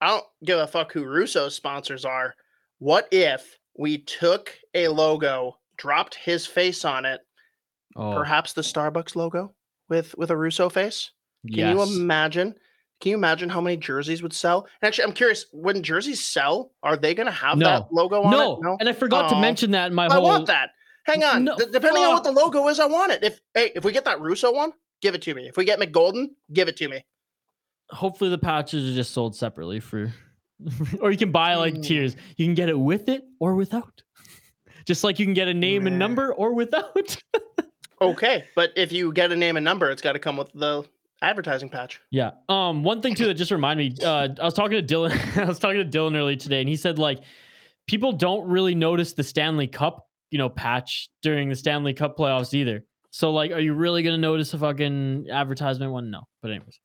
I 0.00 0.10
don't 0.10 0.24
give 0.44 0.60
a 0.60 0.66
fuck 0.68 0.92
who 0.92 1.04
Russo's 1.04 1.56
sponsors 1.56 2.04
are. 2.04 2.36
What 2.78 3.08
if 3.10 3.58
we 3.76 3.98
took 3.98 4.56
a 4.74 4.86
logo, 4.86 5.56
dropped 5.76 6.14
his 6.14 6.46
face 6.46 6.84
on 6.84 7.04
it, 7.04 7.20
Oh, 7.96 8.14
perhaps 8.14 8.52
the 8.52 8.62
Starbucks 8.62 9.16
logo? 9.16 9.54
With 9.92 10.16
with 10.16 10.30
a 10.30 10.36
Russo 10.38 10.70
face? 10.70 11.10
Can 11.46 11.76
you 11.76 11.82
imagine? 11.82 12.54
Can 13.02 13.10
you 13.10 13.16
imagine 13.16 13.50
how 13.50 13.60
many 13.60 13.76
jerseys 13.76 14.22
would 14.22 14.32
sell? 14.32 14.66
And 14.80 14.88
actually, 14.88 15.04
I'm 15.04 15.12
curious. 15.12 15.44
When 15.52 15.82
jerseys 15.82 16.24
sell, 16.24 16.72
are 16.82 16.96
they 16.96 17.14
going 17.14 17.26
to 17.26 17.30
have 17.32 17.58
No. 17.58 17.66
that 17.66 17.92
logo 17.92 18.22
on 18.22 18.30
no. 18.30 18.54
it? 18.54 18.58
No. 18.62 18.76
and 18.80 18.88
I 18.88 18.94
forgot 18.94 19.28
to 19.28 19.38
mention 19.38 19.72
that 19.72 19.88
in 19.88 19.94
my 19.94 20.06
I 20.06 20.14
whole. 20.14 20.22
want 20.22 20.46
that. 20.46 20.70
Hang 21.04 21.22
on. 21.24 21.44
No, 21.44 21.58
D- 21.58 21.66
depending 21.70 22.04
on 22.04 22.14
what 22.14 22.24
the 22.24 22.32
logo 22.32 22.66
is, 22.68 22.80
I 22.80 22.86
want 22.86 23.12
it. 23.12 23.22
If 23.22 23.38
hey, 23.52 23.70
if 23.74 23.84
we 23.84 23.92
get 23.92 24.06
that 24.06 24.18
Russo 24.22 24.50
one, 24.54 24.72
give 25.02 25.14
it 25.14 25.20
to 25.22 25.34
me. 25.34 25.46
If 25.46 25.58
we 25.58 25.66
get 25.66 25.78
Mich 25.78 25.92
Golden, 25.92 26.34
give 26.54 26.68
it 26.68 26.78
to 26.78 26.88
me. 26.88 27.04
Hopefully, 27.90 28.30
the 28.30 28.38
patches 28.38 28.90
are 28.90 28.94
just 28.94 29.12
sold 29.12 29.36
separately 29.36 29.80
for, 29.80 30.10
or 31.02 31.10
you 31.10 31.18
can 31.18 31.32
buy 31.32 31.56
like 31.56 31.74
Hmm. 31.74 31.82
tiers. 31.82 32.16
You 32.38 32.46
can 32.46 32.54
get 32.54 32.70
it 32.70 32.78
with 32.78 33.10
it 33.10 33.24
or 33.40 33.56
without. 33.56 34.02
Just 34.86 35.04
like 35.04 35.18
you 35.20 35.26
can 35.26 35.34
get 35.34 35.46
a 35.48 35.54
name 35.54 35.86
and 35.86 35.96
number 35.98 36.32
or 36.34 36.54
without. 36.54 37.16
Okay, 38.10 38.44
but 38.54 38.72
if 38.76 38.92
you 38.92 39.12
get 39.12 39.32
a 39.32 39.36
name 39.36 39.56
and 39.56 39.64
number, 39.64 39.90
it's 39.90 40.02
got 40.02 40.12
to 40.12 40.18
come 40.18 40.36
with 40.36 40.52
the 40.52 40.84
advertising 41.22 41.68
patch. 41.68 42.00
Yeah. 42.10 42.32
Um. 42.48 42.82
One 42.82 43.00
thing 43.00 43.14
too 43.14 43.26
that 43.26 43.34
just 43.34 43.50
reminded 43.50 43.98
me. 43.98 44.04
Uh, 44.04 44.28
I 44.40 44.44
was 44.44 44.54
talking 44.54 44.84
to 44.84 44.94
Dylan. 44.94 45.36
I 45.38 45.44
was 45.44 45.58
talking 45.58 45.78
to 45.78 45.98
Dylan 45.98 46.16
earlier 46.16 46.36
today, 46.36 46.60
and 46.60 46.68
he 46.68 46.76
said 46.76 46.98
like 46.98 47.20
people 47.86 48.12
don't 48.12 48.46
really 48.48 48.74
notice 48.74 49.12
the 49.12 49.22
Stanley 49.22 49.66
Cup, 49.66 50.06
you 50.30 50.38
know, 50.38 50.48
patch 50.48 51.08
during 51.22 51.48
the 51.48 51.56
Stanley 51.56 51.94
Cup 51.94 52.16
playoffs 52.16 52.54
either. 52.54 52.84
So 53.10 53.32
like, 53.32 53.52
are 53.52 53.60
you 53.60 53.74
really 53.74 54.02
gonna 54.02 54.18
notice 54.18 54.52
a 54.54 54.58
fucking 54.58 55.28
advertisement 55.30 55.92
one? 55.92 56.10
No. 56.10 56.22
But 56.40 56.52
anyways. 56.52 56.78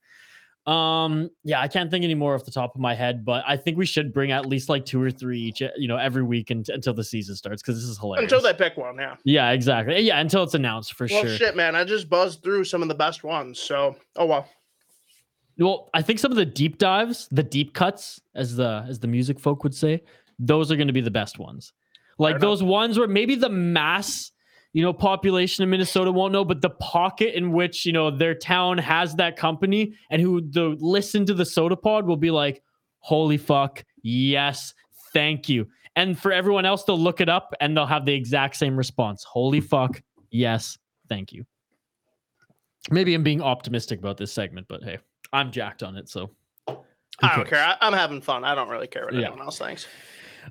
Um. 0.67 1.29
Yeah, 1.43 1.61
I 1.61 1.67
can't 1.67 1.89
think 1.89 2.03
anymore 2.03 2.35
off 2.35 2.43
the 2.43 2.51
top 2.51 2.75
of 2.75 2.81
my 2.81 2.93
head, 2.93 3.23
but 3.23 3.43
I 3.47 3.55
think 3.55 3.77
we 3.77 3.85
should 3.85 4.13
bring 4.13 4.31
at 4.31 4.45
least 4.45 4.67
like 4.67 4.85
two 4.85 5.01
or 5.01 5.09
three 5.09 5.39
each, 5.39 5.61
uh, 5.61 5.69
you 5.77 5.87
know, 5.87 5.95
every 5.97 6.23
week 6.23 6.49
unt- 6.51 6.69
until 6.69 6.93
the 6.93 7.03
season 7.05 7.35
starts 7.35 7.61
because 7.61 7.75
this 7.81 7.89
is 7.89 7.97
hilarious. 7.97 8.23
Until 8.31 8.41
they 8.41 8.53
pick 8.53 8.75
one, 8.77 8.97
yeah. 8.97 9.15
Yeah. 9.23 9.51
Exactly. 9.51 9.99
Yeah. 10.01 10.19
Until 10.19 10.43
it's 10.43 10.53
announced 10.55 10.93
for 10.93 11.07
Well, 11.09 11.23
sure. 11.23 11.35
shit, 11.37 11.55
man. 11.55 11.75
I 11.75 11.83
just 11.85 12.09
buzzed 12.09 12.43
through 12.43 12.65
some 12.65 12.81
of 12.81 12.89
the 12.89 12.95
best 12.95 13.23
ones. 13.23 13.59
So, 13.59 13.95
oh 14.17 14.25
well. 14.25 14.49
Well, 15.59 15.89
I 15.93 16.01
think 16.03 16.19
some 16.19 16.31
of 16.31 16.37
the 16.37 16.45
deep 16.45 16.77
dives, 16.77 17.27
the 17.31 17.41
deep 17.43 17.73
cuts, 17.73 18.21
as 18.35 18.55
the 18.55 18.85
as 18.87 18.99
the 18.99 19.07
music 19.07 19.39
folk 19.39 19.63
would 19.63 19.73
say, 19.73 20.03
those 20.37 20.71
are 20.71 20.75
going 20.75 20.87
to 20.87 20.93
be 20.93 21.01
the 21.01 21.09
best 21.09 21.39
ones. 21.39 21.73
Like 22.19 22.39
those 22.39 22.61
ones 22.61 22.97
where 22.99 23.07
maybe 23.07 23.35
the 23.35 23.49
mass, 23.49 24.31
you 24.77 24.83
know, 24.83 24.93
population 24.93 25.63
of 25.63 25.69
Minnesota 25.71 26.11
won't 26.11 26.31
know, 26.31 26.45
but 26.45 26.61
the 26.61 26.69
pocket 26.69 27.35
in 27.35 27.51
which 27.51 27.83
you 27.83 27.91
know 27.91 28.11
their 28.11 28.35
town 28.35 28.77
has 28.77 29.15
that 29.15 29.35
company 29.35 29.95
and 30.11 30.21
who 30.21 30.39
the 30.39 30.77
listen 30.79 31.25
to 31.25 31.33
the 31.33 31.45
Sota 31.45 31.81
Pod 31.81 32.05
will 32.05 32.15
be 32.15 32.29
like, 32.29 32.61
"Holy 32.99 33.37
fuck, 33.37 33.83
yes, 34.03 34.75
thank 35.13 35.49
you." 35.49 35.67
And 35.95 36.15
for 36.19 36.31
everyone 36.31 36.63
else, 36.63 36.83
they'll 36.83 36.99
look 36.99 37.21
it 37.21 37.27
up 37.27 37.55
and 37.59 37.75
they'll 37.75 37.87
have 37.87 38.05
the 38.05 38.13
exact 38.13 38.55
same 38.55 38.77
response: 38.77 39.23
"Holy 39.23 39.61
fuck, 39.61 39.99
yes, 40.29 40.77
thank 41.09 41.33
you." 41.33 41.43
Maybe 42.91 43.15
I'm 43.15 43.23
being 43.23 43.41
optimistic 43.41 43.97
about 43.97 44.17
this 44.17 44.31
segment, 44.31 44.67
but 44.69 44.83
hey, 44.83 44.99
I'm 45.33 45.51
jacked 45.51 45.81
on 45.81 45.95
it, 45.95 46.07
so. 46.07 46.29
I 47.23 47.35
don't 47.35 47.47
care. 47.47 47.63
I, 47.63 47.75
I'm 47.81 47.93
having 47.93 48.21
fun. 48.21 48.43
I 48.43 48.53
don't 48.53 48.69
really 48.69 48.85
care 48.85 49.05
what 49.05 49.15
Yeah. 49.15 49.21
anyone 49.29 49.41
else 49.41 49.57
thinks. 49.57 49.87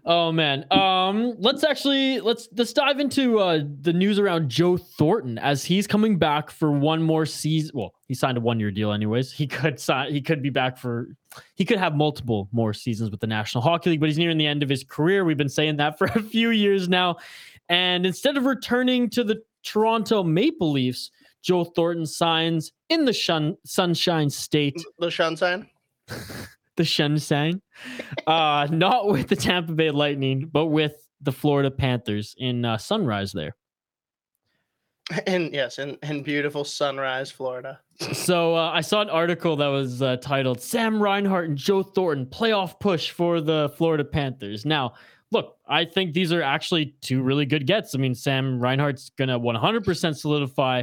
Oh 0.04 0.30
man. 0.32 0.64
Um 0.70 1.34
let's 1.38 1.64
actually 1.64 2.20
let's 2.20 2.48
let's 2.56 2.72
dive 2.72 3.00
into 3.00 3.38
uh 3.38 3.62
the 3.80 3.92
news 3.92 4.18
around 4.18 4.48
Joe 4.48 4.76
Thornton 4.76 5.38
as 5.38 5.64
he's 5.64 5.86
coming 5.86 6.18
back 6.18 6.50
for 6.50 6.70
one 6.70 7.02
more 7.02 7.26
season. 7.26 7.70
Well, 7.74 7.94
he 8.06 8.14
signed 8.14 8.36
a 8.38 8.40
one-year 8.40 8.70
deal 8.70 8.92
anyways. 8.92 9.32
He 9.32 9.46
could 9.46 9.80
sign 9.80 10.12
he 10.12 10.20
could 10.20 10.42
be 10.42 10.50
back 10.50 10.76
for 10.78 11.08
he 11.54 11.64
could 11.64 11.78
have 11.78 11.94
multiple 11.94 12.48
more 12.52 12.74
seasons 12.74 13.10
with 13.10 13.20
the 13.20 13.26
National 13.26 13.62
Hockey 13.62 13.90
League, 13.90 14.00
but 14.00 14.08
he's 14.08 14.18
nearing 14.18 14.38
the 14.38 14.46
end 14.46 14.62
of 14.62 14.68
his 14.68 14.84
career. 14.84 15.24
We've 15.24 15.36
been 15.36 15.48
saying 15.48 15.76
that 15.78 15.98
for 15.98 16.06
a 16.06 16.22
few 16.22 16.50
years 16.50 16.88
now. 16.88 17.16
And 17.68 18.06
instead 18.06 18.36
of 18.36 18.44
returning 18.44 19.10
to 19.10 19.24
the 19.24 19.42
Toronto 19.64 20.22
Maple 20.22 20.70
Leafs, 20.70 21.10
Joe 21.42 21.64
Thornton 21.64 22.06
signs 22.06 22.72
in 22.88 23.04
the 23.04 23.12
shun- 23.12 23.56
Sunshine 23.64 24.30
State 24.30 24.80
The 24.98 25.10
Shun 25.10 25.36
sign. 25.36 25.68
The 26.76 26.84
Sunshine, 26.84 27.60
uh, 28.26 28.68
not 28.70 29.08
with 29.08 29.28
the 29.28 29.36
Tampa 29.36 29.72
Bay 29.72 29.90
Lightning, 29.90 30.48
but 30.52 30.66
with 30.66 30.94
the 31.20 31.32
Florida 31.32 31.70
Panthers 31.70 32.34
in 32.38 32.64
uh, 32.64 32.78
Sunrise 32.78 33.32
there. 33.32 33.54
And 35.26 35.52
yes, 35.52 35.78
in, 35.78 35.96
in 36.02 36.22
beautiful 36.22 36.64
Sunrise, 36.64 37.30
Florida. 37.30 37.80
So 38.12 38.56
uh, 38.56 38.72
I 38.72 38.80
saw 38.80 39.02
an 39.02 39.10
article 39.10 39.54
that 39.56 39.68
was 39.68 40.02
uh, 40.02 40.16
titled 40.16 40.60
"Sam 40.60 41.00
Reinhart 41.00 41.48
and 41.48 41.56
Joe 41.56 41.82
Thornton 41.82 42.26
playoff 42.26 42.80
push 42.80 43.10
for 43.10 43.40
the 43.40 43.72
Florida 43.76 44.04
Panthers." 44.04 44.66
Now, 44.66 44.94
look, 45.30 45.58
I 45.68 45.84
think 45.84 46.12
these 46.12 46.32
are 46.32 46.42
actually 46.42 46.96
two 47.02 47.22
really 47.22 47.46
good 47.46 47.68
gets. 47.68 47.94
I 47.94 47.98
mean, 47.98 48.16
Sam 48.16 48.58
Reinhart's 48.58 49.10
gonna 49.10 49.38
100% 49.38 50.16
solidify 50.16 50.82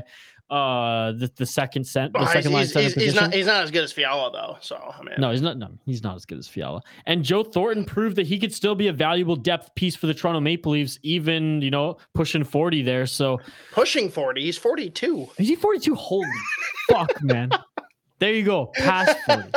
uh, 0.49 1.11
the, 1.13 1.31
the 1.35 1.45
second 1.45 1.83
cent, 1.85 2.13
the 2.13 2.25
second 2.27 2.51
line 2.51 2.61
he's, 2.61 2.73
center 2.73 2.83
he's, 2.83 2.93
he's 2.93 3.15
not 3.15 3.33
he's 3.33 3.47
not 3.47 3.63
as 3.63 3.71
good 3.71 3.83
as 3.83 3.91
Fiala 3.91 4.31
though. 4.31 4.57
So 4.61 4.75
I 4.75 5.01
mean, 5.03 5.15
No, 5.17 5.31
he's 5.31 5.41
not. 5.41 5.57
No, 5.57 5.69
he's 5.85 6.03
not 6.03 6.15
as 6.15 6.25
good 6.25 6.37
as 6.37 6.47
Fiala. 6.47 6.81
And 7.05 7.23
Joe 7.23 7.43
Thornton 7.43 7.85
proved 7.85 8.17
that 8.17 8.27
he 8.27 8.37
could 8.37 8.53
still 8.53 8.75
be 8.75 8.87
a 8.87 8.93
valuable 8.93 9.35
depth 9.35 9.73
piece 9.75 9.95
for 9.95 10.07
the 10.07 10.13
Toronto 10.13 10.39
Maple 10.39 10.73
Leafs, 10.73 10.99
even 11.01 11.61
you 11.61 11.71
know 11.71 11.97
pushing 12.13 12.43
forty 12.43 12.81
there. 12.81 13.05
So 13.05 13.39
pushing 13.71 14.09
forty. 14.09 14.43
He's 14.43 14.57
forty 14.57 14.89
two. 14.89 15.27
is 15.37 15.47
he 15.47 15.55
forty 15.55 15.79
two? 15.79 15.95
Holy 15.95 16.27
fuck, 16.89 17.23
man! 17.23 17.49
There 18.19 18.33
you 18.33 18.43
go, 18.43 18.67
past 18.75 19.17
forty. 19.25 19.49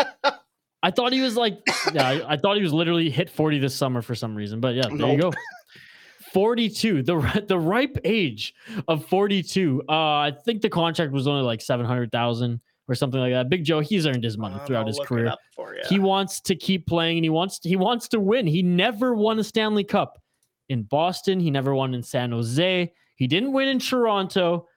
I 0.82 0.90
thought 0.92 1.12
he 1.12 1.20
was 1.20 1.36
like, 1.36 1.58
yeah, 1.92 2.08
I, 2.08 2.34
I 2.34 2.36
thought 2.36 2.56
he 2.56 2.62
was 2.62 2.72
literally 2.72 3.10
hit 3.10 3.28
forty 3.28 3.58
this 3.58 3.74
summer 3.74 4.02
for 4.02 4.14
some 4.14 4.34
reason. 4.36 4.60
But 4.60 4.76
yeah, 4.76 4.88
there 4.90 5.12
you 5.12 5.20
go. 5.20 5.32
Nope. 6.36 6.42
42 6.42 7.02
the 7.02 7.44
the 7.48 7.58
ripe 7.58 7.96
age 8.04 8.54
of 8.88 9.06
42 9.06 9.82
uh 9.88 9.92
i 9.92 10.32
think 10.44 10.60
the 10.60 10.68
contract 10.68 11.12
was 11.12 11.26
only 11.26 11.42
like 11.42 11.60
700,000 11.62 12.60
or 12.88 12.94
something 12.94 13.18
like 13.20 13.32
that 13.32 13.48
big 13.48 13.64
joe 13.64 13.80
he's 13.80 14.06
earned 14.06 14.22
his 14.22 14.36
money 14.36 14.54
Um, 14.56 14.66
throughout 14.66 14.86
his 14.86 14.98
career 15.06 15.24
he 15.88 15.98
wants 15.98 16.40
to 16.42 16.54
keep 16.54 16.86
playing 16.86 17.18
and 17.18 17.24
he 17.24 17.30
wants 17.30 17.58
to, 17.60 17.68
he 17.68 17.76
wants 17.76 18.08
to 18.08 18.20
win. 18.20 18.46
He 18.46 18.62
never 18.62 19.14
won 19.14 19.38
a 19.38 19.44
Stanley 19.44 19.84
Cup 19.84 20.20
in 20.68 20.82
Boston. 20.82 21.40
He 21.40 21.50
never 21.50 21.74
won 21.74 21.94
in 21.94 22.02
San 22.02 22.32
Jose. 22.32 22.92
He 23.16 23.26
didn't 23.26 23.52
win 23.52 23.68
in 23.68 23.78
Toronto. 23.78 24.68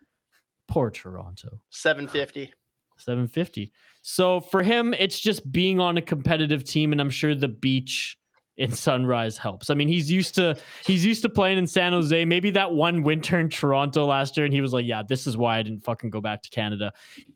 Poor 0.68 0.90
Toronto. 0.90 1.60
Seven 1.70 2.08
fifty. 2.08 2.54
750. 2.98 3.72
So 4.02 4.42
for 4.42 4.62
him, 4.62 4.94
it's 4.94 5.20
just 5.20 5.50
being 5.52 5.80
on 5.80 5.98
a 5.98 6.02
competitive 6.02 6.64
team, 6.64 6.92
and 6.92 7.00
I'm 7.02 7.10
sure 7.10 7.34
the 7.36 7.48
beach 7.48 8.18
in 8.60 8.72
Sunrise 8.74 9.38
helps. 9.38 9.70
I 9.70 9.74
mean, 9.74 9.88
he's 9.88 10.12
used 10.12 10.36
to 10.36 10.56
he's 10.86 11.06
used 11.06 11.22
to 11.24 11.30
playing 11.30 11.58
in 11.58 11.66
San 11.66 11.94
Jose. 11.94 12.26
Maybe 12.26 12.52
that 12.52 12.72
one 12.72 13.04
winter 13.04 13.40
in 13.40 13.50
Toronto 13.50 14.06
last 14.06 14.36
year, 14.36 14.46
and 14.46 14.54
he 14.54 14.62
was 14.62 14.74
like, 14.74 14.86
"Yeah, 14.86 15.02
this 15.02 15.26
is 15.26 15.38
why 15.38 15.58
I 15.58 15.64
didn't 15.64 15.84
fucking 15.84 16.10
go 16.10 16.20
back 16.20 16.44
to 16.44 16.50
Canada. 16.50 16.92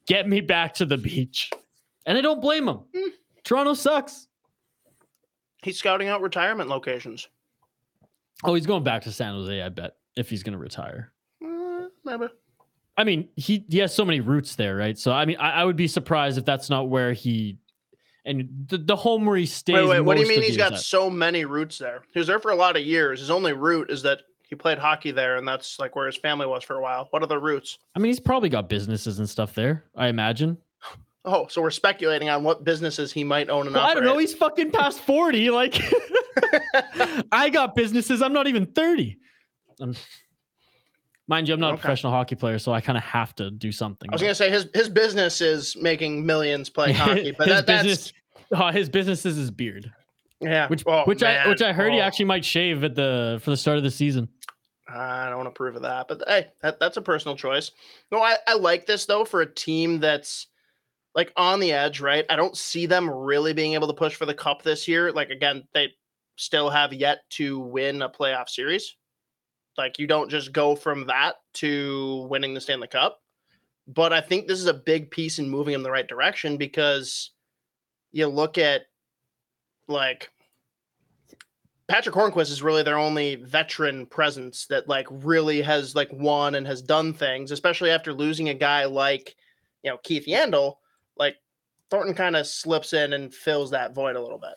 Get 0.05 0.27
me 0.27 0.41
back 0.41 0.73
to 0.75 0.85
the 0.85 0.97
beach." 0.97 1.49
And 2.05 2.17
I 2.17 2.21
don't 2.21 2.41
blame 2.41 2.67
him. 2.67 2.81
Hmm. 2.93 3.09
Toronto 3.45 3.73
sucks. 3.73 4.27
He's 5.63 5.79
scouting 5.79 6.09
out 6.09 6.21
retirement 6.21 6.69
locations. 6.69 7.29
Oh, 8.43 8.53
he's 8.53 8.65
going 8.65 8.83
back 8.83 9.03
to 9.03 9.11
San 9.11 9.33
Jose, 9.33 9.61
I 9.61 9.69
bet, 9.69 9.95
if 10.17 10.29
he's 10.29 10.43
going 10.43 10.51
to 10.51 10.59
retire. 10.59 11.13
Uh, 11.41 11.85
maybe. 12.03 12.27
I 12.97 13.05
mean, 13.05 13.29
he 13.37 13.65
he 13.69 13.77
has 13.79 13.95
so 13.95 14.03
many 14.03 14.19
roots 14.19 14.55
there, 14.55 14.75
right? 14.75 14.99
So 14.99 15.13
I 15.13 15.25
mean, 15.25 15.37
I, 15.37 15.61
I 15.61 15.63
would 15.63 15.77
be 15.77 15.87
surprised 15.87 16.37
if 16.37 16.43
that's 16.43 16.69
not 16.69 16.89
where 16.89 17.13
he 17.13 17.57
and 18.25 18.65
the, 18.67 18.77
the 18.77 18.95
home 18.95 19.25
where 19.25 19.37
he 19.37 19.45
stays. 19.45 19.75
Wait, 19.75 19.87
wait. 19.87 19.99
What 20.01 20.15
do 20.15 20.23
you 20.23 20.27
mean 20.27 20.41
he's 20.41 20.57
got 20.57 20.73
at. 20.73 20.79
so 20.79 21.09
many 21.09 21.45
roots 21.45 21.77
there? 21.77 22.03
He 22.13 22.19
was 22.19 22.27
there 22.27 22.39
for 22.39 22.51
a 22.51 22.55
lot 22.55 22.77
of 22.77 22.83
years. 22.83 23.19
His 23.19 23.29
only 23.29 23.53
root 23.53 23.89
is 23.89 24.01
that 24.03 24.19
he 24.43 24.55
played 24.55 24.77
hockey 24.77 25.11
there, 25.11 25.37
and 25.37 25.47
that's 25.47 25.79
like 25.79 25.95
where 25.95 26.05
his 26.05 26.15
family 26.17 26.45
was 26.45 26.63
for 26.63 26.75
a 26.75 26.81
while. 26.81 27.07
What 27.09 27.21
are 27.23 27.27
the 27.27 27.39
roots? 27.39 27.79
I 27.95 27.99
mean, 27.99 28.09
he's 28.09 28.19
probably 28.19 28.49
got 28.49 28.69
businesses 28.69 29.19
and 29.19 29.29
stuff 29.29 29.53
there. 29.55 29.85
I 29.95 30.07
imagine. 30.07 30.57
Oh, 31.25 31.47
so 31.47 31.61
we're 31.61 31.71
speculating 31.71 32.29
on 32.29 32.43
what 32.43 32.63
businesses 32.65 33.11
he 33.11 33.23
might 33.23 33.49
own 33.49 33.65
and 33.65 33.75
Well, 33.75 33.85
I 33.85 33.93
don't 33.93 34.03
know. 34.03 34.17
He's 34.17 34.33
fucking 34.33 34.71
past 34.71 34.99
forty. 34.99 35.49
Like, 35.49 35.81
I 37.31 37.49
got 37.49 37.75
businesses. 37.75 38.21
I'm 38.21 38.33
not 38.33 38.47
even 38.47 38.65
thirty. 38.65 39.19
I'm, 39.79 39.95
mind 41.27 41.47
you, 41.47 41.53
I'm 41.53 41.59
not 41.59 41.73
a 41.73 41.77
professional 41.77 42.11
hockey 42.11 42.35
player, 42.35 42.59
so 42.59 42.71
I 42.71 42.81
kind 42.81 42.97
of 42.97 43.03
have 43.03 43.35
to 43.35 43.51
do 43.51 43.71
something. 43.71 44.09
I 44.09 44.13
was 44.13 44.21
gonna 44.21 44.35
say 44.35 44.49
his 44.49 44.67
his 44.73 44.89
business 44.89 45.41
is 45.41 45.75
making 45.75 46.25
millions 46.25 46.69
playing 46.69 46.95
hockey, 46.95 47.31
but 47.31 47.47
his 47.47 47.55
that, 47.57 47.67
that's 47.67 48.13
uh, 48.53 48.71
his 48.71 48.89
business 48.89 49.25
is 49.25 49.35
his 49.37 49.51
beard, 49.51 49.91
yeah. 50.41 50.67
which 50.67 50.83
oh, 50.85 51.03
which 51.05 51.23
I 51.23 51.47
which. 51.47 51.61
I 51.61 51.73
heard 51.73 51.93
he 51.93 51.99
Oh, 51.99 52.03
actually 52.03 52.25
might 52.25 52.45
shave 52.45 52.83
at 52.83 52.95
the 52.95 53.39
for 53.43 53.49
the 53.51 53.57
start 53.57 53.77
of 53.77 53.83
the 53.83 53.91
season. 53.91 54.29
I 54.87 55.27
don't 55.27 55.37
want 55.37 55.47
to 55.47 55.51
approve 55.51 55.75
of 55.75 55.81
that, 55.83 56.07
but 56.07 56.21
hey, 56.27 56.47
that, 56.61 56.79
that's 56.79 56.97
a 56.97 57.01
personal 57.01 57.35
choice. 57.35 57.71
No, 58.11 58.21
I, 58.21 58.35
I 58.47 58.53
like 58.55 58.85
this 58.85 59.05
though 59.05 59.25
for 59.25 59.41
a 59.41 59.51
team 59.51 59.99
that's 59.99 60.47
like 61.15 61.31
on 61.37 61.59
the 61.59 61.71
edge, 61.71 62.01
right? 62.01 62.25
I 62.29 62.35
don't 62.35 62.57
see 62.57 62.85
them 62.85 63.09
really 63.09 63.53
being 63.53 63.73
able 63.73 63.87
to 63.87 63.93
push 63.93 64.15
for 64.15 64.25
the 64.25 64.33
cup 64.33 64.61
this 64.61 64.87
year. 64.87 65.11
Like 65.11 65.29
again, 65.29 65.63
they 65.73 65.93
still 66.35 66.69
have 66.69 66.93
yet 66.93 67.21
to 67.31 67.59
win 67.59 68.01
a 68.01 68.09
playoff 68.09 68.49
series. 68.49 68.95
Like 69.77 69.99
you 69.99 70.07
don't 70.07 70.29
just 70.29 70.53
go 70.53 70.75
from 70.75 71.07
that 71.07 71.35
to 71.55 72.27
winning 72.29 72.53
the 72.53 72.61
Stanley 72.61 72.87
Cup. 72.87 73.21
But 73.87 74.13
I 74.13 74.21
think 74.21 74.47
this 74.47 74.59
is 74.59 74.67
a 74.67 74.73
big 74.73 75.11
piece 75.11 75.39
in 75.39 75.49
moving 75.49 75.73
in 75.73 75.83
the 75.83 75.91
right 75.91 76.07
direction 76.07 76.57
because 76.57 77.31
you 78.11 78.27
look 78.27 78.57
at 78.57 78.83
like 79.87 80.29
Patric 81.87 82.15
Hornqvist 82.15 82.49
is 82.49 82.63
really 82.63 82.83
their 82.83 82.97
only 82.97 83.35
veteran 83.35 84.05
presence 84.05 84.67
that 84.67 84.87
like 84.87 85.07
really 85.09 85.61
has 85.61 85.95
like 85.95 86.09
won 86.13 86.55
and 86.55 86.65
has 86.65 86.81
done 86.81 87.13
things, 87.13 87.51
especially 87.51 87.89
after 87.89 88.13
losing 88.13 88.49
a 88.49 88.53
guy 88.53 88.85
like 88.85 89.35
you 89.83 89.91
know, 89.91 89.97
Keith 90.03 90.25
Yandle, 90.25 90.75
like 91.17 91.35
Thornton 91.89 92.13
kind 92.13 92.35
of 92.35 92.47
slips 92.47 92.93
in 92.93 93.13
and 93.13 93.33
fills 93.33 93.71
that 93.71 93.93
void 93.93 94.15
a 94.15 94.21
little 94.21 94.39
bit. 94.39 94.55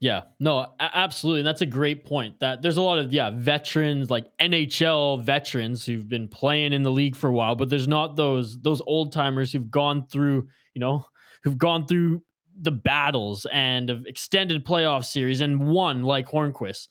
Yeah, 0.00 0.22
no, 0.38 0.74
absolutely. 0.78 1.40
And 1.40 1.46
that's 1.46 1.60
a 1.60 1.66
great 1.66 2.04
point. 2.04 2.38
That 2.38 2.62
there's 2.62 2.76
a 2.76 2.82
lot 2.82 2.98
of 2.98 3.12
yeah, 3.12 3.30
veterans 3.34 4.10
like 4.10 4.26
NHL 4.40 5.24
veterans 5.24 5.84
who've 5.84 6.08
been 6.08 6.28
playing 6.28 6.72
in 6.72 6.84
the 6.84 6.90
league 6.90 7.16
for 7.16 7.28
a 7.28 7.32
while, 7.32 7.56
but 7.56 7.68
there's 7.68 7.88
not 7.88 8.14
those 8.14 8.60
those 8.60 8.80
old 8.86 9.12
timers 9.12 9.52
who've 9.52 9.70
gone 9.70 10.06
through, 10.06 10.46
you 10.74 10.80
know, 10.80 11.04
who've 11.42 11.58
gone 11.58 11.86
through 11.86 12.22
the 12.60 12.70
battles 12.70 13.46
and 13.52 13.90
of 13.90 14.06
extended 14.06 14.64
playoff 14.64 15.04
series 15.04 15.40
and 15.40 15.68
won 15.68 16.02
like 16.02 16.28
Hornqvist. 16.28 16.88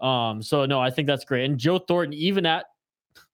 Um, 0.00 0.42
so 0.42 0.66
no, 0.66 0.80
I 0.80 0.90
think 0.90 1.06
that's 1.06 1.24
great. 1.24 1.44
And 1.44 1.58
Joe 1.58 1.78
Thornton, 1.78 2.12
even 2.12 2.44
at 2.44 2.66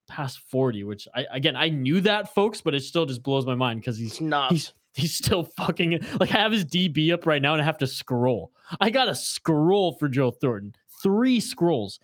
past 0.09 0.39
40, 0.51 0.85
which 0.85 1.09
I 1.15 1.27
again 1.33 1.57
I 1.57 1.69
knew 1.69 2.01
that 2.03 2.33
folks, 2.33 2.61
but 2.61 2.77
it 2.77 2.83
still 2.85 3.07
just 3.07 3.25
blows 3.25 3.45
my 3.45 3.57
mind 3.57 3.81
because 3.81 3.99
he's 3.99 4.21
not 4.21 4.53
he's 4.53 4.73
he's 4.97 5.15
still 5.15 5.45
fucking 5.45 6.01
like 6.19 6.35
I 6.35 6.39
have 6.39 6.53
his 6.53 6.65
DB 6.65 7.13
up 7.13 7.27
right 7.27 7.41
now 7.41 7.53
and 7.53 7.63
I 7.63 7.65
have 7.65 7.79
to 7.79 7.87
scroll. 7.87 8.53
I 8.81 8.91
got 8.91 9.05
to 9.05 9.15
scroll 9.15 9.93
for 9.93 10.09
Joe 10.09 10.31
Thornton. 10.31 10.75
Three 11.03 11.39
scrolls. 11.39 12.01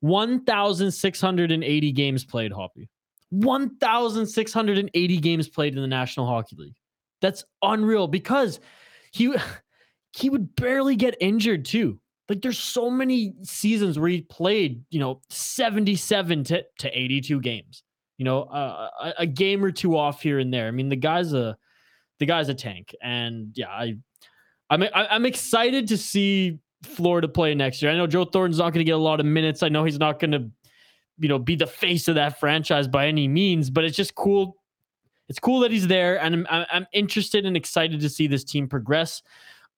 1,680 0.00 1.92
games 1.92 2.24
played, 2.24 2.52
Hoppy. 2.52 2.88
1,680 3.30 5.18
games 5.18 5.48
played 5.48 5.74
in 5.74 5.82
the 5.82 5.86
National 5.86 6.26
Hockey 6.26 6.56
League. 6.56 6.76
That's 7.20 7.44
unreal 7.62 8.08
because 8.08 8.60
he 9.12 9.34
he 10.12 10.30
would 10.30 10.56
barely 10.56 10.96
get 10.96 11.16
injured 11.20 11.64
too. 11.64 12.00
Like 12.28 12.42
there's 12.42 12.58
so 12.58 12.88
many 12.88 13.34
seasons 13.42 13.98
where 13.98 14.08
he 14.08 14.22
played, 14.22 14.84
you 14.90 15.00
know, 15.00 15.20
77 15.30 16.44
to, 16.44 16.64
to 16.78 16.98
82 16.98 17.40
games. 17.40 17.82
You 18.18 18.24
know, 18.24 18.42
uh, 18.42 18.90
a, 19.02 19.12
a 19.18 19.26
game 19.26 19.64
or 19.64 19.72
two 19.72 19.96
off 19.96 20.22
here 20.22 20.38
and 20.38 20.52
there. 20.52 20.68
I 20.68 20.70
mean, 20.70 20.90
the 20.90 20.96
guy's 20.96 21.32
a 21.32 21.56
the 22.20 22.26
guy's 22.26 22.48
a 22.48 22.54
tank, 22.54 22.94
and 23.02 23.50
yeah, 23.56 23.70
I 23.70 23.96
I'm 24.68 24.84
I'm 24.94 25.26
excited 25.26 25.88
to 25.88 25.98
see 25.98 26.60
Florida 26.84 27.26
play 27.26 27.54
next 27.54 27.82
year. 27.82 27.90
I 27.90 27.96
know 27.96 28.06
Joe 28.06 28.24
Thornton's 28.24 28.58
not 28.58 28.72
going 28.72 28.80
to 28.80 28.84
get 28.84 28.92
a 28.92 28.98
lot 28.98 29.18
of 29.18 29.26
minutes. 29.26 29.62
I 29.64 29.68
know 29.68 29.84
he's 29.84 29.98
not 29.98 30.20
going 30.20 30.30
to, 30.30 30.48
you 31.18 31.28
know, 31.28 31.38
be 31.38 31.56
the 31.56 31.66
face 31.66 32.06
of 32.08 32.14
that 32.14 32.38
franchise 32.38 32.86
by 32.86 33.08
any 33.08 33.26
means, 33.26 33.68
but 33.70 33.84
it's 33.84 33.96
just 33.96 34.14
cool. 34.14 34.56
It's 35.28 35.38
cool 35.38 35.60
that 35.60 35.70
he's 35.70 35.88
there, 35.88 36.20
and 36.20 36.34
I'm 36.34 36.46
I'm, 36.50 36.66
I'm 36.70 36.86
interested 36.92 37.46
and 37.46 37.56
excited 37.56 38.00
to 38.00 38.08
see 38.08 38.26
this 38.26 38.44
team 38.44 38.68
progress. 38.68 39.22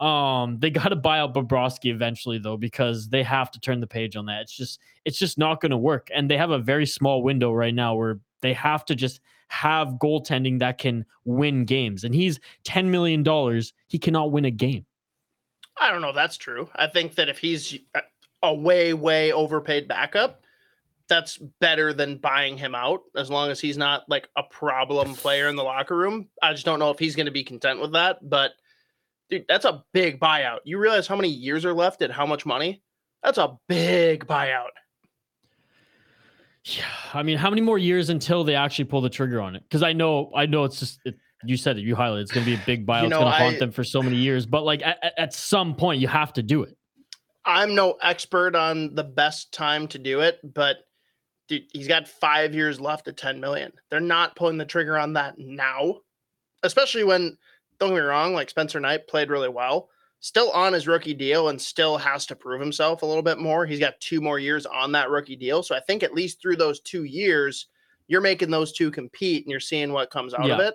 Um, 0.00 0.58
they 0.58 0.70
got 0.70 0.88
to 0.88 0.96
buy 0.96 1.20
out 1.20 1.32
Bobrovsky 1.32 1.92
eventually, 1.92 2.38
though, 2.38 2.56
because 2.56 3.08
they 3.08 3.22
have 3.22 3.52
to 3.52 3.60
turn 3.60 3.78
the 3.78 3.86
page 3.86 4.16
on 4.16 4.26
that. 4.26 4.42
It's 4.42 4.56
just 4.56 4.80
it's 5.04 5.18
just 5.18 5.38
not 5.38 5.60
going 5.60 5.70
to 5.70 5.76
work, 5.76 6.08
and 6.12 6.28
they 6.28 6.36
have 6.36 6.50
a 6.50 6.58
very 6.58 6.86
small 6.86 7.22
window 7.22 7.52
right 7.52 7.74
now 7.74 7.94
where 7.94 8.18
they 8.40 8.52
have 8.52 8.84
to 8.86 8.96
just 8.96 9.20
have 9.52 9.88
goaltending 10.00 10.60
that 10.60 10.78
can 10.78 11.04
win 11.26 11.66
games. 11.66 12.04
And 12.04 12.14
he's 12.14 12.40
ten 12.64 12.90
million 12.90 13.22
dollars. 13.22 13.74
He 13.86 13.98
cannot 13.98 14.32
win 14.32 14.46
a 14.46 14.50
game. 14.50 14.86
I 15.78 15.90
don't 15.90 16.00
know 16.00 16.08
if 16.08 16.14
that's 16.14 16.38
true. 16.38 16.70
I 16.74 16.86
think 16.86 17.16
that 17.16 17.28
if 17.28 17.38
he's 17.38 17.78
a- 17.94 18.02
a 18.42 18.54
way, 18.54 18.94
way 18.94 19.30
overpaid 19.30 19.88
backup, 19.88 20.42
that's 21.06 21.36
better 21.60 21.92
than 21.92 22.16
buying 22.16 22.56
him 22.56 22.74
out 22.74 23.02
as 23.14 23.30
long 23.30 23.50
as 23.50 23.60
he's 23.60 23.76
not 23.76 24.08
like 24.08 24.26
a 24.36 24.42
problem 24.42 25.14
player 25.14 25.48
in 25.48 25.56
the 25.56 25.62
locker 25.62 25.96
room. 25.96 26.28
I 26.42 26.52
just 26.52 26.64
don't 26.64 26.78
know 26.78 26.90
if 26.90 26.98
he's 26.98 27.14
going 27.14 27.26
to 27.26 27.32
be 27.32 27.44
content 27.44 27.78
with 27.78 27.92
that. 27.92 28.26
But 28.26 28.52
dude, 29.28 29.44
that's 29.48 29.66
a 29.66 29.84
big 29.92 30.18
buyout. 30.18 30.60
You 30.64 30.78
realize 30.78 31.06
how 31.06 31.16
many 31.16 31.28
years 31.28 31.66
are 31.66 31.74
left 31.74 32.00
and 32.00 32.12
how 32.12 32.24
much 32.24 32.46
money? 32.46 32.82
That's 33.22 33.38
a 33.38 33.58
big 33.68 34.26
buyout. 34.26 34.70
Yeah, 36.64 36.84
I 37.12 37.22
mean, 37.24 37.38
how 37.38 37.50
many 37.50 37.60
more 37.62 37.78
years 37.78 38.08
until 38.08 38.44
they 38.44 38.54
actually 38.54 38.84
pull 38.84 39.00
the 39.00 39.10
trigger 39.10 39.40
on 39.40 39.56
it? 39.56 39.62
Because 39.64 39.82
I 39.82 39.92
know, 39.92 40.30
I 40.34 40.46
know, 40.46 40.62
it's 40.64 40.78
just 40.78 41.00
it, 41.04 41.16
you 41.44 41.56
said 41.56 41.76
it, 41.76 41.80
you 41.82 41.96
highlighted. 41.96 42.22
It's 42.22 42.32
going 42.32 42.44
to 42.46 42.50
be 42.56 42.60
a 42.60 42.64
big 42.64 42.86
buyout. 42.86 43.08
know, 43.08 43.16
it's 43.16 43.16
going 43.16 43.32
to 43.32 43.38
haunt 43.38 43.58
them 43.58 43.72
for 43.72 43.82
so 43.82 44.00
many 44.00 44.16
years. 44.16 44.46
But 44.46 44.62
like 44.64 44.80
at, 44.82 44.98
at- 45.02 45.18
at 45.18 45.34
some 45.34 45.74
point, 45.74 46.00
you 46.00 46.06
have 46.08 46.32
to 46.34 46.42
do 46.42 46.62
it. 46.62 46.76
I'm 47.44 47.74
no 47.74 47.96
expert 48.00 48.54
on 48.54 48.94
the 48.94 49.02
best 49.02 49.52
time 49.52 49.88
to 49.88 49.98
do 49.98 50.20
it, 50.20 50.38
but 50.54 50.76
dude, 51.48 51.64
he's 51.72 51.88
got 51.88 52.06
five 52.06 52.54
years 52.54 52.80
left 52.80 53.08
at 53.08 53.16
10 53.16 53.40
million. 53.40 53.72
They're 53.90 53.98
not 53.98 54.36
pulling 54.36 54.58
the 54.58 54.64
trigger 54.64 54.96
on 54.96 55.14
that 55.14 55.34
now, 55.38 55.96
especially 56.62 57.02
when, 57.02 57.36
don't 57.80 57.88
get 57.90 57.96
me 57.96 58.00
wrong, 58.02 58.32
like 58.34 58.48
Spencer 58.48 58.78
Knight 58.78 59.08
played 59.08 59.28
really 59.28 59.48
well, 59.48 59.88
still 60.22 60.50
on 60.52 60.72
his 60.72 60.86
rookie 60.86 61.14
deal 61.14 61.48
and 61.48 61.60
still 61.60 61.98
has 61.98 62.24
to 62.26 62.36
prove 62.36 62.60
himself 62.60 63.02
a 63.02 63.06
little 63.06 63.24
bit 63.24 63.38
more. 63.38 63.66
He's 63.66 63.80
got 63.80 63.98
two 64.00 64.20
more 64.20 64.38
years 64.38 64.64
on 64.66 64.92
that 64.92 65.10
rookie 65.10 65.34
deal. 65.36 65.62
So 65.64 65.74
I 65.74 65.80
think 65.80 66.02
at 66.04 66.14
least 66.14 66.40
through 66.40 66.56
those 66.56 66.80
two 66.80 67.02
years, 67.04 67.66
you're 68.06 68.20
making 68.20 68.48
those 68.50 68.72
two 68.72 68.90
compete 68.92 69.44
and 69.44 69.50
you're 69.50 69.58
seeing 69.60 69.92
what 69.92 70.10
comes 70.10 70.32
out 70.32 70.48
of 70.48 70.60
it. 70.60 70.74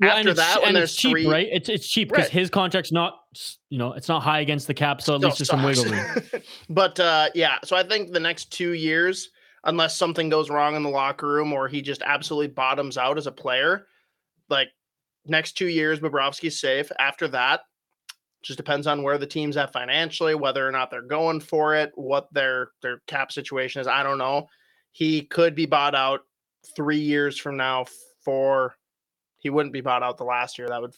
Well, 0.00 0.16
After 0.16 0.34
that, 0.34 0.62
when 0.62 0.74
there's 0.74 0.92
it's 0.92 1.00
cheap, 1.00 1.12
three- 1.12 1.26
right? 1.26 1.48
It's 1.52 1.68
it's 1.68 1.86
cheap 1.86 2.08
because 2.08 2.24
Right. 2.24 2.32
his 2.32 2.50
contract's 2.50 2.90
not, 2.90 3.20
you 3.68 3.78
know, 3.78 3.92
it's 3.92 4.08
not 4.08 4.22
high 4.22 4.40
against 4.40 4.66
the 4.66 4.74
cap, 4.74 5.02
so 5.02 5.14
at 5.14 5.20
least 5.20 5.36
Still 5.44 5.58
there's 5.58 5.78
some 5.78 5.86
wiggle 5.90 6.02
room. 6.32 6.42
but 6.70 6.98
uh, 6.98 7.28
yeah, 7.34 7.58
so 7.64 7.76
I 7.76 7.82
think 7.84 8.12
the 8.12 8.18
next 8.20 8.50
two 8.50 8.72
years, 8.72 9.28
unless 9.64 9.96
something 9.96 10.28
goes 10.30 10.48
wrong 10.50 10.74
in 10.74 10.82
the 10.82 10.88
locker 10.88 11.28
room 11.28 11.52
or 11.52 11.68
he 11.68 11.80
just 11.82 12.02
absolutely 12.02 12.48
bottoms 12.48 12.96
out 12.98 13.18
as 13.18 13.26
a 13.26 13.32
player, 13.32 13.86
like 14.48 14.68
next 15.26 15.52
two 15.58 15.68
years, 15.68 16.00
Bobrovsky's 16.00 16.58
safe. 16.58 16.90
After 16.98 17.28
that, 17.28 17.60
just 18.42 18.56
depends 18.56 18.86
on 18.86 19.02
where 19.02 19.18
the 19.18 19.26
team's 19.26 19.56
at 19.56 19.72
financially, 19.72 20.34
whether 20.34 20.66
or 20.66 20.72
not 20.72 20.90
they're 20.90 21.02
going 21.02 21.40
for 21.40 21.74
it, 21.74 21.92
what 21.94 22.32
their 22.32 22.70
their 22.82 23.00
cap 23.06 23.32
situation 23.32 23.80
is. 23.80 23.86
I 23.86 24.02
don't 24.02 24.18
know. 24.18 24.48
He 24.92 25.22
could 25.22 25.54
be 25.54 25.66
bought 25.66 25.94
out 25.94 26.20
three 26.74 27.00
years 27.00 27.38
from 27.38 27.56
now 27.56 27.86
for. 28.24 28.74
He 29.38 29.48
wouldn't 29.48 29.72
be 29.72 29.80
bought 29.80 30.02
out 30.02 30.18
the 30.18 30.24
last 30.24 30.58
year. 30.58 30.68
That 30.68 30.82
would 30.82 30.94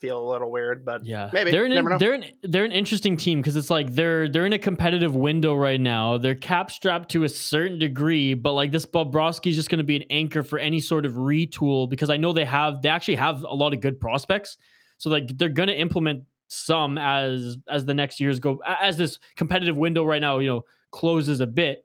feel 0.00 0.22
a 0.22 0.30
little 0.30 0.50
weird, 0.50 0.84
but 0.84 1.04
Yeah, 1.04 1.30
Maybe, 1.32 1.50
they're 1.50 1.64
an, 1.64 1.98
they're 1.98 2.12
an 2.12 2.24
they're 2.42 2.64
an 2.64 2.72
interesting 2.72 3.16
team 3.16 3.40
because 3.40 3.56
it's 3.56 3.70
like 3.70 3.94
they're 3.94 4.28
they're 4.28 4.44
in 4.44 4.52
a 4.52 4.58
competitive 4.58 5.16
window 5.16 5.54
right 5.54 5.80
now. 5.80 6.18
They're 6.18 6.34
cap 6.34 6.70
strapped 6.70 7.10
to 7.12 7.24
a 7.24 7.28
certain 7.28 7.78
degree, 7.78 8.34
but 8.34 8.52
like 8.52 8.70
this 8.70 8.84
Bobrovsky 8.84 9.50
is 9.50 9.56
just 9.56 9.70
going 9.70 9.78
to 9.78 9.84
be 9.84 9.96
an 9.96 10.04
anchor 10.10 10.42
for 10.42 10.58
any 10.58 10.80
sort 10.80 11.06
of 11.06 11.14
retool 11.14 11.88
because 11.88 12.10
I 12.10 12.16
know 12.16 12.32
they 12.32 12.44
have 12.44 12.82
they 12.82 12.88
actually 12.88 13.16
have 13.16 13.44
a 13.44 13.54
lot 13.54 13.72
of 13.72 13.80
good 13.80 13.98
prospects. 13.98 14.58
So 14.98 15.10
like 15.10 15.36
they're 15.38 15.48
going 15.48 15.68
to 15.68 15.78
implement 15.78 16.24
some 16.54 16.98
as 16.98 17.58
as 17.68 17.84
the 17.84 17.94
next 17.94 18.20
years 18.20 18.38
go 18.38 18.60
as 18.66 18.96
this 18.96 19.18
competitive 19.36 19.76
window 19.76 20.04
right 20.04 20.20
now 20.20 20.38
you 20.38 20.48
know 20.48 20.64
closes 20.94 21.40
a 21.40 21.46
bit. 21.46 21.84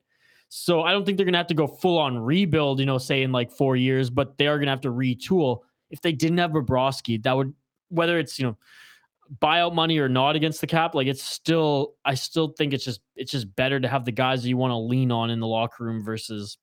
So 0.49 0.81
I 0.81 0.91
don't 0.91 1.05
think 1.05 1.17
they're 1.17 1.25
to 1.29 1.37
have 1.37 1.47
to 1.47 1.53
go 1.53 1.67
full 1.67 1.97
on 1.97 2.17
rebuild, 2.17 2.79
you 2.79 2.85
know, 2.85 2.97
say 2.97 3.23
in 3.23 3.31
like 3.31 3.51
four 3.51 3.75
years, 3.75 4.09
but 4.09 4.37
they 4.37 4.47
are 4.47 4.59
to 4.59 4.67
have 4.67 4.81
to 4.81 4.91
retool. 4.91 5.59
If 5.89 6.01
they 6.01 6.11
didn't 6.11 6.37
have 6.37 6.51
Bobrovsky, 6.51 7.21
that 7.23 7.35
would 7.35 7.53
whether 7.89 8.19
it's 8.19 8.39
you 8.39 8.45
know 8.45 8.57
buyout 9.41 9.73
money 9.73 9.97
or 9.99 10.09
not 10.09 10.35
against 10.35 10.61
the 10.61 10.67
cap, 10.67 10.95
like 10.95 11.07
it's 11.07 11.23
still 11.23 11.95
I 12.05 12.13
still 12.13 12.53
think 12.57 12.73
it's 12.73 12.85
just 12.85 13.01
it's 13.15 13.31
just 13.31 13.53
better 13.55 13.79
to 13.79 13.87
have 13.87 14.05
the 14.05 14.11
guys 14.11 14.43
that 14.43 14.49
you 14.49 14.57
want 14.57 14.71
to 14.71 14.77
lean 14.77 15.11
on 15.11 15.29
in 15.29 15.39
the 15.39 15.47
locker 15.47 15.83
room 15.83 16.03
versus 16.03 16.57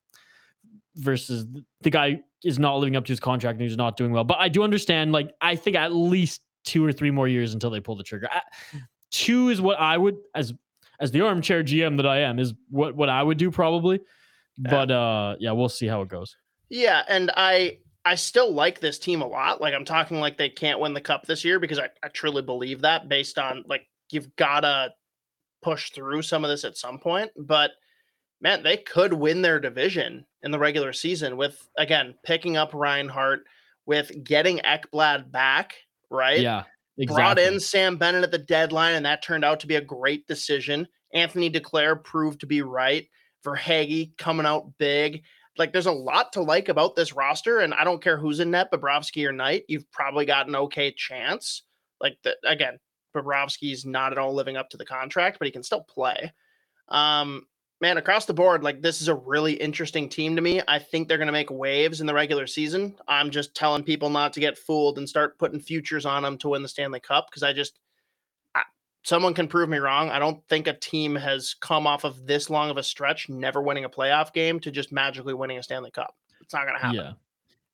versus 0.95 1.45
the 1.81 1.89
guy 1.89 2.21
is 2.43 2.59
not 2.59 2.77
living 2.77 2.95
up 2.95 3.05
to 3.05 3.11
his 3.11 3.19
contract 3.19 3.59
and 3.59 3.67
he's 3.67 3.77
not 3.77 3.97
doing 3.97 4.11
well. 4.11 4.23
But 4.23 4.37
I 4.39 4.47
do 4.49 4.63
understand, 4.63 5.11
like 5.11 5.31
I 5.41 5.55
think 5.55 5.75
at 5.75 5.93
least 5.93 6.41
two 6.67 6.85
or 6.85 6.91
three 6.91 7.11
more 7.11 7.27
years 7.27 7.53
until 7.53 7.69
they 7.69 7.79
pull 7.79 7.95
the 7.95 8.03
trigger. 8.03 8.27
I, 8.29 8.41
two 9.09 9.49
is 9.49 9.61
what 9.61 9.79
I 9.79 9.97
would 9.97 10.17
as 10.35 10.53
as 10.99 11.11
the 11.11 11.21
armchair 11.21 11.63
GM 11.63 11.97
that 11.97 12.05
I 12.05 12.19
am 12.19 12.39
is 12.39 12.53
what 12.69 12.95
what 12.95 13.09
I 13.09 13.23
would 13.23 13.37
do 13.37 13.49
probably. 13.49 14.01
But 14.57 14.91
uh 14.91 15.35
yeah, 15.39 15.51
we'll 15.51 15.69
see 15.69 15.87
how 15.87 16.01
it 16.01 16.09
goes. 16.09 16.35
Yeah, 16.69 17.03
and 17.07 17.31
I 17.35 17.77
I 18.03 18.15
still 18.15 18.51
like 18.51 18.79
this 18.79 18.99
team 18.99 19.21
a 19.21 19.27
lot. 19.27 19.61
Like 19.61 19.73
I'm 19.73 19.85
talking 19.85 20.19
like 20.19 20.37
they 20.37 20.49
can't 20.49 20.79
win 20.79 20.93
the 20.93 21.01
cup 21.01 21.25
this 21.25 21.45
year 21.45 21.59
because 21.59 21.79
I, 21.79 21.89
I 22.03 22.09
truly 22.09 22.41
believe 22.41 22.81
that 22.81 23.07
based 23.07 23.37
on 23.37 23.63
like 23.67 23.87
you've 24.11 24.35
gotta 24.35 24.93
push 25.61 25.91
through 25.91 26.21
some 26.21 26.43
of 26.43 26.49
this 26.49 26.65
at 26.65 26.77
some 26.77 26.99
point. 26.99 27.31
But 27.37 27.71
man, 28.41 28.63
they 28.63 28.77
could 28.77 29.13
win 29.13 29.41
their 29.41 29.59
division 29.59 30.25
in 30.43 30.51
the 30.51 30.59
regular 30.59 30.91
season 30.93 31.37
with 31.37 31.69
again 31.77 32.15
picking 32.25 32.57
up 32.57 32.73
Reinhart, 32.73 33.45
with 33.85 34.11
getting 34.23 34.59
Ekblad 34.59 35.31
back, 35.31 35.75
right? 36.09 36.39
Yeah. 36.39 36.63
brought 37.07 37.39
in 37.39 37.59
Sam 37.59 37.97
Bennett 37.97 38.23
at 38.23 38.31
the 38.31 38.37
deadline, 38.37 38.95
and 38.95 39.05
that 39.05 39.21
turned 39.21 39.45
out 39.45 39.59
to 39.61 39.67
be 39.67 39.75
a 39.75 39.81
great 39.81 40.27
decision. 40.27 40.87
Anthony 41.13 41.49
Duclair 41.49 42.03
proved 42.03 42.39
to 42.41 42.47
be 42.47 42.61
right. 42.61 43.07
Verhaeghe 43.45 44.17
coming 44.17 44.45
out 44.45 44.71
big. 44.77 45.23
Like, 45.57 45.73
there's 45.73 45.85
a 45.85 45.91
lot 45.91 46.33
to 46.33 46.41
like 46.41 46.69
about 46.69 46.95
this 46.95 47.13
roster, 47.13 47.59
and 47.59 47.73
I 47.73 47.83
don't 47.83 48.01
care 48.01 48.17
who's 48.17 48.39
in 48.39 48.51
net, 48.51 48.71
Bobrovsky 48.71 49.27
or 49.27 49.31
Knight. 49.31 49.63
You've 49.67 49.89
probably 49.91 50.25
got 50.25 50.47
an 50.47 50.55
okay 50.55 50.91
chance. 50.91 51.63
Like, 51.99 52.17
the, 52.23 52.35
again, 52.45 52.77
Bobrovsky's 53.15 53.85
not 53.85 54.11
at 54.11 54.17
all 54.17 54.33
living 54.33 54.57
up 54.57 54.69
to 54.71 54.77
the 54.77 54.85
contract, 54.85 55.39
but 55.39 55.45
he 55.45 55.51
can 55.51 55.63
still 55.63 55.81
play. 55.81 56.31
Um, 56.89 57.45
man, 57.79 57.97
across 57.97 58.25
the 58.25 58.33
board, 58.33 58.63
like 58.63 58.81
this 58.81 59.01
is 59.01 59.07
a 59.07 59.15
really 59.15 59.53
interesting 59.53 60.09
team 60.09 60.35
to 60.35 60.41
me. 60.41 60.61
I 60.67 60.79
think 60.79 61.07
they're 61.07 61.17
going 61.17 61.27
to 61.27 61.33
make 61.33 61.51
waves 61.51 62.01
in 62.01 62.07
the 62.07 62.13
regular 62.13 62.47
season. 62.47 62.95
I'm 63.07 63.29
just 63.29 63.55
telling 63.55 63.83
people 63.83 64.09
not 64.09 64.33
to 64.33 64.39
get 64.39 64.57
fooled 64.57 64.97
and 64.97 65.07
start 65.07 65.37
putting 65.37 65.59
futures 65.59 66.05
on 66.05 66.23
them 66.23 66.37
to 66.39 66.49
win 66.49 66.63
the 66.63 66.67
Stanley 66.67 66.99
Cup 66.99 67.27
because 67.29 67.43
I 67.43 67.53
just, 67.53 67.79
I, 68.55 68.63
someone 69.03 69.33
can 69.33 69.47
prove 69.47 69.69
me 69.69 69.77
wrong. 69.77 70.09
I 70.09 70.19
don't 70.19 70.43
think 70.47 70.67
a 70.67 70.73
team 70.73 71.15
has 71.15 71.53
come 71.53 71.85
off 71.85 72.03
of 72.03 72.25
this 72.25 72.49
long 72.49 72.69
of 72.69 72.77
a 72.77 72.83
stretch, 72.83 73.29
never 73.29 73.61
winning 73.61 73.85
a 73.85 73.89
playoff 73.89 74.33
game, 74.33 74.59
to 74.61 74.71
just 74.71 74.91
magically 74.91 75.33
winning 75.33 75.59
a 75.59 75.63
Stanley 75.63 75.91
Cup. 75.91 76.15
It's 76.41 76.53
not 76.53 76.63
going 76.63 76.75
to 76.75 76.81
happen. 76.81 76.95
Yeah. 76.95 77.11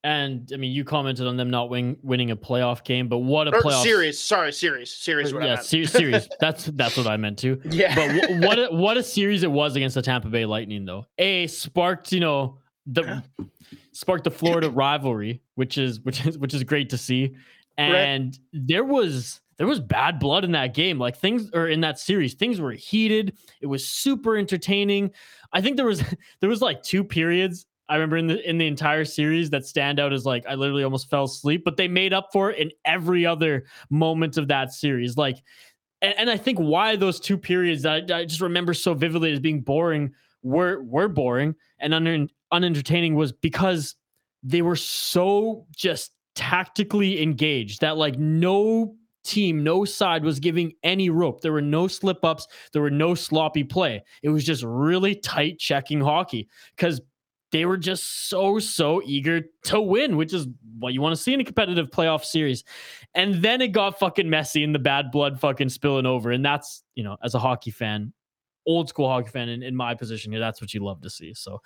And 0.06 0.52
I 0.54 0.58
mean, 0.58 0.74
you 0.74 0.84
commented 0.84 1.28
on 1.28 1.38
them 1.38 1.50
not 1.50 1.70
win, 1.70 1.96
winning 2.04 2.32
a 2.32 2.36
playoff 2.36 2.84
game, 2.84 3.08
but 3.08 3.20
what 3.20 3.48
a 3.48 3.56
Or 3.56 3.62
playoff 3.62 3.84
series. 3.84 4.20
Sorry, 4.20 4.52
series. 4.52 4.94
Series. 4.94 5.32
Yeah, 5.32 5.56
se- 5.56 5.86
series. 5.86 6.28
That's 6.42 6.66
that's 6.66 6.98
what 6.98 7.08
I 7.08 7.16
meant 7.16 7.40
to. 7.40 7.62
yeah. 7.70 7.96
But 7.96 8.08
w- 8.22 8.46
what 8.46 8.60
a, 8.60 8.68
what 8.76 8.98
a 8.98 9.04
series 9.04 9.44
it 9.44 9.52
was 9.52 9.78
against 9.78 9.96
the 9.96 10.02
Tampa 10.02 10.28
Bay 10.28 10.46
Lightning, 10.46 10.84
though. 10.84 11.06
A 11.20 11.48
sparked, 11.48 12.12
you 12.12 12.20
know, 12.20 12.58
the 12.86 13.24
sparked 13.94 14.26
the 14.26 14.32
Florida 14.32 14.70
rivalry, 14.70 15.42
which 15.56 15.78
is 15.78 16.02
which 16.02 16.26
is 16.26 16.38
which 16.38 16.54
is 16.54 16.66
great 16.66 16.90
to 16.90 16.98
see. 16.98 17.36
And 17.78 18.38
there 18.52 18.84
was 18.84 19.40
there 19.58 19.68
was 19.68 19.80
bad 19.80 20.20
blood 20.20 20.44
in 20.44 20.52
that 20.52 20.74
game. 20.74 21.00
Like 21.00 21.16
things 21.18 21.50
or 21.54 21.68
in 21.70 21.80
that 21.82 21.98
series, 21.98 22.34
things 22.34 22.60
were 22.60 22.74
heated. 22.74 23.38
It 23.62 23.68
was 23.68 23.88
super 23.88 24.36
entertaining. 24.36 25.12
I 25.54 25.62
think 25.62 25.78
there 25.78 25.86
was 25.86 26.04
there 26.42 26.50
was 26.50 26.62
like 26.62 26.84
two 26.84 27.04
periods 27.06 27.66
I 27.94 27.98
remember 27.98 28.18
in 28.18 28.26
the 28.26 28.50
in 28.50 28.58
the 28.58 28.66
entire 28.66 29.06
series 29.06 29.52
that 29.52 29.68
stand 29.68 30.00
out 30.00 30.14
as 30.14 30.26
like 30.26 30.48
I 30.50 30.56
literally 30.56 30.84
almost 30.84 31.12
fell 31.12 31.26
asleep, 31.26 31.62
but 31.64 31.78
they 31.78 31.88
made 31.88 32.12
up 32.12 32.30
for 32.34 32.50
it 32.50 32.58
in 32.58 32.72
every 32.86 33.24
other 33.24 33.66
moment 33.92 34.36
of 34.38 34.48
that 34.48 34.74
series. 34.74 35.16
Like, 35.16 35.44
and, 36.02 36.16
and 36.18 36.28
I 36.32 36.36
think 36.36 36.58
why 36.58 36.96
those 36.96 37.20
two 37.20 37.38
periods 37.38 37.84
that 37.84 38.12
I, 38.12 38.22
I 38.22 38.26
just 38.26 38.42
remember 38.42 38.74
so 38.74 38.96
vividly 38.96 39.32
as 39.32 39.40
being 39.40 39.62
boring 39.62 40.12
were 40.42 40.82
were 40.82 41.08
boring 41.08 41.54
and 41.78 41.94
un, 41.94 42.30
unentertaining 42.52 43.14
was 43.14 43.32
because 43.32 43.94
they 44.42 44.64
were 44.64 44.76
so 44.76 45.68
just 45.76 46.14
tactically 46.34 47.22
engaged 47.22 47.82
that 47.82 47.96
like 47.96 48.18
no 48.18 48.96
team, 49.24 49.64
no 49.64 49.86
side 49.86 50.24
was 50.24 50.40
giving 50.40 50.74
any 50.82 51.12
rope. 51.12 51.42
There 51.42 51.54
were 51.54 51.62
no 51.62 51.88
slip 51.88 52.26
ups. 52.26 52.48
There 52.72 52.82
were 52.82 52.90
no 52.90 53.14
sloppy 53.14 53.64
play. 53.64 54.04
It 54.24 54.30
was 54.30 54.44
just 54.44 54.64
really 54.64 55.14
tight 55.14 55.60
checking 55.60 56.02
hockey 56.02 56.50
because 56.76 57.00
they 57.54 57.66
were 57.66 57.78
just 57.78 58.30
so, 58.30 58.58
so 58.58 59.00
eager 59.06 59.42
to 59.66 59.80
win, 59.80 60.18
which 60.18 60.34
is 60.34 60.48
what 60.80 60.92
you 60.92 61.02
want 61.02 61.16
to 61.16 61.22
see 61.22 61.36
in 61.36 61.40
a 61.40 61.44
competitive 61.44 61.92
playoff 61.92 62.26
series. 62.26 62.64
And 63.14 63.36
then 63.36 63.62
it 63.62 63.70
got 63.70 64.00
fucking 64.00 64.28
messy 64.28 64.64
and 64.64 64.74
the 64.74 64.80
bad 64.80 65.12
blood 65.12 65.40
fucking 65.40 65.70
spilling 65.70 66.08
over. 66.08 66.32
And 66.32 66.44
that's, 66.44 66.84
you 66.96 67.04
know, 67.04 67.16
as 67.24 67.36
a 67.36 67.40
hockey 67.40 67.70
fan, 67.70 68.12
old 68.66 68.90
school 68.90 69.08
hockey 69.08 69.30
fan 69.30 69.50
in, 69.50 69.62
in 69.62 69.76
my 69.76 69.94
position 69.94 70.32
here, 70.32 70.42
that's 70.42 70.62
what 70.62 70.74
you 70.74 70.84
love 70.84 71.02
to 71.02 71.12
see. 71.12 71.36
So, 71.36 71.62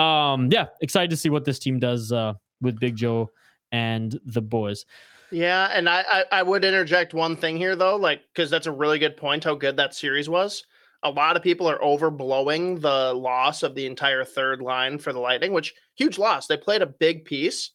um, 0.00 0.48
yeah, 0.50 0.68
excited 0.80 1.10
to 1.10 1.16
see 1.16 1.28
what 1.28 1.44
this 1.44 1.58
team 1.58 1.78
does 1.78 2.10
uh, 2.10 2.32
with 2.62 2.80
Big 2.80 2.96
Joe 2.96 3.30
and 3.70 4.18
the 4.24 4.40
boys. 4.40 4.86
Yeah, 5.30 5.70
and 5.74 5.90
I, 5.90 6.04
I 6.10 6.24
I 6.32 6.42
would 6.42 6.64
interject 6.64 7.12
one 7.12 7.36
thing 7.36 7.58
here 7.58 7.76
though, 7.76 7.96
like 7.96 8.22
because 8.32 8.48
that's 8.48 8.66
a 8.66 8.72
really 8.72 8.98
good 8.98 9.14
point. 9.14 9.44
How 9.44 9.54
good 9.54 9.76
that 9.76 9.94
series 9.94 10.26
was. 10.26 10.64
A 11.04 11.10
lot 11.10 11.36
of 11.36 11.42
people 11.42 11.68
are 11.68 11.78
overblowing 11.78 12.80
the 12.80 13.12
loss 13.14 13.62
of 13.62 13.74
the 13.74 13.86
entire 13.86 14.24
third 14.24 14.60
line 14.60 14.98
for 14.98 15.12
the 15.12 15.20
Lightning, 15.20 15.52
which 15.52 15.74
huge 15.94 16.18
loss. 16.18 16.46
They 16.48 16.56
played 16.56 16.82
a 16.82 16.86
big 16.86 17.24
piece, 17.24 17.70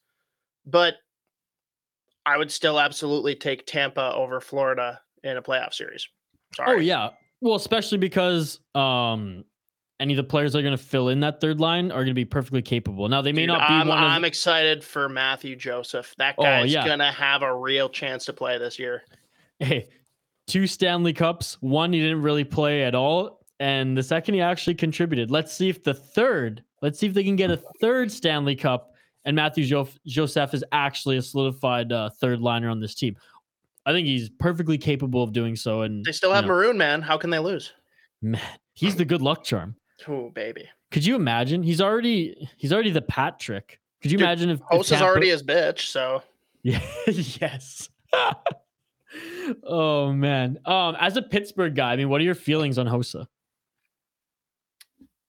but 0.65 0.95
I 2.25 2.37
would 2.37 2.51
still 2.51 2.79
absolutely 2.79 3.35
take 3.35 3.65
Tampa 3.65 4.13
over 4.13 4.39
Florida 4.41 4.99
in 5.23 5.37
a 5.37 5.41
playoff 5.41 5.73
series. 5.73 6.07
Sorry. 6.55 6.77
Oh 6.77 6.79
yeah. 6.79 7.09
Well, 7.41 7.55
especially 7.55 7.97
because 7.97 8.59
um 8.75 9.45
any 9.99 10.13
of 10.13 10.17
the 10.17 10.23
players 10.23 10.51
that 10.51 10.59
are 10.59 10.63
going 10.63 10.75
to 10.75 10.83
fill 10.83 11.07
in 11.09 11.21
that 11.21 11.39
third 11.39 11.61
line 11.61 11.89
are 11.91 11.99
going 11.99 12.07
to 12.07 12.13
be 12.13 12.25
perfectly 12.25 12.61
capable. 12.61 13.07
Now 13.07 13.21
they 13.21 13.31
may 13.31 13.43
Dude, 13.43 13.49
not 13.49 13.59
be 13.69 13.73
I'm, 13.75 13.87
one 13.87 13.97
I'm 13.97 14.25
excited 14.25 14.83
for 14.83 15.07
Mathieu 15.07 15.55
Joseph. 15.55 16.13
That 16.17 16.35
Oh, 16.37 16.43
guy's 16.43 16.73
yeah. 16.73 16.85
gonna 16.85 17.11
have 17.11 17.41
a 17.41 17.55
real 17.55 17.87
chance 17.87 18.25
to 18.25 18.33
play 18.33 18.57
this 18.57 18.77
year. 18.79 19.03
hey, 19.59 19.87
two 20.47 20.67
Stanley 20.67 21.13
Cups. 21.13 21.57
One 21.61 21.93
he 21.93 21.99
didn't 21.99 22.21
really 22.21 22.43
play 22.43 22.83
at 22.83 22.95
all, 22.95 23.45
and 23.59 23.97
the 23.97 24.03
second 24.03 24.35
he 24.35 24.41
actually 24.41 24.75
contributed. 24.75 25.31
Let's 25.31 25.53
see 25.53 25.69
if 25.69 25.83
the 25.83 25.93
third. 25.93 26.63
Let's 26.81 26.99
see 26.99 27.07
if 27.07 27.13
they 27.13 27.23
can 27.23 27.35
get 27.35 27.49
a 27.51 27.57
third 27.81 28.11
Stanley 28.11 28.55
Cup, 28.55 28.93
and 29.25 29.35
Matthew 29.35 29.65
jo- 29.65 29.87
Joseph 30.05 30.53
is 30.53 30.63
actually 30.71 31.17
a 31.17 31.21
solidified 31.21 31.91
uh, 31.91 32.09
third 32.19 32.39
liner 32.39 32.69
on 32.69 32.79
this 32.79 32.93
team. 32.95 33.15
I 33.85 33.91
think 33.91 34.07
he's 34.07 34.29
perfectly 34.29 34.77
capable 34.77 35.23
of 35.23 35.33
doing 35.33 35.55
so. 35.55 35.81
And 35.81 36.05
They 36.05 36.11
still 36.13 36.29
you 36.29 36.35
have 36.35 36.45
know, 36.45 36.49
Maroon, 36.53 36.77
man. 36.77 37.01
How 37.01 37.17
can 37.17 37.29
they 37.29 37.39
lose? 37.39 37.73
man, 38.21 38.41
he's 38.73 38.95
the 38.95 39.03
good 39.05 39.21
luck 39.21 39.43
charm. 39.43 39.75
Oh, 40.07 40.29
baby. 40.29 40.69
Could 40.91 41.05
you 41.05 41.15
imagine? 41.15 41.63
He's 41.63 41.81
already 41.81 42.49
he's 42.57 42.71
already 42.71 42.91
the 42.91 43.01
Pat 43.01 43.39
trick. 43.39 43.79
Could 44.01 44.11
you 44.11 44.17
Dude, 44.17 44.25
imagine 44.25 44.49
if, 44.49 44.59
if 44.71 44.91
is 44.91 45.01
already 45.01 45.29
his 45.29 45.43
bitch, 45.43 45.87
so 45.87 46.21
Yeah. 46.61 46.81
yes. 47.07 47.89
oh 49.63 50.11
man. 50.13 50.59
Um, 50.65 50.95
as 50.99 51.17
a 51.17 51.21
Pittsburgh 51.21 51.75
guy, 51.75 51.93
I 51.93 51.95
mean, 51.95 52.09
what 52.09 52.21
are 52.21 52.23
your 52.23 52.35
feelings 52.35 52.77
on 52.77 52.87
Hossa? 52.87 53.25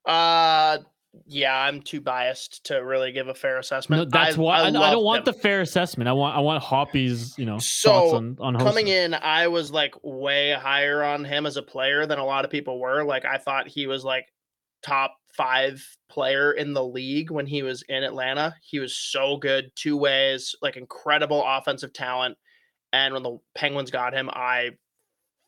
Uh, 0.07 0.79
yeah, 1.27 1.57
I'm 1.57 1.81
too 1.81 2.01
biased 2.01 2.65
to 2.67 2.77
really 2.77 3.13
give 3.13 3.29
a 3.29 3.35
fair 3.35 3.59
assessment. 3.59 4.01
No, 4.01 4.19
that's 4.19 4.37
I, 4.37 4.41
why 4.41 4.57
I, 4.59 4.67
I 4.67 4.69
love 4.71 4.93
don't 4.93 5.05
want 5.05 5.21
him. 5.21 5.33
the 5.33 5.41
fair 5.41 5.61
assessment. 5.61 6.09
I 6.09 6.13
want 6.13 6.37
I 6.37 6.41
want 6.41 6.63
Hoppy's, 6.63 7.37
you 7.39 7.47
know, 7.47 7.59
thoughts 7.59 8.13
on 8.13 8.37
on 8.41 8.55
Hossa. 8.55 8.65
coming 8.65 8.89
in. 8.89 9.15
I 9.15 9.49
was 9.49 9.71
like 9.71 9.95
way 10.03 10.53
higher 10.53 11.03
on 11.03 11.25
him 11.25 11.47
as 11.47 11.57
a 11.57 11.63
player 11.63 12.07
than 12.07 12.19
a 12.19 12.25
lot 12.25 12.45
of 12.45 12.51
people 12.51 12.79
were. 12.79 13.05
Like 13.05 13.25
I 13.25 13.39
thought 13.39 13.69
he 13.69 13.87
was 13.87 14.05
like 14.05 14.27
top 14.83 15.17
five 15.37 15.85
player 16.09 16.53
in 16.53 16.75
the 16.75 16.85
league 16.85 17.31
when 17.31 17.47
he 17.47 17.63
was 17.63 17.83
in 17.89 18.05
Atlanta. 18.05 18.55
He 18.63 18.79
was 18.79 18.97
so 18.97 19.37
good, 19.37 19.71
two 19.75 19.97
ways, 19.97 20.55
like 20.63 20.77
incredible 20.77 21.43
offensive 21.45 21.93
talent. 21.93 22.37
And 22.95 23.13
when 23.13 23.25
the 23.25 23.39
Penguins 23.57 23.91
got 23.91 24.15
him, 24.15 24.31
I 24.33 24.71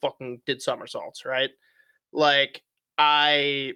fucking 0.02 0.40
did 0.46 0.60
somersaults, 0.60 1.24
right? 1.24 1.50
Like 2.12 2.60
I 2.98 3.74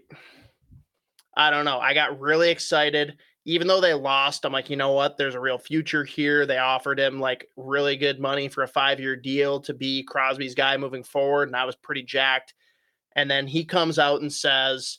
I 1.37 1.51
don't 1.51 1.64
know. 1.64 1.79
I 1.79 1.95
got 1.95 2.18
really 2.18 2.51
excited. 2.51 3.16
Even 3.45 3.68
though 3.68 3.81
they 3.81 3.95
lost, 3.95 4.45
I'm 4.45 4.53
like, 4.53 4.71
you 4.71 4.77
know 4.77 4.91
what? 4.91 5.16
There's 5.16 5.37
a 5.37 5.41
real 5.41 5.57
future 5.57 6.03
here. 6.03 6.47
They 6.47 6.59
offered 6.59 6.99
him 6.99 7.21
like 7.21 7.47
really 7.57 7.97
good 7.97 8.18
money 8.18 8.49
for 8.49 8.64
a 8.64 8.68
five 8.68 8.99
year 8.99 9.14
deal 9.14 9.61
to 9.61 9.73
be 9.73 10.03
Crosby's 10.03 10.57
guy 10.57 10.77
moving 10.77 11.05
forward. 11.05 11.49
And 11.49 11.57
I 11.57 11.64
was 11.64 11.77
pretty 11.77 12.03
jacked. 12.03 12.55
And 13.14 13.31
then 13.31 13.47
he 13.47 13.64
comes 13.64 14.01
out 14.01 14.21
and 14.21 14.33
says, 14.33 14.99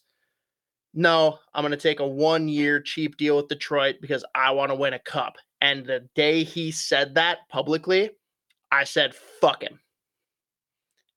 No, 0.94 1.40
I'm 1.54 1.64
going 1.64 1.72
to 1.72 1.78
take 1.78 2.00
a 2.00 2.08
one 2.08 2.48
year 2.48 2.80
cheap 2.80 3.18
deal 3.18 3.36
with 3.36 3.50
Detroit 3.50 3.98
because 4.00 4.24
I 4.34 4.52
want 4.52 4.72
to 4.72 4.76
win 4.76 4.94
a 4.94 5.00
cup. 5.00 5.36
And 5.60 5.86
the 5.86 6.08
day 6.16 6.46
he 6.46 6.72
said 6.72 7.16
that 7.16 7.40
publicly, 7.50 8.12
I 8.72 8.84
said, 8.86 9.14
fuck 9.14 9.64
him. 9.64 9.80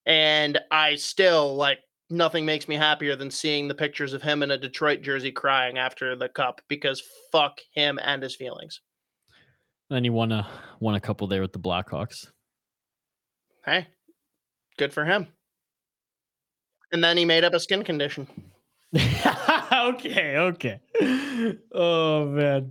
And 0.07 0.59
I 0.71 0.97
still 0.97 1.55
like 1.57 1.79
nothing 2.11 2.45
makes 2.45 2.69
me 2.69 2.75
happier 2.77 3.17
than 3.17 3.31
seeing 3.31 3.69
the 3.69 3.75
pictures 3.75 4.13
of 4.13 4.23
him 4.23 4.43
in 4.43 4.51
a 4.51 4.59
Detroit 4.59 5.01
jersey 5.03 5.33
crying 5.33 5.79
after 5.79 6.15
the 6.17 6.29
cup 6.29 6.61
because 6.69 7.03
fuck 7.33 7.59
him 7.73 7.99
and 8.03 8.23
his 8.23 8.37
feelings. 8.37 8.81
and 9.91 10.05
he 10.05 10.11
won 10.11 10.33
a 10.33 10.47
won 10.81 10.95
a 10.95 11.01
couple 11.01 11.27
there 11.27 11.41
with 11.41 11.53
the 11.53 11.59
Blackhawks. 11.59 12.27
Hey, 13.65 13.87
good 14.77 14.93
for 14.93 15.05
him. 15.05 15.29
And 16.93 17.03
then 17.03 17.17
he 17.17 17.25
made 17.25 17.45
up 17.45 17.55
a 17.55 17.61
skin 17.61 17.83
condition. 17.83 18.29
okay, 18.95 20.37
okay. 20.37 20.81
Oh 21.73 22.27
man, 22.27 22.71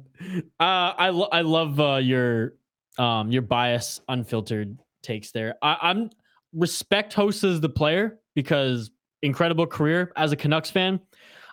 uh, 0.59 0.93
I 0.97 1.09
lo- 1.09 1.29
I 1.31 1.41
love 1.41 1.79
uh, 1.79 1.95
your 1.95 2.53
um 2.97 3.31
your 3.31 3.41
bias 3.41 4.01
unfiltered 4.07 4.77
takes 5.01 5.31
there. 5.31 5.55
I- 5.61 5.77
I'm 5.81 6.09
respect 6.53 7.13
Host 7.13 7.43
as 7.43 7.59
the 7.61 7.69
player 7.69 8.19
because 8.35 8.91
incredible 9.21 9.65
career 9.65 10.11
as 10.15 10.31
a 10.31 10.35
Canucks 10.35 10.69
fan. 10.69 10.99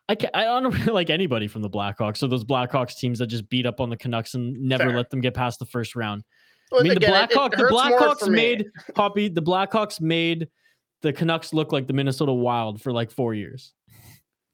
I 0.08 0.14
can 0.16 0.30
I 0.34 0.44
don't 0.44 0.72
really 0.72 0.90
like 0.92 1.10
anybody 1.10 1.46
from 1.46 1.62
the 1.62 1.70
Blackhawks 1.70 2.22
or 2.22 2.28
those 2.28 2.44
Blackhawks 2.44 2.96
teams 2.96 3.18
that 3.20 3.28
just 3.28 3.48
beat 3.48 3.64
up 3.66 3.80
on 3.80 3.90
the 3.90 3.96
Canucks 3.96 4.34
and 4.34 4.60
never 4.60 4.84
Fair. 4.84 4.96
let 4.96 5.10
them 5.10 5.20
get 5.20 5.34
past 5.34 5.58
the 5.58 5.66
first 5.66 5.94
round. 5.94 6.24
Well, 6.70 6.80
I 6.80 6.84
mean, 6.84 6.96
again, 6.96 7.28
the 7.28 7.34
Blackhawks, 7.34 7.56
the 7.56 7.64
Blackhawks 7.64 8.28
made 8.28 8.66
Poppy. 8.94 9.28
The 9.28 9.42
Blackhawks 9.42 10.00
made 10.00 10.48
the 11.02 11.12
Canucks 11.12 11.52
look 11.52 11.72
like 11.72 11.86
the 11.86 11.92
Minnesota 11.92 12.32
Wild 12.32 12.80
for 12.80 12.92
like 12.92 13.10
four 13.10 13.34
years. 13.34 13.72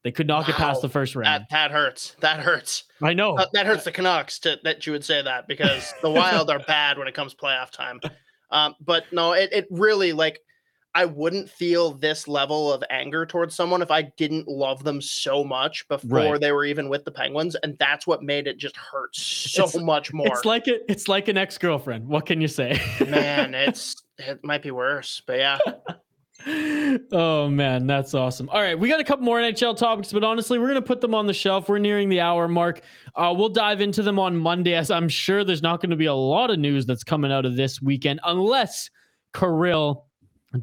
They 0.04 0.12
could 0.12 0.26
not 0.28 0.46
get 0.46 0.54
past 0.54 0.82
the 0.82 0.88
first 0.88 1.16
round. 1.16 1.26
That 1.26 1.50
that 1.50 1.70
hurts. 1.72 2.14
That 2.20 2.38
hurts. 2.40 2.84
I 3.02 3.12
know. 3.12 3.36
Uh, 3.36 3.46
that 3.52 3.66
hurts 3.66 3.84
the 3.84 3.90
Canucks 3.92 4.38
to, 4.40 4.58
that 4.62 4.86
you 4.86 4.92
would 4.92 5.04
say 5.04 5.20
that 5.20 5.48
because 5.48 5.92
the 6.00 6.10
Wild 6.10 6.48
are 6.50 6.60
bad 6.60 6.96
when 6.96 7.08
it 7.08 7.14
comes 7.14 7.34
playoff 7.34 7.70
time. 7.72 8.00
Um, 8.52 8.76
but 8.80 9.04
no, 9.12 9.32
it, 9.32 9.50
it 9.52 9.66
really 9.70 10.12
like 10.12 10.38
I 10.94 11.04
wouldn't 11.06 11.50
feel 11.50 11.92
this 11.92 12.26
level 12.28 12.72
of 12.72 12.82
anger 12.88 13.26
towards 13.26 13.54
someone 13.56 13.82
if 13.82 13.90
I 13.90 14.02
didn't 14.16 14.46
love 14.48 14.82
them 14.84 15.02
so 15.02 15.42
much 15.44 15.86
before 15.88 16.08
Right. 16.32 16.40
they 16.40 16.52
were 16.52 16.64
even 16.64 16.88
with 16.88 17.04
the 17.04 17.10
Penguins, 17.10 17.54
and 17.56 17.76
that's 17.78 18.06
what 18.06 18.22
made 18.22 18.46
it 18.46 18.56
just 18.58 18.76
hurt 18.76 19.14
so 19.14 19.64
It's- 19.64 19.82
much 19.84 20.12
more. 20.12 20.28
It's 20.28 20.44
like 20.44 20.68
it. 20.68 20.84
It's 20.88 21.08
like 21.08 21.26
an 21.28 21.36
ex 21.36 21.58
girlfriend. 21.58 22.06
What 22.06 22.24
can 22.26 22.40
you 22.40 22.48
say? 22.48 22.80
Man, 23.06 23.54
it's 23.56 23.96
it 24.18 24.44
might 24.44 24.62
be 24.62 24.70
worse, 24.70 25.20
but 25.26 25.38
yeah. 25.38 25.58
Oh 26.46 27.48
man, 27.50 27.86
that's 27.86 28.14
awesome. 28.14 28.48
All 28.50 28.60
right, 28.60 28.78
we 28.78 28.88
got 28.88 29.00
a 29.00 29.04
couple 29.04 29.24
more 29.24 29.38
NHL 29.38 29.76
topics, 29.76 30.12
but 30.12 30.22
honestly, 30.22 30.58
we're 30.58 30.68
gonna 30.68 30.82
put 30.82 31.00
them 31.00 31.14
on 31.14 31.26
the 31.26 31.34
shelf. 31.34 31.68
We're 31.68 31.78
nearing 31.78 32.08
the 32.08 32.20
hour 32.20 32.46
mark. 32.46 32.82
Uh, 33.16 33.34
we'll 33.36 33.48
dive 33.48 33.80
into 33.80 34.02
them 34.02 34.18
on 34.18 34.36
Monday, 34.36 34.74
as 34.74 34.90
I'm 34.90 35.08
sure 35.08 35.42
there's 35.42 35.62
not 35.62 35.80
going 35.80 35.90
to 35.90 35.96
be 35.96 36.06
a 36.06 36.14
lot 36.14 36.50
of 36.50 36.58
news 36.58 36.84
that's 36.84 37.02
coming 37.02 37.32
out 37.32 37.46
of 37.46 37.56
this 37.56 37.80
weekend, 37.80 38.20
unless 38.24 38.90
Kirill, 39.34 40.04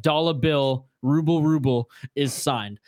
Dollar 0.01 0.33
Bill, 0.33 0.87
Ruble 1.01 1.41
Ruble 1.41 1.89
is 2.15 2.31
signed. 2.31 2.79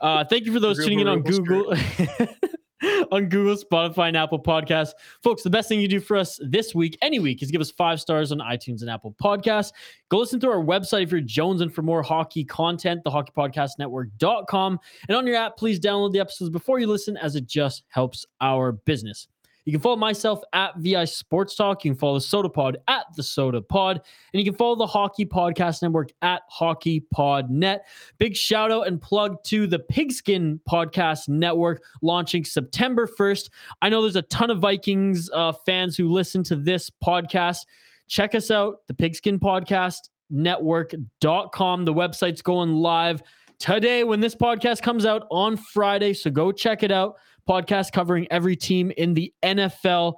Uh, 0.00 0.24
thank 0.24 0.44
you 0.46 0.52
for 0.52 0.60
those 0.60 0.78
tuning 0.78 1.00
in 1.00 1.08
on 1.08 1.22
Ruble, 1.22 1.44
Google. 1.44 1.76
on 3.12 3.28
Google, 3.28 3.56
Spotify, 3.56 4.08
and 4.08 4.16
Apple 4.16 4.38
Podcasts. 4.38 4.92
Folks, 5.22 5.42
the 5.42 5.50
best 5.50 5.68
thing 5.68 5.80
you 5.80 5.88
do 5.88 6.00
for 6.00 6.16
us 6.16 6.38
this 6.42 6.74
week, 6.74 6.96
any 7.02 7.18
week, 7.18 7.42
is 7.42 7.50
give 7.50 7.60
us 7.60 7.70
five 7.70 8.00
stars 8.00 8.32
on 8.32 8.38
iTunes 8.38 8.80
and 8.80 8.90
Apple 8.90 9.14
Podcasts. 9.22 9.72
Go 10.08 10.18
listen 10.18 10.40
to 10.40 10.48
our 10.48 10.62
website 10.62 11.02
if 11.02 11.12
you're 11.12 11.20
jonesing 11.20 11.72
for 11.72 11.82
more 11.82 12.02
hockey 12.02 12.44
content, 12.44 13.02
thehockeypodcastnetwork.com. 13.04 14.78
And 15.08 15.16
on 15.16 15.26
your 15.26 15.36
app, 15.36 15.56
please 15.56 15.80
download 15.80 16.12
the 16.12 16.20
episodes 16.20 16.50
before 16.50 16.78
you 16.78 16.86
listen, 16.86 17.16
as 17.16 17.36
it 17.36 17.46
just 17.46 17.84
helps 17.88 18.24
our 18.40 18.72
business. 18.72 19.28
You 19.68 19.72
can 19.72 19.82
follow 19.82 19.96
myself 19.96 20.40
at 20.54 20.78
VI 20.78 21.04
Sports 21.04 21.54
Talk. 21.54 21.84
You 21.84 21.90
can 21.90 21.98
follow 21.98 22.18
the 22.18 22.24
Sota 22.24 22.50
Pod 22.50 22.78
at 22.88 23.04
the 23.16 23.22
Sota 23.22 23.60
Pod. 23.68 24.00
And 24.32 24.40
you 24.40 24.50
can 24.50 24.56
follow 24.56 24.76
the 24.76 24.86
Hockey 24.86 25.26
Podcast 25.26 25.82
Network 25.82 26.08
at 26.22 26.40
Hockey 26.48 27.00
Pod 27.00 27.50
Net. 27.50 27.84
Big 28.16 28.34
shout 28.34 28.72
out 28.72 28.86
and 28.86 28.98
plug 28.98 29.44
to 29.44 29.66
the 29.66 29.78
Pigskin 29.78 30.58
Podcast 30.66 31.28
Network 31.28 31.82
launching 32.00 32.46
September 32.46 33.06
1st. 33.06 33.50
I 33.82 33.90
know 33.90 34.00
there's 34.00 34.16
a 34.16 34.22
ton 34.22 34.50
of 34.50 34.58
Vikings 34.58 35.28
uh, 35.34 35.52
fans 35.66 35.98
who 35.98 36.08
listen 36.08 36.42
to 36.44 36.56
this 36.56 36.90
podcast. 37.04 37.66
Check 38.06 38.34
us 38.34 38.50
out, 38.50 38.86
the 38.86 38.94
Pigskin 38.94 39.38
Podcast 39.38 40.08
Network.com. 40.30 41.84
The 41.84 41.92
website's 41.92 42.40
going 42.40 42.72
live 42.72 43.22
today 43.58 44.02
when 44.02 44.20
this 44.20 44.34
podcast 44.34 44.80
comes 44.80 45.04
out 45.04 45.26
on 45.30 45.58
Friday. 45.58 46.14
So 46.14 46.30
go 46.30 46.52
check 46.52 46.82
it 46.82 46.90
out 46.90 47.16
podcast 47.48 47.92
covering 47.92 48.26
every 48.30 48.56
team 48.56 48.92
in 48.96 49.14
the 49.14 49.32
NFL. 49.42 50.14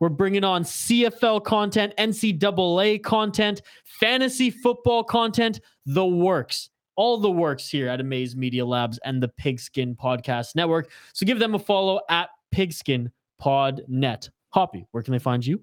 We're 0.00 0.08
bringing 0.10 0.44
on 0.44 0.64
CFL 0.64 1.44
content, 1.44 1.94
NCAA 1.98 3.02
content, 3.02 3.62
fantasy 3.84 4.50
football 4.50 5.02
content, 5.02 5.60
the 5.86 6.04
works. 6.04 6.70
All 6.96 7.18
the 7.18 7.30
works 7.30 7.68
here 7.68 7.88
at 7.88 8.00
Amaze 8.00 8.36
Media 8.36 8.64
Labs 8.64 8.98
and 9.04 9.22
the 9.22 9.28
Pigskin 9.28 9.96
Podcast 9.96 10.54
Network. 10.54 10.90
So 11.12 11.26
give 11.26 11.38
them 11.38 11.54
a 11.54 11.58
follow 11.58 12.00
at 12.08 12.28
Pigskin 12.52 13.10
Pod 13.38 13.82
Net. 13.88 14.28
Hoppy, 14.50 14.86
where 14.92 15.02
can 15.02 15.12
they 15.12 15.18
find 15.18 15.44
you? 15.44 15.60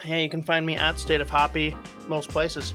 Hey, 0.00 0.24
you 0.24 0.28
can 0.28 0.42
find 0.42 0.64
me 0.64 0.76
at 0.76 0.98
State 0.98 1.20
of 1.20 1.30
Hoppy 1.30 1.76
most 2.08 2.28
places. 2.28 2.74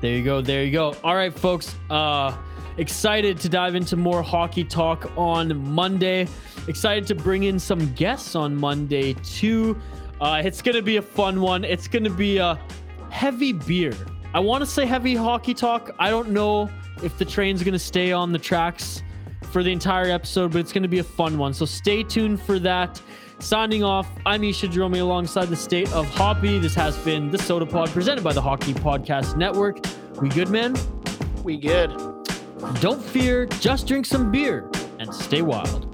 There 0.00 0.16
you 0.16 0.24
go. 0.24 0.40
There 0.40 0.64
you 0.64 0.72
go. 0.72 0.94
All 1.04 1.14
right, 1.14 1.32
folks. 1.32 1.74
Uh 1.88 2.36
excited 2.78 3.38
to 3.38 3.48
dive 3.48 3.74
into 3.74 3.96
more 3.96 4.22
hockey 4.22 4.64
talk 4.64 5.10
on 5.16 5.56
Monday. 5.70 6.26
Excited 6.68 7.06
to 7.08 7.14
bring 7.14 7.44
in 7.44 7.58
some 7.58 7.92
guests 7.94 8.34
on 8.34 8.54
Monday 8.54 9.14
too. 9.14 9.78
Uh, 10.20 10.42
it's 10.44 10.62
going 10.62 10.76
to 10.76 10.82
be 10.82 10.96
a 10.96 11.02
fun 11.02 11.40
one. 11.40 11.64
It's 11.64 11.88
going 11.88 12.04
to 12.04 12.10
be 12.10 12.38
a 12.38 12.58
heavy 13.10 13.52
beer. 13.52 13.94
I 14.32 14.40
want 14.40 14.62
to 14.62 14.66
say 14.66 14.86
heavy 14.86 15.14
hockey 15.14 15.54
talk. 15.54 15.94
I 15.98 16.10
don't 16.10 16.30
know 16.30 16.70
if 17.02 17.18
the 17.18 17.24
train's 17.24 17.62
going 17.62 17.72
to 17.72 17.78
stay 17.78 18.12
on 18.12 18.32
the 18.32 18.38
tracks 18.38 19.02
for 19.52 19.62
the 19.62 19.70
entire 19.70 20.10
episode, 20.10 20.52
but 20.52 20.58
it's 20.58 20.72
going 20.72 20.82
to 20.82 20.88
be 20.88 20.98
a 20.98 21.04
fun 21.04 21.38
one. 21.38 21.54
So 21.54 21.64
stay 21.64 22.02
tuned 22.02 22.40
for 22.40 22.58
that. 22.60 23.00
Signing 23.38 23.84
off, 23.84 24.08
I'm 24.24 24.42
Isha 24.42 24.68
Jerome 24.68 24.94
alongside 24.94 25.46
the 25.46 25.56
state 25.56 25.92
of 25.92 26.06
Hoppy. 26.06 26.58
This 26.58 26.74
has 26.74 26.96
been 26.98 27.30
the 27.30 27.38
Sota 27.38 27.68
Pod 27.68 27.90
presented 27.90 28.24
by 28.24 28.32
the 28.32 28.42
Hockey 28.42 28.72
Podcast 28.72 29.36
Network. 29.36 29.78
We 30.20 30.28
good, 30.28 30.48
man? 30.48 30.74
We 31.42 31.58
good. 31.58 32.23
Don't 32.80 33.02
fear, 33.02 33.46
just 33.46 33.86
drink 33.86 34.06
some 34.06 34.30
beer 34.30 34.68
and 34.98 35.12
stay 35.14 35.42
wild. 35.42 35.93